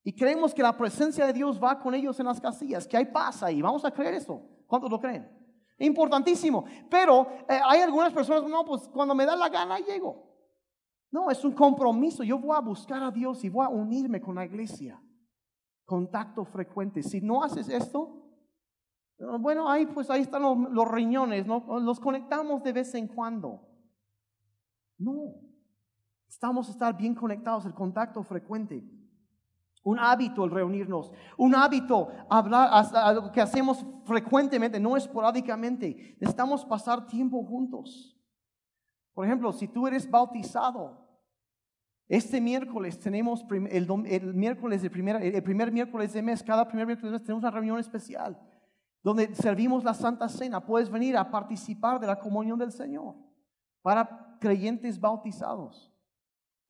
Y 0.05 0.13
creemos 0.13 0.55
que 0.55 0.63
la 0.63 0.77
presencia 0.77 1.27
de 1.27 1.33
Dios 1.33 1.61
va 1.61 1.79
con 1.79 1.95
ellos 1.95 2.21
en 2.21 2.27
las 2.27 2.41
casillas, 2.41 2.87
que 2.87 2.97
hay 2.97 3.07
paz 3.07 3.43
ahí. 3.43 3.61
Vamos 3.61 3.85
a 3.85 3.91
creer 3.91 4.15
eso. 4.15 4.49
¿Cuántos 4.71 4.89
lo 4.89 5.01
creen? 5.01 5.29
Importantísimo. 5.79 6.65
Pero 6.89 7.27
eh, 7.49 7.59
hay 7.65 7.81
algunas 7.81 8.13
personas, 8.13 8.49
no, 8.49 8.65
pues 8.65 8.83
cuando 8.87 9.17
me 9.17 9.27
da 9.27 9.35
la 9.35 9.49
gana 9.49 9.81
llego. 9.81 10.31
No, 11.11 11.29
es 11.29 11.45
un 11.45 11.53
compromiso. 11.53 12.23
Yo 12.23 12.39
voy 12.39 12.57
a 12.57 12.61
buscar 12.61 13.03
a 13.03 13.11
Dios 13.11 13.43
y 13.43 13.49
voy 13.49 13.67
a 13.67 13.69
unirme 13.69 14.21
con 14.21 14.37
la 14.37 14.45
iglesia. 14.45 15.03
Contacto 15.85 16.45
frecuente. 16.45 17.03
Si 17.03 17.21
no 17.21 17.43
haces 17.43 17.69
esto, 17.69 18.23
bueno, 19.41 19.69
ahí 19.69 19.87
pues 19.87 20.09
ahí 20.09 20.23
están 20.23 20.43
los, 20.43 20.89
riñones, 20.89 21.49
¿no? 21.49 21.81
Los 21.81 21.99
conectamos 21.99 22.63
de 22.63 22.73
vez 22.73 22.95
en 22.95 23.09
cuando. 23.09 23.61
No. 24.99 25.35
Estamos 26.29 26.69
a 26.69 26.71
estar 26.71 26.97
bien 26.97 27.17
conectados, 27.17 27.67
el 27.67 27.75
contacto 27.75 28.23
frecuente. 28.23 28.89
Un 29.83 29.99
hábito 29.99 30.45
el 30.45 30.51
reunirnos, 30.51 31.11
un 31.39 31.55
hábito 31.55 32.09
hablar, 32.29 32.69
algo 32.95 33.33
que 33.33 33.41
hacemos 33.41 33.85
frecuentemente, 34.05 34.79
no 34.79 34.97
esporádicamente. 34.97 36.17
Necesitamos 36.21 36.65
pasar 36.65 37.07
tiempo 37.07 37.43
juntos. 37.45 38.17
Por 39.15 39.25
ejemplo, 39.25 39.53
si 39.53 39.69
tú 39.69 39.87
eres 39.87 40.11
bautizado, 40.11 41.09
este 42.09 42.41
miércoles 42.41 42.99
tenemos 42.99 43.45
el, 43.71 44.35
miércoles 44.35 44.83
el 44.83 44.91
primer 45.43 45.73
miércoles 45.73 46.13
de 46.13 46.23
mes, 46.23 46.43
cada 46.43 46.67
primer 46.67 46.87
miércoles 46.87 47.13
de 47.13 47.19
mes 47.19 47.23
tenemos 47.23 47.43
una 47.43 47.51
reunión 47.51 47.79
especial 47.79 48.39
donde 49.03 49.35
servimos 49.35 49.85
la 49.85 49.95
Santa 49.95 50.29
Cena. 50.29 50.65
Puedes 50.65 50.91
venir 50.91 51.17
a 51.17 51.31
participar 51.31 52.01
de 52.01 52.07
la 52.07 52.19
comunión 52.19 52.59
del 52.59 52.73
Señor 52.73 53.15
para 53.83 54.37
creyentes 54.41 55.01
bautizados. 55.01 55.90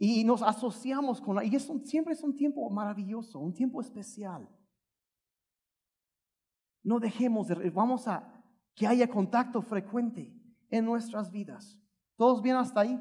Y 0.03 0.25
nos 0.25 0.41
asociamos 0.41 1.21
con 1.21 1.37
la... 1.37 1.45
Y 1.45 1.55
eso 1.55 1.79
siempre 1.85 2.15
es 2.15 2.23
un 2.23 2.35
tiempo 2.35 2.69
maravilloso, 2.71 3.39
un 3.39 3.53
tiempo 3.53 3.83
especial. 3.83 4.49
No 6.83 6.99
dejemos 6.99 7.49
de... 7.49 7.69
Vamos 7.69 8.09
a 8.09 8.43
que 8.75 8.87
haya 8.87 9.07
contacto 9.11 9.61
frecuente 9.61 10.35
en 10.71 10.87
nuestras 10.87 11.31
vidas. 11.31 11.79
¿Todos 12.17 12.41
bien 12.41 12.57
hasta 12.57 12.81
ahí? 12.81 12.99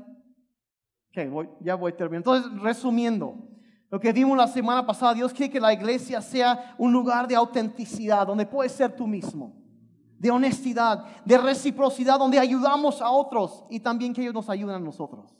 Ok, 1.09 1.57
ya 1.61 1.75
voy 1.75 1.93
terminando. 1.93 2.35
Entonces, 2.35 2.61
resumiendo, 2.61 3.47
lo 3.89 3.97
que 3.97 4.11
vimos 4.11 4.37
la 4.37 4.47
semana 4.47 4.85
pasada, 4.85 5.13
Dios 5.13 5.31
quiere 5.31 5.53
que 5.53 5.61
la 5.61 5.71
iglesia 5.71 6.21
sea 6.21 6.75
un 6.77 6.91
lugar 6.91 7.29
de 7.29 7.35
autenticidad, 7.37 8.27
donde 8.27 8.45
puedes 8.45 8.73
ser 8.73 8.93
tú 8.93 9.07
mismo, 9.07 9.55
de 10.17 10.31
honestidad, 10.31 11.05
de 11.23 11.37
reciprocidad, 11.37 12.19
donde 12.19 12.39
ayudamos 12.39 13.01
a 13.01 13.09
otros 13.09 13.63
y 13.69 13.79
también 13.79 14.13
que 14.13 14.19
ellos 14.19 14.33
nos 14.33 14.49
ayuden 14.49 14.75
a 14.75 14.79
nosotros 14.79 15.39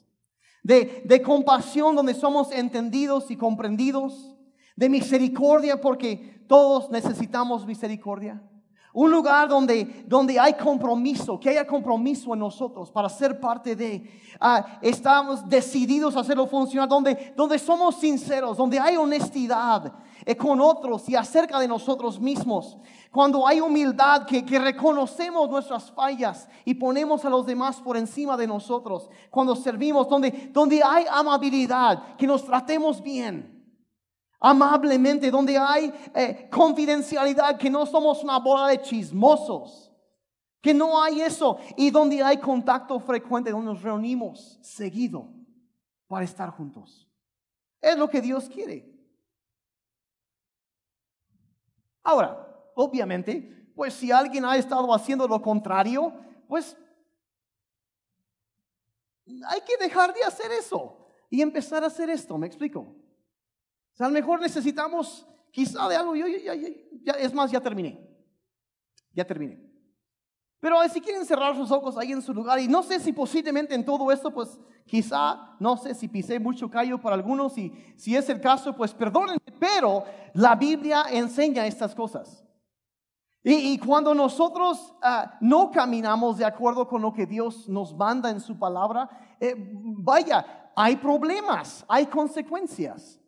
de, 0.63 1.21
compasión 1.23 1.95
donde 1.95 2.13
somos 2.13 2.51
entendidos 2.51 3.31
y 3.31 3.35
comprendidos, 3.35 4.35
de 4.75 4.89
misericordia 4.89 5.81
porque 5.81 6.45
todos 6.47 6.89
necesitamos 6.89 7.65
misericordia. 7.65 8.41
Un 8.91 9.11
lugar 9.11 9.47
donde, 9.47 10.03
donde 10.07 10.39
hay 10.39 10.53
compromiso, 10.53 11.39
que 11.39 11.49
haya 11.49 11.65
compromiso 11.65 12.33
en 12.33 12.39
nosotros 12.39 12.89
para 12.91 13.07
ser 13.07 13.39
parte 13.39 13.75
de. 13.75 14.09
Ah, 14.39 14.79
estamos 14.81 15.47
decididos 15.47 16.15
a 16.15 16.21
hacerlo 16.21 16.47
funcionar, 16.47 16.89
donde, 16.89 17.33
donde 17.35 17.59
somos 17.59 17.95
sinceros, 17.95 18.57
donde 18.57 18.79
hay 18.79 18.97
honestidad 18.97 19.93
eh, 20.25 20.35
con 20.35 20.59
otros 20.59 21.07
y 21.07 21.15
acerca 21.15 21.59
de 21.59 21.67
nosotros 21.67 22.19
mismos 22.19 22.77
cuando 23.11 23.47
hay 23.47 23.59
humildad, 23.59 24.25
que, 24.25 24.43
reconocemos 24.59 25.49
nuestras 25.49 25.91
fallas 25.91 26.47
y 26.63 26.75
ponemos 26.75 27.25
a 27.25 27.29
los 27.29 27.45
demás 27.45 27.81
por 27.81 27.97
encima 27.97 28.37
de 28.37 28.45
nosotros, 28.45 29.09
cuando 29.31 29.55
servimos, 29.55 30.07
donde, 30.07 30.49
donde 30.53 30.81
hay 30.83 31.05
amabilidad, 31.09 32.15
que 32.17 32.27
nos 32.27 32.45
tratemos 32.45 33.01
bien. 33.01 33.58
Amablemente, 34.39 35.29
donde 35.29 35.57
hay 35.57 35.93
eh, 36.15 36.47
confidencialidad, 36.49 37.57
que 37.57 37.69
no 37.69 37.85
somos 37.85 38.23
una 38.23 38.39
bola 38.39 38.67
de 38.67 38.81
chismosos, 38.81 39.91
que 40.61 40.73
no 40.73 41.01
hay 41.01 41.21
eso, 41.21 41.57
y 41.75 41.89
donde 41.91 42.23
hay 42.23 42.37
contacto 42.37 42.99
frecuente, 42.99 43.51
donde 43.51 43.73
nos 43.73 43.81
reunimos 43.81 44.57
seguido 44.61 45.29
para 46.07 46.23
estar 46.23 46.49
juntos. 46.51 47.07
Es 47.81 47.97
lo 47.97 48.09
que 48.09 48.21
Dios 48.21 48.47
quiere. 48.49 48.89
Ahora, 52.03 52.47
obviamente, 52.75 53.71
pues 53.75 53.93
si 53.93 54.11
alguien 54.11 54.45
ha 54.45 54.57
estado 54.57 54.93
haciendo 54.93 55.27
lo 55.27 55.41
contrario, 55.41 56.13
pues 56.47 56.75
hay 59.47 59.61
que 59.61 59.77
dejar 59.83 60.13
de 60.13 60.23
hacer 60.23 60.51
eso 60.51 61.07
y 61.29 61.41
empezar 61.41 61.83
a 61.83 61.87
hacer 61.87 62.09
esto, 62.09 62.37
¿me 62.37 62.47
explico? 62.47 62.98
Sea, 63.99 64.05
a 64.05 64.09
lo 64.09 64.13
mejor 64.13 64.39
necesitamos 64.39 65.27
quizá 65.51 65.89
de 65.89 65.97
algo, 65.97 66.15
yo, 66.15 66.25
ya, 66.25 67.13
es 67.15 67.33
más, 67.33 67.51
ya 67.51 67.59
terminé, 67.59 67.99
ya 69.11 69.27
terminé. 69.27 69.61
Pero 70.61 70.77
si 70.87 71.01
quieren 71.01 71.25
cerrar 71.25 71.53
sus 71.53 71.69
ojos 71.69 71.97
ahí 71.97 72.13
en 72.13 72.21
su 72.21 72.33
lugar, 72.33 72.61
y 72.61 72.69
no 72.69 72.81
sé 72.81 73.01
si 73.01 73.11
posiblemente 73.11 73.75
en 73.75 73.83
todo 73.83 74.09
esto, 74.09 74.31
pues 74.31 74.57
quizá, 74.85 75.53
no 75.59 75.75
sé 75.75 75.93
si 75.93 76.07
pisé 76.07 76.39
mucho 76.39 76.69
callo 76.69 76.97
para 77.01 77.15
algunos, 77.15 77.57
y 77.57 77.73
si 77.97 78.15
es 78.15 78.29
el 78.29 78.39
caso, 78.39 78.73
pues 78.73 78.93
perdónenme, 78.93 79.37
pero 79.59 80.05
la 80.33 80.55
Biblia 80.55 81.03
enseña 81.11 81.67
estas 81.67 81.93
cosas. 81.93 82.45
Y, 83.43 83.77
cuando 83.79 84.15
nosotros 84.15 84.93
ah, 85.01 85.37
no 85.41 85.71
caminamos 85.71 86.37
de 86.37 86.45
acuerdo 86.45 86.87
con 86.87 87.01
lo 87.01 87.11
que 87.11 87.25
Dios 87.25 87.67
nos 87.67 87.93
manda 87.93 88.29
en 88.29 88.39
su 88.39 88.57
palabra, 88.57 89.09
eh, 89.41 89.55
vaya, 89.57 90.71
hay 90.73 90.95
problemas, 90.95 91.83
hay 91.89 92.05
consecuencias. 92.05 93.18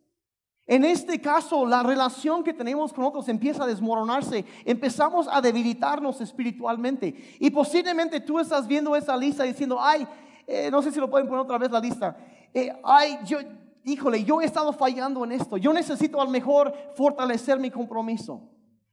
En 0.66 0.84
este 0.84 1.20
caso, 1.20 1.66
la 1.66 1.82
relación 1.82 2.44
que 2.44 2.54
tenemos 2.54 2.92
con 2.92 3.04
otros 3.04 3.28
empieza 3.28 3.64
a 3.64 3.66
desmoronarse, 3.66 4.44
empezamos 4.64 5.26
a 5.30 5.40
debilitarnos 5.40 6.20
espiritualmente. 6.20 7.36
Y 7.40 7.50
posiblemente 7.50 8.20
tú 8.20 8.38
estás 8.38 8.66
viendo 8.66 8.94
esa 8.94 9.16
lista 9.16 9.42
diciendo, 9.42 9.78
ay, 9.80 10.06
eh, 10.46 10.70
no 10.70 10.80
sé 10.80 10.92
si 10.92 11.00
lo 11.00 11.10
pueden 11.10 11.26
poner 11.26 11.42
otra 11.42 11.58
vez 11.58 11.70
la 11.70 11.80
lista, 11.80 12.16
eh, 12.54 12.72
ay, 12.84 13.18
yo, 13.24 13.38
híjole, 13.84 14.22
yo 14.24 14.40
he 14.40 14.44
estado 14.44 14.72
fallando 14.72 15.24
en 15.24 15.32
esto, 15.32 15.56
yo 15.56 15.72
necesito 15.72 16.20
al 16.20 16.28
mejor 16.28 16.72
fortalecer 16.94 17.58
mi 17.58 17.70
compromiso. 17.70 18.48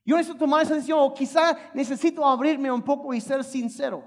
Yo 0.05 0.17
necesito 0.17 0.39
tomar 0.39 0.63
esa 0.63 0.73
decisión 0.73 0.99
o 1.01 1.13
quizá 1.13 1.55
necesito 1.73 2.25
abrirme 2.25 2.71
un 2.71 2.81
poco 2.81 3.13
y 3.13 3.21
ser 3.21 3.43
sincero. 3.43 4.03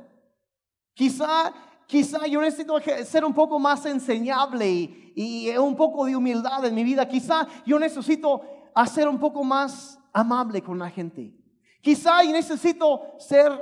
Quizá, 0.94 1.52
quizá 1.92 2.26
yo 2.26 2.40
necesito 2.40 2.80
ser 3.04 3.22
un 3.22 3.34
poco 3.34 3.58
más 3.58 3.84
enseñable 3.84 4.66
y, 4.66 5.12
y 5.14 5.56
un 5.58 5.76
poco 5.76 6.06
de 6.06 6.16
humildad 6.16 6.64
en 6.64 6.74
mi 6.74 6.84
vida. 6.84 7.06
Quizá 7.06 7.46
yo 7.66 7.78
necesito 7.78 8.40
hacer 8.74 9.06
un 9.06 9.18
poco 9.18 9.44
más 9.44 10.00
amable 10.10 10.62
con 10.62 10.78
la 10.78 10.88
gente. 10.88 11.36
Quizá 11.82 12.24
yo 12.24 12.32
necesito 12.32 13.02
ser 13.18 13.52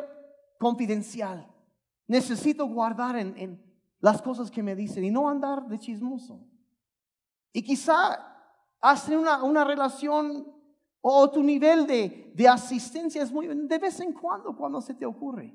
confidencial. 0.61 1.45
Necesito 2.07 2.67
guardar 2.67 3.17
en, 3.17 3.37
en 3.37 3.61
las 3.99 4.23
cosas 4.23 4.49
que 4.49 4.63
me 4.63 4.77
dicen 4.77 5.03
y 5.03 5.11
no 5.11 5.29
andar 5.29 5.67
de 5.67 5.81
chismoso. 5.81 6.41
Y 7.53 7.63
quizá 7.63 8.17
hacer 8.81 9.19
una, 9.19 9.43
una 9.43 9.65
relación 9.65 10.47
o 11.01 11.29
tu 11.33 11.43
nivel 11.43 11.85
de, 11.85 12.33
de 12.33 12.47
asistencia 12.47 13.25
es 13.25 13.33
muy 13.33 13.49
de 13.49 13.79
vez 13.79 13.99
en 13.99 14.13
cuando, 14.13 14.55
cuando 14.57 14.81
se 14.81 14.95
te 14.95 15.05
ocurre. 15.05 15.53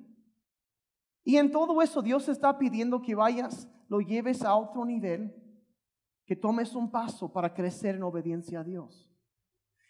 Y 1.25 1.35
en 1.35 1.51
todo 1.51 1.81
eso 1.81 2.01
Dios 2.01 2.29
está 2.29 2.57
pidiendo 2.57 3.01
que 3.01 3.15
vayas, 3.15 3.67
lo 3.89 3.99
lleves 3.99 4.43
a 4.43 4.55
otro 4.55 4.85
nivel, 4.85 5.35
que 6.25 6.37
tomes 6.37 6.73
un 6.73 6.89
paso 6.89 7.33
para 7.33 7.53
crecer 7.53 7.95
en 7.95 8.03
obediencia 8.03 8.61
a 8.61 8.63
Dios. 8.63 9.11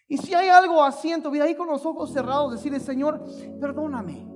Y 0.07 0.17
si 0.17 0.33
hay 0.33 0.49
algo 0.49 0.83
así 0.83 1.11
en 1.11 1.23
ahí 1.41 1.55
con 1.55 1.67
los 1.67 1.85
ojos 1.85 2.11
cerrados, 2.11 2.53
decirle, 2.53 2.79
Señor, 2.79 3.23
perdóname. 3.59 4.27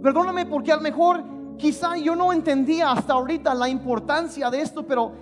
Perdóname 0.00 0.46
porque 0.46 0.70
a 0.70 0.76
lo 0.76 0.82
mejor 0.82 1.24
quizá 1.56 1.96
yo 1.96 2.14
no 2.14 2.32
entendía 2.32 2.92
hasta 2.92 3.14
ahorita 3.14 3.52
la 3.54 3.68
importancia 3.68 4.48
de 4.48 4.60
esto, 4.60 4.86
pero 4.86 5.12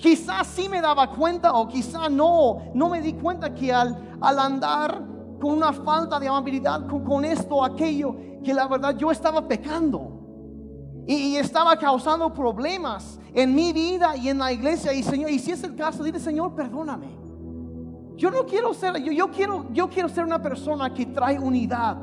Quizás 0.00 0.46
sí 0.46 0.66
me 0.66 0.80
daba 0.80 1.10
cuenta 1.10 1.52
o 1.52 1.68
quizá 1.68 2.08
no, 2.08 2.72
no 2.72 2.88
me 2.88 3.02
di 3.02 3.12
cuenta 3.12 3.54
que 3.54 3.70
al, 3.70 4.16
al 4.18 4.38
andar 4.38 5.04
con 5.38 5.52
una 5.52 5.74
falta 5.74 6.18
de 6.18 6.26
amabilidad 6.26 6.86
con, 6.86 7.04
con 7.04 7.22
esto, 7.22 7.62
aquello, 7.62 8.16
que 8.42 8.54
la 8.54 8.66
verdad 8.66 8.96
yo 8.96 9.10
estaba 9.10 9.46
pecando. 9.46 10.16
Y, 11.06 11.36
estaba 11.36 11.76
causando 11.76 12.32
problemas 12.32 13.18
en 13.34 13.54
mi 13.54 13.72
vida 13.72 14.16
y 14.16 14.28
en 14.28 14.38
la 14.38 14.52
iglesia. 14.52 14.92
Y 14.92 15.02
Señor, 15.02 15.30
y 15.30 15.38
si 15.38 15.50
es 15.50 15.64
el 15.64 15.74
caso, 15.74 16.04
dile 16.04 16.20
Señor, 16.20 16.54
perdóname. 16.54 17.08
Yo 18.16 18.30
no 18.30 18.44
quiero 18.44 18.74
ser, 18.74 19.02
yo, 19.02 19.10
yo, 19.10 19.30
quiero, 19.30 19.66
yo 19.72 19.88
quiero 19.88 20.08
ser 20.08 20.24
una 20.24 20.40
persona 20.40 20.92
que 20.92 21.06
trae 21.06 21.38
unidad. 21.38 21.96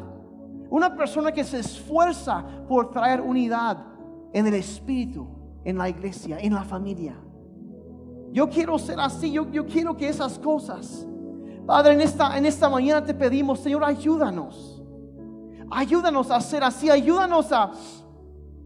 Una 0.69 0.95
persona 0.95 1.31
que 1.31 1.43
se 1.43 1.59
esfuerza 1.59 2.43
por 2.67 2.91
traer 2.91 3.21
unidad 3.21 3.77
en 4.33 4.47
el 4.47 4.55
espíritu, 4.55 5.27
en 5.63 5.77
la 5.77 5.87
iglesia, 5.87 6.39
en 6.39 6.53
la 6.53 6.63
familia. 6.63 7.15
Yo 8.31 8.49
quiero 8.49 8.77
ser 8.77 8.99
así, 8.99 9.31
yo, 9.31 9.49
yo 9.51 9.65
quiero 9.65 9.95
que 9.95 10.09
esas 10.09 10.37
cosas. 10.37 11.07
Padre, 11.65 11.93
en 11.93 12.01
esta, 12.01 12.37
en 12.37 12.45
esta 12.45 12.69
mañana 12.69 13.03
te 13.03 13.13
pedimos, 13.13 13.59
Señor, 13.59 13.83
ayúdanos. 13.83 14.76
Ayúdanos 15.69 16.31
a 16.31 16.39
ser 16.41 16.63
así, 16.63 16.89
ayúdanos 16.89 17.51
a, 17.51 17.71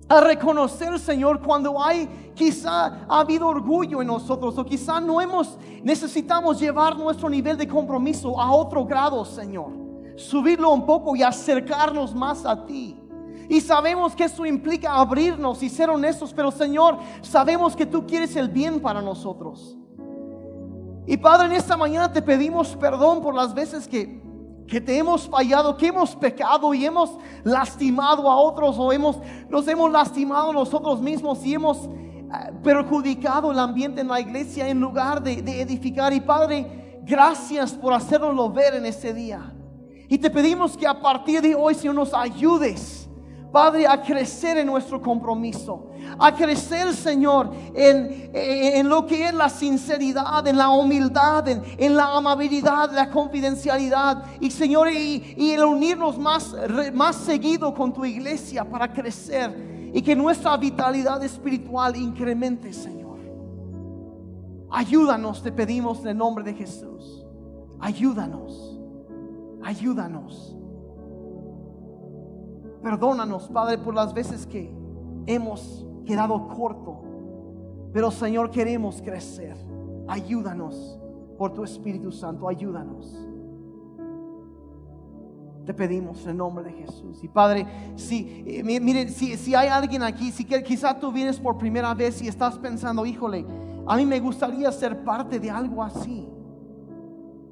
a 0.08 0.22
reconocer, 0.22 1.00
Señor, 1.00 1.42
cuando 1.42 1.82
hay 1.82 2.08
quizá 2.36 3.06
ha 3.08 3.20
habido 3.20 3.48
orgullo 3.48 4.02
en 4.02 4.08
nosotros 4.08 4.58
o 4.58 4.66
quizá 4.66 5.00
no 5.00 5.22
hemos, 5.22 5.58
necesitamos 5.84 6.60
llevar 6.60 6.98
nuestro 6.98 7.30
nivel 7.30 7.58
de 7.58 7.68
compromiso 7.68 8.40
a 8.40 8.52
otro 8.52 8.86
grado, 8.86 9.24
Señor. 9.26 9.72
Subirlo 10.16 10.72
un 10.72 10.86
poco 10.86 11.16
y 11.16 11.24
acercarnos 11.24 12.14
más 12.14 12.46
a 12.46 12.66
ti. 12.66 12.98
Y 13.50 13.60
sabemos 13.60 14.16
que 14.16 14.26
eso 14.26 14.46
implica 14.46 14.94
abrirnos 14.94 15.62
y 15.62 15.70
ser 15.70 15.90
honestos, 15.90 16.34
pero 16.34 16.52
Señor, 16.52 16.98
sabemos 17.22 17.76
que 17.76 17.86
tú 17.86 18.06
quieres 18.06 18.36
el 18.36 18.48
bien 18.50 18.80
para 18.80 19.02
nosotros. 19.02 19.78
Y 21.06 21.18
Padre, 21.18 21.48
en 21.48 21.54
esta 21.54 21.76
mañana 21.76 22.12
te 22.12 22.22
pedimos 22.22 22.76
perdón 22.76 23.22
por 23.22 23.36
las 23.36 23.54
veces 23.54 23.88
que, 23.88 24.22
que 24.72 24.80
te 24.80 24.98
hemos 24.98 25.28
fallado, 25.28 25.76
que 25.76 25.88
hemos 25.88 26.16
pecado 26.16 26.74
y 26.74 26.86
hemos 26.86 27.18
lastimado 27.44 28.32
a 28.32 28.38
otros 28.38 28.78
o 28.80 28.94
hemos, 28.94 29.18
nos 29.50 29.68
hemos 29.68 29.92
lastimado 29.92 30.54
nosotros 30.54 31.02
mismos 31.02 31.46
y 31.46 31.56
hemos 31.56 31.78
eh, 31.78 32.54
perjudicado 32.64 33.52
el 33.52 33.60
ambiente 33.60 34.00
en 34.00 34.08
la 34.08 34.22
iglesia 34.22 34.70
en 34.70 34.80
lugar 34.80 35.22
de, 35.22 35.42
de 35.42 35.60
edificar. 35.60 36.14
Y 36.14 36.22
Padre, 36.22 37.02
gracias 37.04 37.74
por 37.74 37.92
hacernoslo 37.94 38.50
ver 38.50 38.76
en 38.76 38.86
este 38.86 39.14
día. 39.14 39.54
Y 40.08 40.18
te 40.18 40.30
pedimos 40.30 40.78
que 40.78 40.88
a 40.88 40.98
partir 40.98 41.42
de 41.42 41.54
hoy, 41.54 41.76
Señor, 41.76 41.96
nos 41.96 42.14
ayudes 42.14 43.01
Padre, 43.52 43.86
a 43.86 44.02
crecer 44.02 44.58
en 44.58 44.68
nuestro 44.68 45.02
compromiso, 45.02 45.92
a 46.18 46.34
crecer, 46.34 46.94
Señor, 46.94 47.52
en, 47.76 48.88
lo 48.88 49.06
que 49.06 49.26
es 49.26 49.34
la 49.34 49.50
sinceridad, 49.50 50.48
en 50.48 50.58
la 50.58 50.70
humildad, 50.70 51.48
en, 51.48 51.96
la 51.96 52.16
amabilidad, 52.16 52.92
la 52.92 53.10
confidencialidad. 53.10 54.24
Y, 54.40 54.52
Señor, 54.52 54.90
y, 54.92 55.36
y 55.38 55.52
el 55.52 55.64
unirnos 55.64 56.18
más, 56.18 56.56
más 56.94 57.18
seguido 57.18 57.74
con 57.74 57.92
tu 57.92 58.06
iglesia 58.06 58.64
para 58.64 58.92
crecer 58.92 59.92
y 59.94 60.02
que 60.02 60.16
nuestra 60.16 60.56
vitalidad 60.56 61.22
espiritual 61.24 61.96
incremente, 61.98 62.72
Señor. 62.72 63.20
Ayúdanos, 64.70 65.44
te 65.44 65.52
pedimos 65.52 66.00
en 66.02 66.08
el 66.10 66.18
nombre 66.18 66.46
de 66.46 66.54
Jesús. 66.54 67.26
Ayúdanos, 67.80 68.80
ayúdanos. 69.62 70.56
Perdónanos, 72.82 73.48
Padre, 73.50 73.78
por 73.78 73.94
las 73.94 74.14
veces 74.14 74.46
que 74.48 74.72
hemos 75.28 75.86
quedado 76.06 76.48
corto. 76.48 77.04
Pero 77.94 78.10
Señor, 78.10 78.50
queremos 78.50 79.02
crecer. 79.02 79.56
Ayúdanos 80.08 81.00
por 81.38 81.54
tu 81.54 81.64
Espíritu 81.64 82.12
Santo, 82.12 82.48
ayúdanos. 82.48 83.28
Te 85.66 85.74
pedimos 85.76 86.26
en 86.26 86.38
nombre 86.38 86.64
de 86.64 86.72
Jesús. 86.72 87.24
Y 87.24 87.28
Padre, 87.28 87.68
si, 87.96 88.44
eh, 88.48 88.64
miren, 88.64 89.10
si, 89.10 89.38
si, 89.38 89.54
hay 89.54 89.68
alguien 89.68 90.02
aquí, 90.02 90.32
si 90.32 90.44
quizá 90.44 91.00
tú 91.00 91.12
vienes 91.12 91.40
por 91.40 91.58
primera 91.58 91.94
vez 91.94 92.20
y 92.24 92.28
estás 92.28 92.58
pensando, 92.58 93.06
híjole, 93.06 93.46
a 93.86 93.96
mí 93.96 94.06
me 94.08 94.20
gustaría 94.20 94.72
ser 94.72 95.04
parte 95.04 95.40
de 95.40 95.52
algo 95.52 95.84
así. 95.84 96.28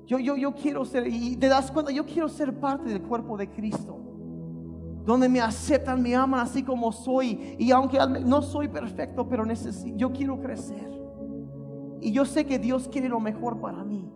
Yo, 0.07 0.17
yo, 0.17 0.35
yo 0.35 0.55
quiero 0.55 0.85
ser, 0.85 1.05
y 1.05 1.35
te 1.35 1.47
das 1.47 1.69
cuenta, 1.71 1.91
yo 1.91 2.03
quiero 2.03 2.27
ser 2.29 2.59
parte 2.59 2.89
del 2.89 3.03
cuerpo 3.03 3.37
de 3.37 3.47
Cristo 3.51 4.08
donde 5.05 5.29
me 5.29 5.41
aceptan, 5.41 6.01
me 6.01 6.15
aman 6.15 6.41
así 6.41 6.63
como 6.63 6.91
soy. 6.91 7.55
Y 7.57 7.71
aunque 7.71 7.99
no 8.23 8.41
soy 8.41 8.67
perfecto, 8.67 9.27
pero 9.27 9.45
necesito, 9.45 9.97
yo 9.97 10.11
quiero 10.11 10.39
crecer. 10.39 10.89
Y 12.01 12.11
yo 12.11 12.25
sé 12.25 12.45
que 12.45 12.59
Dios 12.59 12.87
quiere 12.91 13.09
lo 13.09 13.19
mejor 13.19 13.59
para 13.59 13.83
mí. 13.83 14.09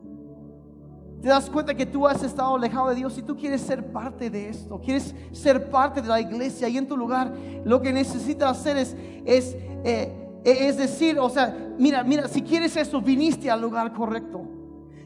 Te 1.22 1.30
das 1.30 1.50
cuenta 1.50 1.74
que 1.74 1.86
tú 1.86 2.06
has 2.06 2.22
estado 2.22 2.56
alejado 2.56 2.90
de 2.90 2.96
Dios 2.96 3.18
y 3.18 3.22
tú 3.22 3.36
quieres 3.36 3.62
ser 3.62 3.94
parte 3.94 4.30
de 4.30 4.50
esto, 4.50 4.80
quieres 4.82 5.16
ser 5.32 5.70
parte 5.70 6.02
de 6.02 6.08
la 6.10 6.20
iglesia 6.20 6.68
y 6.68 6.78
en 6.78 6.86
tu 6.86 6.98
lugar 6.98 7.34
lo 7.64 7.82
que 7.82 7.94
necesitas 7.94 8.60
hacer 8.60 8.76
es, 8.76 8.96
es, 9.24 9.56
eh, 9.86 10.12
es 10.44 10.76
decir, 10.76 11.18
o 11.18 11.30
sea, 11.30 11.74
mira, 11.80 12.04
mira, 12.04 12.28
si 12.28 12.42
quieres 12.42 12.76
eso, 12.76 13.02
viniste 13.02 13.50
al 13.50 13.62
lugar 13.62 13.94
correcto. 13.94 14.42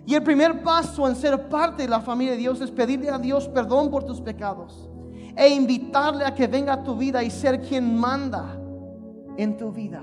Y 0.08 0.16
el 0.16 0.24
primer 0.24 0.64
paso 0.64 1.08
en 1.08 1.16
ser 1.16 1.50
parte 1.50 1.84
de 1.84 1.90
la 1.90 2.00
familia 2.00 2.32
de 2.32 2.40
Dios 2.40 2.62
es 2.62 2.72
pedirle 2.72 3.12
a 3.12 3.20
Dios 3.20 3.48
perdón 3.48 3.92
por 3.92 4.04
tus 4.04 4.20
pecados 4.20 4.90
e 5.38 5.50
invitarle 5.50 6.26
a 6.26 6.34
que 6.34 6.48
venga 6.48 6.74
a 6.74 6.84
tu 6.84 6.96
vida 6.96 7.24
y 7.24 7.30
ser 7.30 7.62
quien 7.62 7.98
manda 7.98 8.60
en 9.38 9.56
tu 9.56 9.72
vida. 9.72 10.02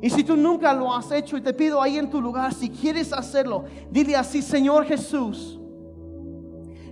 Y 0.00 0.10
si 0.10 0.24
tú 0.24 0.36
nunca 0.36 0.72
lo 0.74 0.92
has 0.92 1.10
hecho 1.12 1.36
y 1.36 1.40
te 1.40 1.54
pido 1.54 1.80
ahí 1.80 1.98
en 1.98 2.10
tu 2.10 2.20
lugar, 2.20 2.52
si 2.52 2.68
quieres 2.68 3.12
hacerlo, 3.12 3.64
dile 3.90 4.16
así, 4.16 4.42
Señor 4.42 4.84
Jesús, 4.84 5.60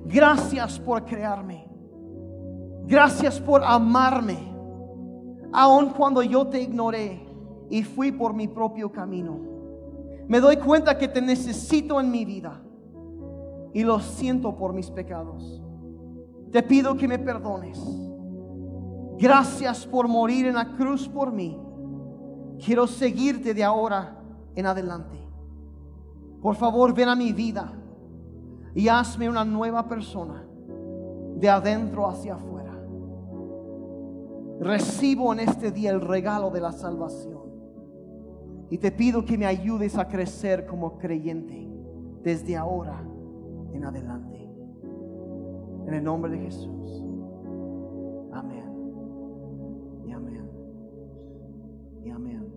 gracias 0.04 0.78
por 0.78 1.04
crearme. 1.04 1.66
Gracias 2.86 3.40
por 3.40 3.64
amarme, 3.64 4.38
aun 5.52 5.90
cuando 5.90 6.22
yo 6.22 6.46
te 6.46 6.62
ignoré 6.62 7.20
y 7.68 7.82
fui 7.82 8.12
por 8.12 8.32
mi 8.32 8.46
propio 8.46 8.92
camino. 8.92 9.40
Me 10.28 10.38
doy 10.38 10.56
cuenta 10.58 10.96
que 10.96 11.08
te 11.08 11.20
necesito 11.20 12.00
en 12.00 12.12
mi 12.12 12.24
vida 12.24 12.62
y 13.74 13.82
lo 13.82 13.98
siento 13.98 14.56
por 14.56 14.72
mis 14.72 14.88
pecados. 14.88 15.60
Te 16.56 16.62
pido 16.62 16.96
que 16.96 17.06
me 17.06 17.18
perdones. 17.18 17.78
Gracias 19.18 19.86
por 19.86 20.08
morir 20.08 20.46
en 20.46 20.54
la 20.54 20.74
cruz 20.74 21.06
por 21.06 21.30
mí. 21.30 21.60
Quiero 22.64 22.86
seguirte 22.86 23.52
de 23.52 23.62
ahora 23.62 24.18
en 24.54 24.64
adelante. 24.64 25.18
Por 26.40 26.56
favor, 26.56 26.94
ven 26.94 27.10
a 27.10 27.14
mi 27.14 27.34
vida. 27.34 27.70
y 28.74 28.88
hazme 28.88 29.28
una 29.28 29.44
nueva 29.44 29.86
persona 29.86 30.46
de 31.36 31.46
adentro 31.46 32.08
hacia 32.08 32.36
afuera. 32.36 32.72
Recibo 34.58 35.34
en 35.34 35.40
este 35.40 35.70
día 35.70 35.90
el 35.90 36.00
regalo 36.00 36.48
de 36.48 36.62
la 36.62 36.72
salvación 36.72 37.42
y 38.70 38.78
te 38.78 38.92
pido 38.92 39.26
que 39.26 39.36
me 39.36 39.44
ayudes 39.44 39.98
a 39.98 40.08
crecer 40.08 40.64
como 40.64 40.96
creyente 40.96 41.68
desde 42.22 42.56
ahora 42.56 43.02
en 43.74 43.84
adelante. 43.84 44.35
En 45.86 45.94
el 45.94 46.02
nombre 46.02 46.32
de 46.32 46.38
Jesús. 46.38 47.04
Amén. 48.32 48.64
Y 50.04 50.12
amén. 50.12 50.50
Y 52.04 52.10
amén. 52.10 52.52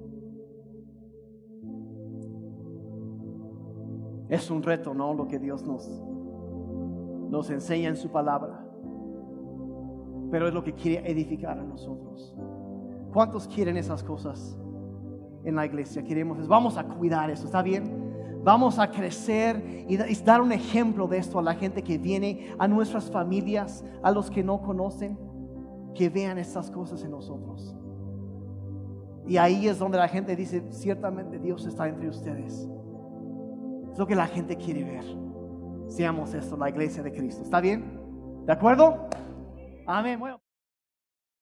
Es 4.29 4.49
un 4.49 4.63
reto, 4.63 4.93
¿no? 4.93 5.13
Lo 5.13 5.27
que 5.27 5.37
Dios 5.37 5.63
nos, 5.63 5.87
nos 7.29 7.49
enseña 7.49 7.89
en 7.89 7.95
su 7.95 8.09
palabra. 8.09 8.65
Pero 10.31 10.47
es 10.47 10.53
lo 10.53 10.63
que 10.63 10.73
quiere 10.73 11.09
edificar 11.09 11.57
a 11.59 11.63
nosotros. 11.63 12.35
¿Cuántos 13.13 13.47
quieren 13.47 13.77
esas 13.77 14.03
cosas 14.03 14.59
en 15.43 15.55
la 15.55 15.65
iglesia? 15.65 16.03
Queremos, 16.03 16.47
vamos 16.47 16.77
a 16.77 16.83
cuidar 16.83 17.29
eso, 17.29 17.45
¿está 17.45 17.61
bien? 17.61 17.98
Vamos 18.49 18.79
a 18.79 18.89
crecer 18.89 19.85
y 19.87 19.95
dar 20.23 20.41
un 20.41 20.51
ejemplo 20.51 21.07
de 21.07 21.19
esto 21.19 21.37
a 21.37 21.43
la 21.43 21.53
gente 21.53 21.83
que 21.83 21.99
viene, 21.99 22.55
a 22.57 22.67
nuestras 22.67 23.11
familias, 23.11 23.85
a 24.01 24.09
los 24.09 24.31
que 24.31 24.43
no 24.43 24.59
conocen, 24.63 25.19
que 25.93 26.09
vean 26.09 26.39
estas 26.39 26.71
cosas 26.71 27.03
en 27.03 27.11
nosotros. 27.11 27.75
Y 29.27 29.37
ahí 29.37 29.67
es 29.67 29.77
donde 29.77 29.99
la 29.99 30.07
gente 30.07 30.35
dice, 30.35 30.63
ciertamente 30.71 31.37
Dios 31.37 31.67
está 31.67 31.87
entre 31.87 32.09
ustedes. 32.09 32.67
Es 33.91 33.99
lo 33.99 34.07
que 34.07 34.15
la 34.15 34.25
gente 34.25 34.55
quiere 34.55 34.83
ver. 34.83 35.05
Seamos 35.87 36.33
esto, 36.33 36.57
la 36.57 36.69
iglesia 36.69 37.03
de 37.03 37.11
Cristo. 37.11 37.43
¿Está 37.43 37.61
bien? 37.61 38.01
¿De 38.47 38.51
acuerdo? 38.51 39.09
Amén. 39.85 40.19